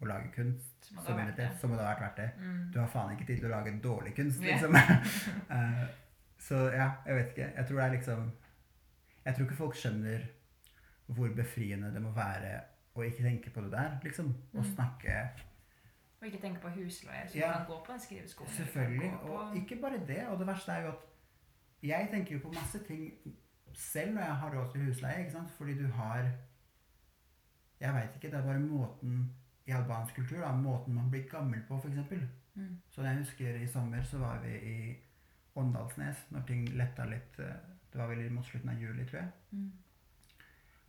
å 0.01 0.05
lage 0.09 0.31
kunst, 0.35 0.89
Så 0.89 1.13
må 1.13 1.17
det 1.25 1.27
så, 1.29 1.35
det, 1.37 1.49
så 1.61 1.67
må 1.67 1.75
det 1.77 1.85
ha 1.85 1.93
vært 1.93 2.01
verdt 2.01 2.17
det. 2.17 2.29
Mm. 2.41 2.71
Du 2.73 2.79
har 2.79 2.87
faen 2.87 3.11
ikke 3.15 3.25
tid 3.27 3.37
til 3.39 3.45
å 3.51 3.55
lage 3.55 3.73
dårlig 3.83 4.15
kunst, 4.15 4.41
liksom. 4.41 4.75
Eh, 5.55 5.85
så 6.41 6.55
ja, 6.73 6.89
jeg 7.05 7.15
vet 7.15 7.29
ikke. 7.35 7.51
Jeg 7.55 7.65
tror 7.67 7.77
det 7.77 7.85
er 7.85 7.91
liksom 7.97 8.31
Jeg 9.25 9.35
tror 9.35 9.45
ikke 9.45 9.55
folk 9.59 9.75
skjønner 9.75 10.23
hvor 11.11 11.29
befriende 11.35 11.91
det 11.93 12.01
må 12.01 12.11
være 12.15 12.61
å 12.95 13.03
ikke 13.05 13.23
tenke 13.23 13.49
på 13.53 13.61
det 13.61 13.71
der, 13.71 13.99
liksom. 14.03 14.33
Å 14.55 14.59
Mm. 14.63 14.73
snakke 14.75 15.29
Og 16.21 16.27
ikke 16.27 16.41
tenke 16.41 16.61
på 16.61 16.69
husleie, 16.69 17.27
så 17.29 17.37
Ja. 17.37 17.47
du 17.51 17.57
kan 17.57 17.65
gå 17.67 17.85
på 17.85 17.91
en 17.93 17.99
skriveskole. 17.99 18.49
Selvfølgelig. 18.49 19.11
på- 19.21 19.29
Og 19.31 19.55
ikke 19.57 19.81
bare 19.81 19.97
det. 20.07 20.27
Og 20.27 20.37
det 20.39 20.47
verste 20.47 20.71
er 20.71 20.81
jo 20.81 20.89
at 20.89 20.99
jeg 21.83 22.09
tenker 22.11 22.31
jo 22.31 22.39
på 22.39 22.53
masse 22.53 22.79
ting 22.87 23.11
selv 23.75 24.13
når 24.13 24.21
jeg 24.21 24.35
har 24.43 24.55
råd 24.55 24.71
til 24.71 24.85
husleie, 24.85 25.19
ikke 25.19 25.31
sant? 25.31 25.51
Fordi 25.57 25.77
du 25.77 25.87
har 25.87 26.31
Jeg 27.81 27.93
veit 27.93 28.15
ikke. 28.15 28.29
Det 28.29 28.37
er 28.39 28.45
bare 28.45 28.59
måten 28.59 29.31
i 29.65 29.71
albansk 29.71 30.15
kultur, 30.15 30.41
da, 30.41 30.51
måten 30.53 30.93
man 30.93 31.09
blir 31.09 31.23
gammel 31.29 31.61
på, 31.67 31.77
f.eks. 31.77 32.11
Mm. 32.55 32.77
Så 32.89 33.01
jeg 33.01 33.17
husker 33.17 33.55
i 33.55 33.67
sommer 33.67 34.03
så 34.03 34.17
var 34.21 34.39
vi 34.43 34.55
i 34.57 34.95
Åndalsnes 35.55 36.25
når 36.31 36.45
ting 36.47 36.65
letta 36.77 37.05
litt. 37.05 37.39
eh, 37.39 37.55
Det 37.91 37.99
var 37.99 38.07
vel 38.07 38.29
mot 38.31 38.45
slutten 38.45 38.69
av 38.69 38.79
juli, 38.81 39.05
tror 39.05 39.19
jeg. 39.21 39.31
Mm. 39.51 39.71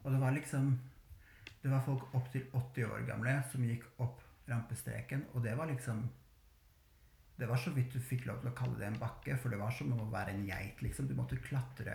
Og 0.04 0.12
det 0.12 0.20
var 0.20 0.30
liksom 0.30 0.78
Det 1.62 1.70
var 1.70 1.80
folk 1.86 2.14
opptil 2.14 2.42
80 2.52 2.84
år 2.84 3.06
gamle 3.06 3.42
som 3.52 3.64
gikk 3.64 3.84
opp 3.98 4.20
rampestreken, 4.48 5.24
og 5.34 5.42
det 5.42 5.56
var 5.56 5.66
liksom 5.66 6.08
Det 7.38 7.48
var 7.48 7.56
så 7.56 7.70
vidt 7.70 7.92
du 7.92 8.00
fikk 8.00 8.26
lov 8.26 8.40
til 8.40 8.50
å 8.50 8.54
kalle 8.54 8.78
det 8.78 8.86
en 8.86 8.98
bakke, 8.98 9.36
for 9.36 9.48
det 9.48 9.58
var 9.58 9.70
som 9.70 9.92
å 9.92 10.10
være 10.10 10.30
en 10.34 10.46
geit, 10.46 10.82
liksom. 10.82 11.08
Du 11.08 11.14
måtte 11.14 11.36
klatre 11.36 11.94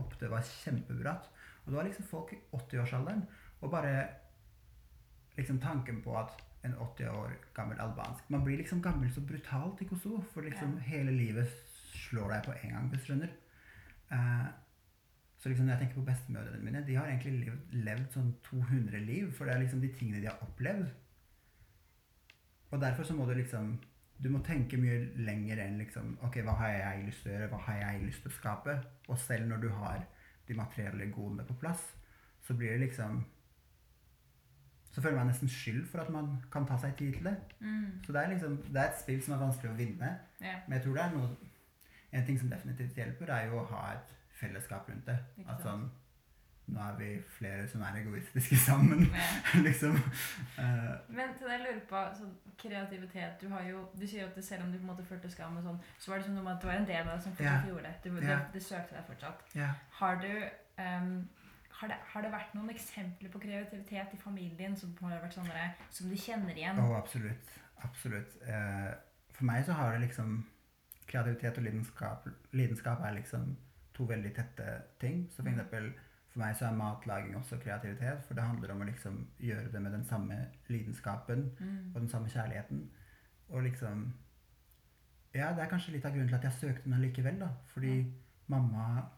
opp. 0.00 0.16
Det 0.20 0.30
var 0.32 0.46
kjempebratt. 0.64 1.30
Og 1.64 1.72
det 1.72 1.78
var 1.78 1.88
liksom 1.88 2.08
folk 2.08 2.34
i 2.34 2.40
80-årsalderen. 2.56 3.24
Og 3.62 3.70
bare 3.72 3.94
liksom 5.36 5.60
tanken 5.62 6.02
på 6.04 6.16
at 6.18 6.42
en 6.64 6.74
80 6.80 7.08
år 7.12 7.32
gammel 7.54 7.80
albansk 7.80 8.28
Man 8.32 8.44
blir 8.44 8.56
liksom 8.56 8.82
gammel 8.82 9.10
så 9.12 9.20
brutalt 9.20 9.82
i 9.82 9.88
Kosovo, 9.88 10.22
for 10.32 10.46
liksom 10.46 10.78
hele 10.86 11.12
livet 11.12 11.50
slår 12.08 12.30
deg 12.32 12.44
på 12.46 12.54
en 12.54 12.76
gang, 12.76 12.90
hvis 12.90 13.02
du 13.02 13.10
skjønner. 13.10 13.32
Uh, 14.12 14.46
så 15.38 15.50
liksom 15.50 15.66
når 15.66 15.74
jeg 15.74 15.82
tenker 15.82 16.00
på 16.00 16.08
bestemødrene 16.08 16.64
mine, 16.64 16.84
de 16.86 16.96
har 16.96 17.10
egentlig 17.10 17.34
levd, 17.44 17.74
levd 17.84 18.06
sånn 18.14 18.30
200 18.46 19.02
liv, 19.04 19.32
for 19.36 19.44
det 19.44 19.54
er 19.54 19.64
liksom 19.64 19.82
de 19.82 19.90
tingene 19.98 20.22
de 20.22 20.30
har 20.30 20.40
opplevd. 20.46 20.86
Og 22.72 22.80
derfor 22.80 23.06
så 23.06 23.16
må 23.16 23.26
du 23.28 23.34
liksom 23.36 23.74
Du 24.24 24.30
må 24.32 24.40
tenke 24.40 24.78
mye 24.80 25.02
lenger 25.20 25.60
enn 25.66 25.76
liksom 25.82 26.14
Ok, 26.24 26.38
hva 26.46 26.56
har 26.62 26.72
jeg 26.72 27.04
lyst 27.10 27.24
til 27.24 27.32
å 27.32 27.34
gjøre? 27.34 27.50
Hva 27.52 27.60
har 27.66 27.80
jeg 27.82 28.04
lyst 28.06 28.24
til 28.24 28.32
å 28.32 28.36
skape? 28.38 28.76
Og 29.12 29.18
selv 29.20 29.50
når 29.50 29.64
du 29.66 29.68
har 29.76 30.06
de 30.48 30.56
materielle 30.56 31.10
godene 31.12 31.44
på 31.48 31.56
plass, 31.60 31.82
så 32.44 32.56
blir 32.56 32.72
det 32.72 32.86
liksom 32.86 33.22
Så 34.94 35.02
føler 35.02 35.18
man 35.18 35.28
nesten 35.28 35.50
skyld 35.50 35.84
for 35.90 36.00
at 36.00 36.12
man 36.14 36.38
kan 36.52 36.66
ta 36.66 36.78
seg 36.80 36.96
tid 36.96 37.18
til 37.18 37.28
det. 37.28 37.34
Mm. 37.60 38.00
Så 38.06 38.12
det 38.12 38.22
er 38.22 38.32
liksom 38.32 38.56
Det 38.70 38.80
er 38.80 38.88
et 38.88 39.02
spill 39.02 39.20
som 39.26 39.36
er 39.36 39.44
vanskelig 39.44 39.72
å 39.72 39.76
vinne. 39.82 40.14
Yeah. 40.40 40.62
Men 40.66 40.78
jeg 40.78 40.86
tror 40.86 40.96
det 40.96 41.04
er 41.04 41.18
noe 41.18 41.30
En 42.14 42.26
ting 42.26 42.38
som 42.38 42.48
definitivt 42.48 42.96
hjelper, 42.96 43.30
er 43.34 43.48
jo 43.50 43.58
å 43.58 43.68
ha 43.72 43.84
et 43.96 44.10
fellesskap 44.38 44.88
rundt 44.88 45.08
det. 45.08 45.16
At 45.50 45.64
sånn 45.66 45.88
Nå 46.66 46.80
er 46.80 46.94
vi 46.96 47.08
flere 47.28 47.66
som 47.68 47.82
er 47.84 47.98
egoistiske 48.00 48.56
sammen, 48.56 49.04
liksom. 49.66 49.98
Uh, 50.56 50.94
Men 51.12 51.34
til 51.36 51.46
det 51.46 51.58
jeg 51.58 51.62
lurer 51.66 51.82
på, 51.90 52.02
sånn 52.16 52.32
kreativitet 52.56 53.42
Du 53.42 53.50
har 53.52 53.66
jo, 53.68 53.82
du 53.92 54.06
sier 54.06 54.24
at 54.24 54.38
det, 54.38 54.44
selv 54.46 54.64
om 54.64 54.72
du 54.72 54.78
på 54.78 54.86
en 54.86 54.92
måte 54.94 55.04
følte 55.04 55.30
skam, 55.30 55.58
og 55.60 55.66
sånn, 55.66 55.80
så 56.00 56.10
var 56.12 56.22
det 56.22 56.28
som 56.30 56.38
om 56.40 56.48
at 56.54 56.62
det 56.62 56.70
var 56.70 56.80
en 56.80 56.88
del 56.88 57.02
av 57.02 57.12
deg 57.12 57.24
som 57.26 57.36
fortsatt 57.36 57.52
yeah. 57.52 57.68
gjorde 57.68 57.90
det. 57.90 57.96
Du, 58.04 58.10
yeah. 58.16 58.28
det. 58.28 58.38
Det 58.54 58.62
søkte 58.64 58.96
deg 58.96 59.08
fortsatt. 59.10 59.44
Yeah. 59.56 59.82
Har 60.00 60.22
du 60.24 60.30
um, 60.80 61.12
har, 61.80 61.88
det, 61.90 61.98
har 62.12 62.24
det 62.24 62.32
vært 62.32 62.54
noen 62.56 62.70
eksempler 62.72 63.32
på 63.34 63.42
kreativitet 63.42 64.14
i 64.14 64.22
familien 64.22 64.76
som 64.78 64.94
har 65.02 65.20
vært 65.20 65.36
sånn 65.36 65.50
som 65.90 66.10
du 66.10 66.16
kjenner 66.16 66.56
igjen? 66.56 66.78
Oh, 66.80 66.94
absolutt. 66.96 67.54
Absolutt. 67.84 68.36
Eh, 68.46 68.90
for 69.34 69.48
meg 69.50 69.64
så 69.66 69.76
har 69.76 69.94
det 69.94 70.06
liksom 70.08 70.42
Kreativitet 71.04 71.58
og 71.60 71.66
lidenskap, 71.66 72.28
lidenskap 72.56 73.02
er 73.04 73.18
liksom 73.18 73.50
to 73.94 74.06
veldig 74.08 74.30
tette 74.34 74.64
ting. 74.98 75.26
Så 75.30 75.42
for 75.42 75.50
Mm. 75.50 75.58
eksempel 75.58 75.92
for 76.34 76.42
meg 76.42 76.56
så 76.58 76.66
er 76.66 76.74
matlaging 76.78 77.36
også 77.38 77.60
kreativitet, 77.62 78.24
for 78.26 78.34
det 78.34 78.42
handler 78.42 78.72
om 78.74 78.80
å 78.82 78.86
liksom 78.88 79.20
gjøre 79.38 79.70
det 79.72 79.82
med 79.82 79.92
den 79.94 80.04
samme 80.04 80.38
lidenskapen 80.68 81.44
Mm. 81.60 81.92
og 81.94 82.00
den 82.00 82.08
samme 82.10 82.28
kjærligheten. 82.28 82.90
Og 83.48 83.62
liksom 83.62 84.12
Ja, 85.34 85.48
det 85.54 85.62
er 85.64 85.68
kanskje 85.70 85.92
litt 85.92 86.04
av 86.06 86.12
grunnen 86.12 86.28
til 86.28 86.36
at 86.36 86.44
jeg 86.44 86.52
søkte 86.52 86.90
den 86.90 87.00
likevel, 87.02 87.38
da. 87.40 87.48
Fordi 87.66 88.12
mamma 88.48 89.08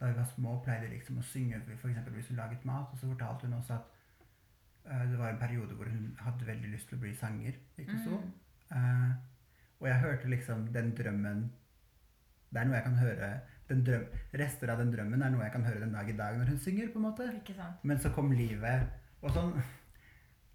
da 0.00 0.06
vi 0.06 0.16
var 0.16 0.24
små, 0.24 0.62
pleide 0.64 0.88
liksom 0.88 1.18
å 1.18 1.22
synge 1.22 1.60
f.eks. 1.60 1.98
hvis 2.08 2.28
hun 2.28 2.36
laget 2.36 2.64
mat. 2.64 2.88
Og 2.92 2.98
så 2.98 3.06
fortalte 3.10 3.46
hun 3.46 3.52
også 3.58 3.74
at 3.74 3.82
eh, 4.86 5.10
det 5.10 5.18
var 5.18 5.28
en 5.28 5.38
periode 5.38 5.74
hvor 5.76 5.84
hun 5.92 6.16
hadde 6.20 6.46
veldig 6.46 6.70
lyst 6.72 6.88
til 6.88 6.96
å 6.96 7.00
bli 7.00 7.12
sanger. 7.14 7.52
ikke 7.78 7.98
så? 8.04 8.16
Mm. 8.20 8.32
Uh, 8.70 9.12
og 9.80 9.88
jeg 9.88 9.98
hørte 10.00 10.28
liksom 10.28 10.66
den 10.72 10.92
drømmen 10.96 11.52
Det 12.52 12.60
er 12.60 12.64
noe 12.64 12.74
jeg 12.76 12.84
kan 12.84 12.96
høre 12.98 13.40
drøm, 13.86 14.04
Rester 14.34 14.70
av 14.72 14.78
den 14.78 14.90
drømmen 14.92 15.22
er 15.22 15.30
noe 15.30 15.42
jeg 15.46 15.52
kan 15.52 15.64
høre 15.64 15.80
den 15.80 15.92
dag 15.94 16.08
i 16.08 16.16
dag 16.16 16.38
når 16.38 16.48
hun 16.48 16.58
synger. 16.58 16.88
på 16.92 16.98
en 16.98 17.06
måte. 17.06 17.28
Men 17.82 17.98
så 17.98 18.10
kom 18.14 18.32
livet 18.32 18.88
og 19.22 19.30
sånn 19.30 19.54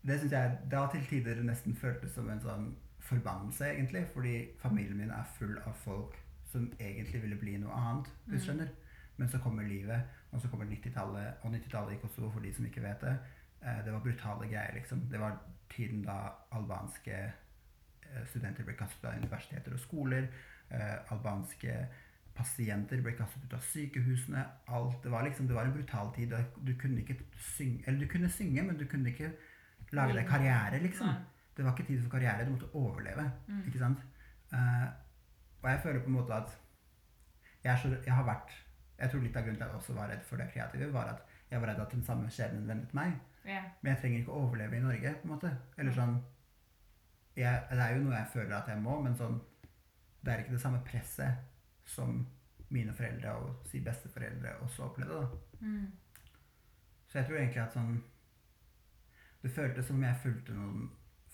det 0.06 0.20
syns 0.22 0.32
jeg 0.32 0.58
da 0.70 0.88
til 0.92 1.06
tider 1.10 1.40
nesten 1.44 1.74
føltes 1.76 2.12
som 2.14 2.30
en 2.30 2.40
sånn 2.42 2.66
forbannelse, 3.00 3.66
egentlig. 3.66 4.04
Fordi 4.14 4.34
familien 4.62 4.98
min 4.98 5.10
er 5.12 5.24
full 5.38 5.58
av 5.66 5.74
folk 5.74 6.14
som 6.52 6.68
egentlig 6.80 7.22
ville 7.24 7.36
bli 7.42 7.58
noe 7.58 7.72
annet. 7.74 8.06
Hvis 8.28 8.46
du 8.46 8.52
Mm. 8.52 8.58
skjønner. 8.58 8.70
Men 9.18 9.28
så 9.30 9.40
kommer 9.40 9.64
livet, 9.64 10.02
og 10.32 10.42
så 10.42 10.48
kommer 10.48 10.66
90-tallet. 10.66 11.34
Og 11.44 11.52
90-tallet 11.52 11.94
i 11.94 12.00
Kosovo, 12.02 12.30
for 12.30 12.40
de 12.40 12.54
som 12.54 12.66
ikke 12.66 12.82
vet 12.82 13.02
det, 13.02 13.18
eh, 13.64 13.84
det 13.86 13.94
var 13.94 14.00
brutale 14.00 14.48
greier, 14.50 14.74
liksom. 14.76 15.10
Det 15.10 15.20
var 15.20 15.40
tiden 15.70 16.02
da 16.04 16.30
albanske 16.52 17.14
eh, 17.14 18.26
studenter 18.26 18.64
ble 18.64 18.74
kastet 18.74 19.06
av 19.06 19.18
universiteter 19.18 19.74
og 19.74 19.80
skoler. 19.80 20.28
Eh, 20.72 20.98
albanske 21.12 21.88
pasienter 22.36 23.02
ble 23.04 23.14
kastet 23.16 23.46
ut 23.46 23.54
av 23.56 23.64
sykehusene. 23.64 24.44
Alt, 24.76 24.98
det 25.04 25.12
var 25.14 25.24
liksom, 25.28 25.48
det 25.48 25.56
var 25.56 25.70
en 25.70 25.76
brutal 25.76 26.12
tid. 26.16 26.34
Du 26.68 26.74
kunne 26.80 27.02
ikke 27.02 27.18
synge, 27.56 27.84
eller 27.86 28.04
du 28.04 28.12
kunne 28.12 28.30
synge, 28.30 28.64
men 28.64 28.78
du 28.80 28.86
kunne 28.92 29.12
ikke 29.14 29.32
lage 29.96 30.18
deg 30.18 30.28
karriere, 30.28 30.82
liksom. 30.84 31.08
Nei. 31.08 31.32
Det 31.56 31.64
var 31.64 31.72
ikke 31.72 31.88
tid 31.88 32.02
for 32.04 32.18
karriere, 32.18 32.46
du 32.46 32.52
måtte 32.52 32.72
overleve. 32.76 33.30
Mm. 33.48 33.64
Ikke 33.70 33.80
sant? 33.80 34.04
Uh, 34.52 34.88
og 35.62 35.70
jeg 35.72 35.80
føler 35.84 36.04
på 36.04 36.12
en 36.12 36.18
måte 36.20 36.36
at 36.36 36.58
jeg, 37.64 37.80
så, 37.82 37.96
jeg 38.06 38.14
har 38.14 38.28
vært 38.28 38.52
Jeg 39.00 39.10
tror 39.12 39.24
litt 39.24 39.36
av 39.36 39.44
grunnen 39.44 39.58
til 39.58 39.66
at 39.66 39.72
jeg 39.74 39.80
også 39.80 39.94
var 39.96 40.08
redd 40.08 40.22
for 40.24 40.40
det 40.40 40.46
kreative, 40.54 40.86
var 40.94 41.10
at 41.12 41.24
jeg 41.50 41.60
var 41.62 41.68
redd 41.68 41.82
at 41.84 41.92
den 41.92 42.04
samme 42.08 42.30
skjebnen 42.32 42.68
ventet 42.70 42.94
meg. 42.96 43.18
Yeah. 43.46 43.66
Men 43.82 43.92
jeg 43.92 44.02
trenger 44.02 44.22
ikke 44.22 44.32
å 44.32 44.46
overleve 44.46 44.78
i 44.78 44.84
Norge, 44.84 45.12
på 45.20 45.28
en 45.28 45.34
måte. 45.34 45.52
Eller 45.78 45.96
sånn 45.98 46.14
jeg, 47.36 47.66
Det 47.70 47.82
er 47.84 47.98
jo 47.98 48.06
noe 48.06 48.16
jeg 48.16 48.32
føler 48.32 48.56
at 48.56 48.70
jeg 48.72 48.80
må, 48.80 48.96
men 49.04 49.18
sånn 49.20 49.36
Det 50.24 50.32
er 50.32 50.46
ikke 50.46 50.56
det 50.56 50.62
samme 50.64 50.80
presset 50.88 51.44
som 51.86 52.28
mine 52.74 52.94
foreldre 52.98 53.36
og 53.40 53.68
si 53.70 53.80
besteforeldre 53.84 54.58
også 54.66 54.84
opplevde. 54.90 55.22
da. 55.22 55.28
Mm. 55.60 55.92
Så 57.08 57.20
jeg 57.20 57.28
tror 57.28 57.38
egentlig 57.38 57.64
at 57.64 57.74
sånn 57.74 58.04
Det 59.46 59.52
føltes 59.54 59.86
som 59.86 60.00
om 60.00 60.04
jeg 60.04 60.18
fulgte 60.24 60.54
noen 60.58 60.88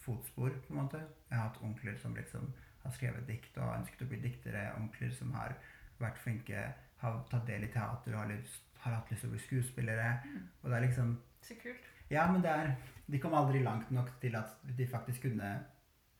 fotspor, 0.03 0.49
på 0.65 0.73
en 0.73 0.79
måte. 0.81 0.99
Jeg 1.29 1.37
har 1.37 1.45
hatt 1.47 1.61
onkler 1.63 1.95
som 1.97 2.15
liksom 2.15 2.49
har 2.83 2.91
skrevet 2.91 3.27
dikt 3.27 3.57
og 3.57 3.63
har 3.63 3.77
ønsket 3.79 4.01
å 4.03 4.07
bli 4.09 4.19
diktere. 4.19 4.65
Onkler 4.75 5.13
som 5.15 5.31
har 5.37 5.53
vært 6.01 6.19
flinke, 6.19 6.65
har 7.01 7.21
tatt 7.31 7.47
del 7.47 7.63
i 7.63 7.71
teater 7.71 8.11
og 8.11 8.19
har, 8.19 8.33
lyst, 8.33 8.65
har 8.83 8.97
hatt 8.97 9.13
lyst 9.13 9.23
til 9.23 9.31
å 9.31 9.35
bli 9.35 9.43
skuespillere. 9.45 10.09
Mm. 10.25 10.41
Og 10.61 10.67
det 10.67 10.77
er 10.77 10.85
liksom 10.87 11.13
Så 11.41 11.55
kult. 11.61 11.87
Ja, 12.11 12.27
men 12.31 12.43
det 12.43 12.51
er 12.51 12.75
De 13.07 13.19
kom 13.19 13.33
aldri 13.33 13.63
langt 13.63 13.91
nok 13.91 14.11
til 14.21 14.35
at 14.35 14.59
de 14.77 14.87
faktisk 14.87 15.21
kunne 15.29 15.53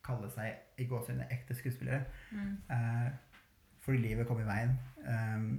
kalle 0.04 0.30
seg 0.34 0.80
i 0.82 0.88
gåsehudene 0.90 1.28
ekte 1.32 1.56
skuespillere. 1.56 2.06
Mm. 2.32 2.56
Eh, 2.72 3.12
fordi 3.82 3.98
livet 3.98 4.28
kom 4.30 4.40
i 4.42 4.48
veien. 4.48 4.78
Um, 5.06 5.50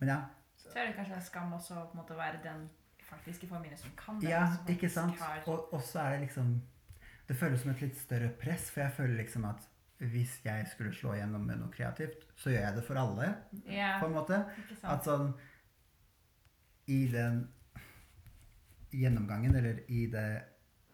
men 0.00 0.12
ja. 0.12 0.18
Så 0.56 0.72
er 0.74 0.88
det 0.88 0.96
kanskje 0.96 1.18
en 1.18 1.24
skam 1.24 1.52
også 1.56 1.76
å 1.76 1.86
på 1.90 1.96
en 1.96 2.02
måte 2.02 2.16
være 2.18 2.40
den 2.44 2.66
faktiske 3.06 3.46
i 3.46 3.50
familien 3.50 3.78
som 3.78 3.92
kan 3.98 4.20
det. 4.20 4.30
Ja, 4.30 4.46
ikke 4.68 4.90
sant? 4.90 5.18
Har, 5.20 5.42
Og 5.46 5.72
og 5.74 5.82
så 5.82 6.00
er 6.00 6.16
det 6.16 6.26
liksom 6.26 6.62
Det 7.28 7.36
føles 7.36 7.60
som 7.60 7.70
et 7.72 7.80
litt 7.82 7.96
større 7.98 8.28
press, 8.40 8.70
for 8.70 8.80
jeg 8.80 8.92
føler 8.94 9.16
liksom 9.18 9.44
at 9.48 9.64
hvis 9.98 10.40
jeg 10.44 10.66
skulle 10.70 10.92
slå 10.94 11.14
igjennom 11.16 11.42
med 11.48 11.58
noe 11.58 11.72
kreativt, 11.72 12.26
så 12.36 12.52
gjør 12.52 12.60
jeg 12.60 12.76
det 12.76 12.82
for 12.84 13.00
alle, 13.00 13.30
yeah. 13.64 13.96
på 13.98 14.06
en 14.06 14.14
måte. 14.14 14.38
At 14.84 15.08
sånn 15.08 15.32
I 16.92 16.98
den 17.10 17.40
gjennomgangen, 18.92 19.56
eller 19.56 19.80
i 19.88 20.06
det 20.12 20.28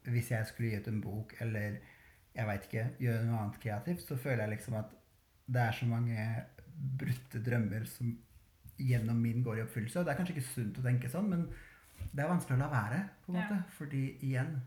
Hvis 0.09 0.30
jeg 0.30 0.46
skulle 0.46 0.70
gi 0.70 0.80
ut 0.80 0.88
en 0.88 1.03
bok, 1.03 1.34
eller 1.40 1.76
jeg 2.34 2.46
veit 2.48 2.64
ikke, 2.66 2.86
gjøre 2.98 3.26
noe 3.26 3.42
annet 3.42 3.61
kreativt, 3.62 4.00
så 4.07 4.16
føler 4.16 4.46
jeg 4.46 4.55
liksom 4.57 4.78
at 4.80 4.96
det 5.53 5.61
er 5.62 5.72
så 5.76 5.86
mange 5.88 6.26
brutte 6.98 7.40
drømmer 7.44 7.84
som 7.86 8.12
gjennom 8.82 9.18
min 9.22 9.42
går 9.44 9.61
i 9.61 9.64
oppfyllelse. 9.66 10.00
Og 10.00 10.07
det 10.07 10.12
er 10.14 10.18
kanskje 10.20 10.36
ikke 10.36 10.48
sunt 10.55 10.78
å 10.80 10.84
tenke 10.86 11.11
sånn, 11.12 11.28
men 11.30 11.42
det 12.12 12.24
er 12.24 12.30
vanskelig 12.32 12.57
å 12.57 12.62
la 12.62 12.68
være, 12.72 13.00
på 13.24 13.32
en 13.32 13.38
Ja. 13.40 13.48
måte. 13.48 13.64
Fordi 13.78 14.18
igjen 14.22 14.61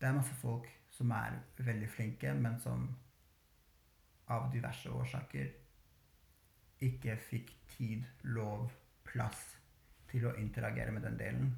Det 0.00 0.08
er 0.10 0.16
masse 0.18 0.34
folk 0.34 0.66
som 0.90 1.10
er 1.12 1.38
veldig 1.56 1.88
flinke, 1.88 2.34
men 2.34 2.58
som 2.60 2.94
av 4.28 4.50
diverse 4.52 4.90
årsaker 4.90 5.46
ikke 6.82 7.16
fikk 7.30 7.52
tid, 7.78 8.04
lov, 8.24 8.70
plass 9.04 9.56
til 10.10 10.26
å 10.26 10.34
interagere 10.36 10.92
med 10.92 11.02
den 11.02 11.16
delen. 11.16 11.54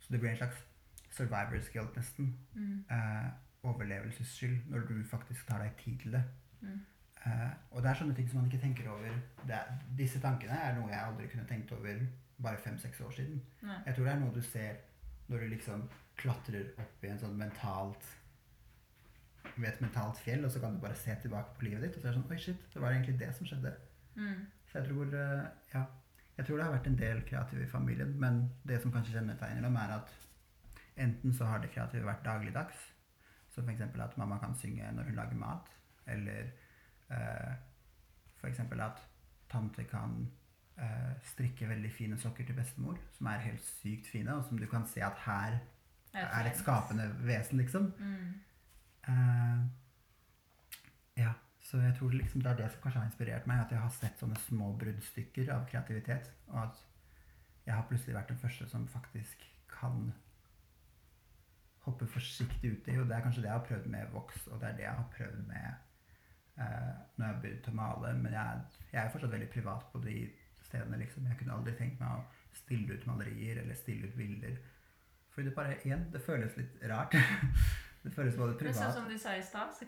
Så 0.00 0.12
det 0.12 0.20
blir 0.20 0.30
en 0.30 0.36
slags 0.36 0.62
survivor's 1.10 1.72
guilt, 1.72 1.96
nesten. 1.96 2.30
Mm. 2.54 2.84
Eh, 2.90 3.30
overlevelsesskyld, 3.64 4.68
når 4.70 4.86
du 4.88 5.04
faktisk 5.04 5.46
tar 5.46 5.58
deg 5.64 5.76
tid 5.76 5.98
til 6.00 6.12
det. 6.12 6.22
Mm. 6.62 6.80
Eh, 7.26 7.50
og 7.70 7.82
det 7.82 7.90
er 7.90 7.98
sånne 8.00 8.16
ting 8.16 8.28
som 8.28 8.40
man 8.40 8.48
ikke 8.48 8.62
tenker 8.62 8.88
over. 8.92 9.16
Det 9.44 9.56
er, 9.56 9.74
disse 9.98 10.20
tankene 10.22 10.56
er 10.56 10.78
noe 10.78 10.92
jeg 10.92 11.00
aldri 11.04 11.28
kunne 11.32 11.48
tenkt 11.48 11.72
over 11.76 12.04
bare 12.40 12.62
fem-seks 12.64 13.02
år 13.04 13.12
siden. 13.18 13.42
Nei. 13.66 13.76
Jeg 13.86 13.96
tror 13.96 14.06
det 14.06 14.14
er 14.14 14.22
noe 14.22 14.36
du 14.36 14.40
ser 14.44 14.80
når 15.30 15.44
du 15.44 15.52
liksom 15.52 15.84
klatrer 16.20 16.72
opp 16.80 17.04
i 17.04 17.10
en 17.12 17.20
sånn 17.20 17.36
mentalt 17.38 18.08
ved 19.56 19.68
et 19.70 19.82
mentalt 19.82 20.18
fjell, 20.20 20.44
og 20.44 20.52
så 20.52 20.60
kan 20.62 20.74
du 20.74 20.80
bare 20.82 20.96
se 20.98 21.14
tilbake 21.22 21.56
på 21.56 21.66
livet 21.66 21.84
ditt, 21.86 21.96
og 21.96 22.02
så 22.02 22.08
er 22.08 22.14
det 22.14 22.20
sånn 22.20 22.32
Oi, 22.32 22.40
shit, 22.40 22.64
det 22.72 22.82
var 22.82 22.94
egentlig 22.94 23.16
det 23.20 23.30
som 23.36 23.48
skjedde. 23.48 23.72
Mm. 24.16 24.40
Så 24.70 24.78
jeg 24.78 24.88
tror, 24.88 25.14
eh, 25.20 25.44
ja, 25.74 25.84
jeg 26.36 26.46
tror 26.46 26.56
det 26.56 26.66
har 26.66 26.74
vært 26.76 26.88
en 26.90 26.98
del 27.00 27.22
kreative 27.28 27.64
i 27.66 27.70
familien, 27.70 28.12
men 28.20 28.42
det 28.68 28.80
som 28.82 28.92
kanskje 28.94 29.16
kjennetegner 29.18 29.66
dem, 29.66 29.78
er 29.80 29.94
at 29.98 30.12
enten 31.00 31.36
så 31.36 31.48
har 31.48 31.62
det 31.62 31.72
kreative 31.74 32.08
vært 32.08 32.24
dagligdags, 32.24 32.88
som 33.50 33.68
f.eks. 33.68 33.82
at 33.82 34.18
mamma 34.20 34.38
kan 34.40 34.54
synge 34.56 34.92
når 34.94 35.10
hun 35.10 35.18
lager 35.18 35.40
mat, 35.40 35.72
eller 36.06 36.52
eh, 37.10 37.54
f.eks. 38.40 38.60
at 38.60 39.02
tante 39.50 39.84
kan 39.84 40.28
eh, 40.78 41.12
strikke 41.32 41.68
veldig 41.68 41.92
fine 41.92 42.18
sokker 42.18 42.46
til 42.46 42.56
bestemor, 42.56 42.98
som 43.16 43.26
er 43.26 43.44
helt 43.48 43.64
sykt 43.64 44.06
fine, 44.10 44.34
og 44.34 44.44
som 44.44 44.58
du 44.58 44.66
kan 44.70 44.86
se 44.86 45.02
at 45.04 45.18
her 45.26 45.58
er 46.14 46.46
et 46.46 46.58
skapende 46.58 47.06
vesen, 47.26 47.58
liksom. 47.58 47.92
Mm. 47.98 48.34
Eh, 49.08 49.60
ja, 51.16 51.32
så 51.60 51.78
jeg 51.78 51.94
tror 51.98 52.10
liksom 52.10 52.40
det 52.40 52.50
er 52.50 52.56
det 52.56 52.70
som 52.72 52.82
kanskje 52.82 53.00
har 53.00 53.06
inspirert 53.06 53.46
meg, 53.46 53.60
at 53.60 53.70
jeg 53.70 53.80
har 53.80 53.92
sett 53.94 54.18
sånne 54.18 54.38
små 54.46 54.72
bruddstykker 54.78 55.52
av 55.54 55.68
kreativitet, 55.70 56.32
og 56.48 56.64
at 56.64 56.82
jeg 57.66 57.74
har 57.74 57.86
plutselig 57.88 58.16
vært 58.16 58.32
den 58.32 58.40
første 58.42 58.66
som 58.68 58.88
faktisk 58.88 59.44
kan 59.70 60.12
hoppe 61.84 62.06
forsiktig 62.06 62.72
uti, 62.72 62.96
og 62.98 63.06
det 63.08 63.16
er 63.16 63.22
kanskje 63.24 63.44
det 63.44 63.48
jeg 63.48 63.58
har 63.58 63.68
prøvd 63.68 63.86
med 63.92 64.10
voks, 64.12 64.46
og 64.48 64.60
det 64.60 64.68
er 64.68 64.76
det 64.76 64.84
jeg 64.84 64.98
har 64.98 65.08
prøvd 65.16 65.46
med 65.46 65.86
begynt 67.60 67.72
å 67.72 67.76
male, 67.76 68.14
men 68.16 68.32
jeg, 68.32 68.60
jeg 68.92 69.02
er 69.02 69.12
fortsatt 69.12 69.32
veldig 69.32 69.50
privat 69.52 69.86
på 69.92 70.00
de 70.04 70.16
stedene, 70.64 70.98
liksom. 71.00 71.26
Jeg 71.26 71.38
kunne 71.38 71.56
aldri 71.58 71.74
tenkt 71.76 72.00
meg 72.00 72.16
å 72.16 72.56
stille 72.56 72.96
ut 72.96 73.06
malerier, 73.06 73.62
eller 73.62 73.74
stille 73.74 74.08
ut 74.08 74.16
bilder, 74.16 74.56
fordi 75.30 75.48
det 75.48 75.54
bare, 75.54 75.76
igjen, 75.84 76.08
det 76.12 76.22
føles 76.24 76.56
litt 76.58 76.80
rart. 76.90 77.14
det 78.04 78.12
føles 78.14 78.36
både 78.36 78.56
privat 78.58 78.74
Men 78.74 78.82
sånn 78.82 78.96
som 78.96 79.10
du 79.10 79.18
sa 79.18 79.36
i 79.36 79.44
stad, 79.44 79.74
så, 79.76 79.86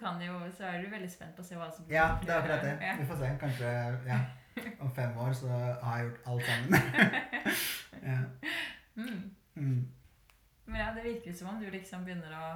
så 0.57 0.69
er 0.69 0.85
du 0.85 0.91
veldig 0.93 1.11
spent 1.11 1.35
på 1.37 1.43
å 1.43 1.47
se 1.47 1.59
hva 1.59 1.71
som 1.73 1.87
blir 1.87 1.97
Ja, 1.97 2.19
det 2.23 2.31
er 2.31 2.43
akkurat 2.43 2.67
det. 2.67 2.77
Ja. 2.85 2.99
Vi 3.01 3.09
får 3.09 3.23
se. 3.23 3.33
Kanskje 3.41 3.73
ja, 4.07 4.21
om 4.85 4.93
fem 4.95 5.17
år 5.19 5.33
så 5.33 5.49
har 5.51 5.99
jeg 5.99 6.11
gjort 6.11 6.31
alt 6.33 6.45
sammen. 6.51 6.77
ja. 8.13 8.21
Mm. 8.95 9.23
Mm. 9.57 9.81
Men 10.67 10.79
ja, 10.79 10.93
det 10.95 11.05
virker 11.09 11.35
som 11.37 11.49
om 11.55 11.61
du 11.61 11.67
liksom 11.73 12.05
begynner 12.07 12.37
å 12.37 12.47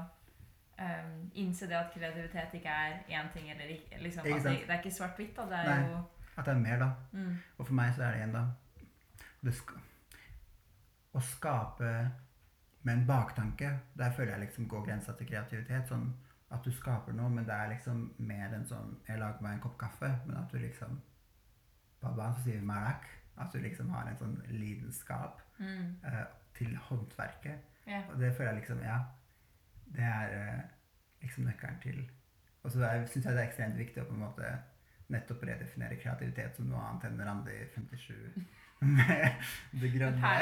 ehm, 0.79 1.31
innse 1.35 1.66
det 1.68 1.77
at 1.79 1.91
kreativitet 1.95 2.55
ikke 2.59 2.68
er 2.68 2.99
én 3.09 3.33
ting 3.33 3.51
eller 3.51 3.64
ikke 3.77 3.99
liksom, 4.03 4.27
Ikke 4.27 4.43
det, 4.49 4.61
det 4.66 4.70
er 4.70 4.83
ikke 4.83 4.95
svart-hvitt. 4.97 5.37
da, 5.37 5.43
Det 5.43 5.64
Nei. 5.66 5.91
jo 5.91 6.03
At 6.37 6.45
det 6.45 6.55
er 6.55 6.59
mer, 6.59 6.79
da. 6.79 6.91
mm, 7.12 7.35
Og 7.59 7.66
for 7.66 7.74
meg 7.74 7.95
så 7.95 8.03
er 8.03 8.11
det 8.11 8.22
igjen, 8.22 8.33
da 8.33 8.47
det 9.47 9.55
sk 9.55 9.74
Å 11.16 11.20
skape 11.24 11.91
med 12.87 12.93
en 12.93 13.07
baktanke, 13.09 13.70
der 13.99 14.12
føler 14.14 14.33
jeg 14.37 14.41
liksom 14.47 14.68
går 14.70 14.85
grensa 14.87 15.14
til 15.18 15.27
kreativitet. 15.27 15.89
Sånn 15.89 16.05
at 16.55 16.62
du 16.62 16.70
skaper 16.70 17.16
noe, 17.16 17.31
men 17.33 17.47
det 17.49 17.55
er 17.55 17.72
liksom 17.72 18.03
mer 18.18 18.53
enn 18.55 18.66
sånn 18.68 18.93
Jeg 19.09 19.18
lager 19.18 19.43
meg 19.43 19.57
en 19.57 19.62
kopp 19.64 19.79
kaffe, 19.81 20.11
men 20.27 20.37
at 20.39 20.53
du 20.53 20.59
liksom 20.62 21.01
Baba, 22.03 22.29
så 22.37 22.45
sier 22.45 22.61
vi 22.61 22.68
marak. 22.68 23.09
At 23.41 23.53
du 23.53 23.59
liksom 23.59 23.89
har 23.91 24.07
en 24.07 24.18
sånn 24.20 24.37
lidenskap 24.53 25.41
mm, 25.59 25.89
uh, 26.05 26.27
til 26.55 26.77
håndverket. 26.89 27.64
Yeah. 27.89 28.05
Og 28.12 28.20
det 28.20 28.35
føler 28.37 28.53
jeg 28.53 28.61
liksom 28.61 28.85
Ja. 28.85 29.01
Det 29.95 30.03
er 30.05 30.34
eh, 30.39 30.62
liksom 31.22 31.45
nøkkelen 31.45 31.78
til 31.82 32.01
Og 32.64 32.70
så 32.70 32.78
syns 33.07 33.24
jeg 33.24 33.34
det 33.34 33.43
er 33.43 33.47
ekstremt 33.49 33.78
viktig 33.78 34.03
å 34.03 34.07
på 34.09 34.14
en 34.14 34.24
måte 34.26 34.51
nettopp 35.09 35.43
redefinere 35.47 35.97
kreativitet 36.03 36.57
som 36.57 36.66
noe 36.66 36.82
annet 36.82 37.05
enn 37.07 37.20
Randi 37.22 37.55
57 37.74 38.14
med 38.80 39.45
de 39.80 39.91
grønne, 39.95 40.32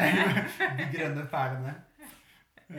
de 0.79 0.87
grønne 0.97 1.27
perlene. 1.31 1.75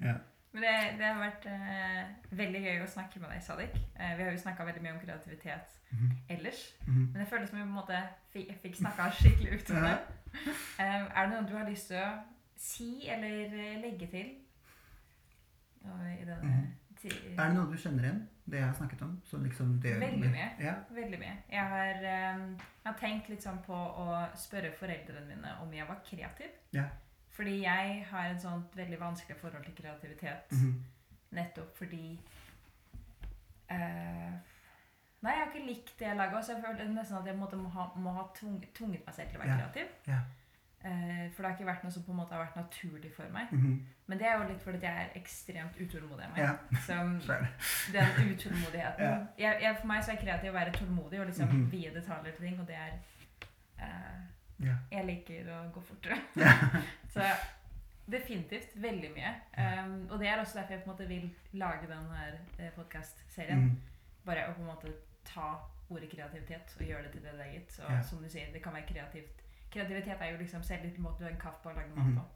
Ja. 0.00 0.14
Men 0.52 0.62
det, 0.64 0.70
det 0.98 1.06
har 1.06 1.18
vært 1.20 1.44
uh, 1.46 2.06
veldig 2.34 2.60
gøy 2.64 2.78
å 2.82 2.86
snakke 2.90 3.20
med 3.22 3.30
deg, 3.30 3.42
Sadik. 3.44 3.74
Uh, 4.00 4.14
vi 4.18 4.24
har 4.24 4.32
jo 4.34 4.40
snakka 4.42 4.64
veldig 4.66 4.82
mye 4.86 4.94
om 4.96 5.02
kreativitet 5.04 5.76
Mhm. 5.90 6.10
ellers. 6.30 6.58
Mhm. 6.86 7.06
Men 7.12 7.20
det 7.20 7.28
føles 7.28 7.48
som 7.50 7.58
vi 7.58 7.64
på 7.64 7.68
en 7.68 7.74
måte 7.74 8.00
fikk, 8.32 8.50
fikk 8.62 8.76
snakka 8.78 9.08
skikkelig 9.18 9.56
ut 9.60 9.70
om 9.74 9.80
det. 9.82 9.94
Uh, 10.78 11.06
er 11.10 11.26
det 11.26 11.30
noe 11.32 11.46
du 11.48 11.56
har 11.56 11.66
lyst 11.68 11.88
til 11.90 11.98
å 11.98 12.10
si 12.60 13.08
eller 13.10 13.54
eh, 13.58 13.80
legge 13.82 14.06
til? 14.12 14.28
Og 15.84 16.04
I 16.12 16.24
denne 16.28 16.42
Mhm. 16.44 16.66
ti- 17.00 17.29
Er 17.40 17.48
det 17.50 17.56
noe 17.56 17.70
du 17.70 17.76
kjenner 17.80 18.06
igjen, 18.06 18.20
det 18.50 18.58
jeg 18.60 18.66
har 18.66 18.74
snakket 18.78 19.02
om? 19.06 19.12
Så 19.24 19.38
liksom 19.42 19.76
det, 19.82 19.94
Veldig 20.00 20.30
mye. 20.30 20.48
Ja. 20.60 20.74
Veldig 20.90 21.18
mye. 21.22 21.36
Jeg 21.50 21.66
har, 21.74 21.94
eh, 21.94 22.42
jeg 22.84 22.88
har 22.92 22.98
tenkt 23.00 23.28
litt 23.32 23.42
sånn 23.46 23.60
på 23.66 23.74
å 23.74 24.06
spørre 24.36 24.72
foreldrene 24.78 25.26
mine 25.28 25.54
om 25.62 25.72
jeg 25.72 25.88
var 25.88 26.00
kreativ. 26.06 26.50
Ja. 26.76 26.84
Fordi 27.30 27.60
jeg 27.62 28.04
har 28.10 28.30
et 28.30 28.42
sånt 28.42 28.76
veldig 28.76 29.00
vanskelig 29.00 29.38
forhold 29.40 29.64
til 29.64 29.74
kreativitet. 29.82 30.50
Mhm. 30.52 30.84
Nettopp 31.30 31.76
fordi 31.78 32.18
uh, 33.70 34.32
Nei, 35.20 35.32
jeg 35.36 35.40
har 35.42 35.50
ikke 35.52 35.66
likt 35.66 35.92
det 36.00 36.06
jeg 36.08 36.16
laga, 36.16 36.40
så 36.42 36.54
jeg 36.56 36.62
føler 36.64 36.88
nesten 36.94 37.18
at 37.18 37.26
jeg 37.28 37.36
må 37.36 37.46
ha, 37.74 37.84
må 38.00 38.12
ha 38.16 38.22
tvunget, 38.34 38.70
tvunget 38.74 39.02
meg 39.06 39.14
selv 39.14 39.28
til 39.30 39.36
å 39.38 39.42
være 39.42 39.50
Ja, 39.52 39.58
kreativ. 39.58 39.90
ja. 40.08 40.20
Eh, 40.84 41.30
for 41.34 41.42
det 41.42 41.50
har 41.50 41.56
ikke 41.58 41.66
vært 41.66 41.82
noe 41.84 41.92
som 41.92 42.02
på 42.06 42.10
en 42.12 42.16
måte 42.16 42.32
har 42.32 42.40
vært 42.46 42.56
naturlig 42.56 43.10
for 43.12 43.28
meg. 43.34 43.50
Mhm. 43.52 43.86
Men 44.06 44.18
det 44.18 44.26
er 44.26 44.38
jo 44.38 44.48
litt 44.48 44.62
fordi 44.64 44.78
jeg 44.80 44.96
er 45.04 45.10
ekstremt 45.20 45.76
utålmodig 45.76 46.24
av 46.24 46.30
meg. 46.30 46.38
Ja, 46.38 46.54
Så 46.86 46.92
er 46.92 47.42
det. 47.44 47.48
den 47.92 48.30
utålmodigheten 48.32 49.04
Ja. 49.04 49.26
jeg, 49.38 49.62
jeg, 49.62 49.76
For 49.80 49.86
meg 49.86 50.02
så 50.04 50.12
er 50.12 50.16
kreativ 50.24 50.50
å 50.50 50.56
være 50.56 50.72
tålmodig 50.72 51.20
og 51.20 51.26
liksom 51.26 51.48
Mhm. 51.52 51.70
vie 51.70 51.90
detaljer 51.94 52.32
til 52.32 52.46
ting, 52.46 52.60
og 52.60 52.66
det 52.66 52.76
er 52.76 52.92
eh, 53.78 54.20
Ja. 54.60 54.74
Jeg 54.92 55.06
liker 55.06 55.46
å 55.52 55.70
gå 55.72 55.80
fortere. 55.82 56.18
Så 57.14 57.22
definitivt 58.10 58.72
veldig 58.82 59.10
mye. 59.14 59.30
Um, 59.56 60.08
og 60.10 60.18
det 60.20 60.28
er 60.28 60.40
også 60.40 60.58
derfor 60.58 60.74
jeg 60.74 60.82
på 60.82 60.90
en 60.90 60.96
måte 60.96 61.08
vil 61.08 61.30
lage 61.52 61.86
denne 61.86 62.24
eh, 62.58 62.70
podkast-serien. 62.76 63.58
Mhm. 63.64 63.76
Bare 64.26 64.48
å 64.48 64.54
på 64.56 64.60
en 64.60 64.66
måte 64.72 64.92
ta 65.24 65.58
ordet 65.90 66.10
kreativitet 66.10 66.74
og 66.80 66.86
gjøre 66.86 67.02
det 67.02 67.12
til 67.12 67.22
det 67.22 67.46
eget. 67.46 67.72
Så 67.72 67.82
som 68.08 68.22
du 68.22 68.28
sier, 68.28 68.52
det 68.52 68.62
kan 68.62 68.72
være 68.74 68.86
kreativt. 68.88 69.39
Kreativitet 69.70 70.16
er 70.20 70.30
jo 70.32 70.36
liksom 70.38 70.62
har 71.24 71.30
en 71.32 71.40
kaffe 71.40 71.58
på 71.62 71.68
og 71.68 71.74
lager 71.76 71.94
Mhm. 71.94 72.14
mat 72.14 72.24
på. 72.24 72.30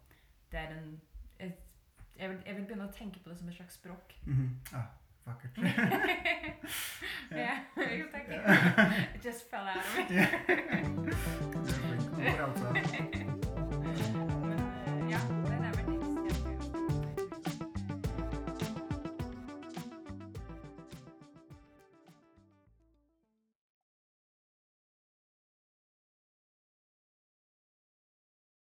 Det 0.52 0.60
er 0.60 0.68
en 0.76 1.00
et, 1.40 1.52
jeg, 2.18 2.30
vil, 2.30 2.38
jeg 2.46 2.54
vil 2.56 2.64
begynne 2.64 2.84
å 2.88 2.92
tenke 2.92 3.18
på 3.24 3.30
det 3.30 3.38
som 3.38 3.48
et 3.48 3.54
slags 3.54 3.74
språk. 3.74 4.14
Mhm. 4.26 4.50
Ah, 4.72 4.82
vakkert. 5.26 5.56
ja, 7.30 7.58
jo 7.98 8.04
takk. 8.12 8.28
It 9.14 9.24
just 9.24 9.50
fell 9.50 9.68
out 9.68 9.76
of 9.76 10.10
me. 10.10 10.16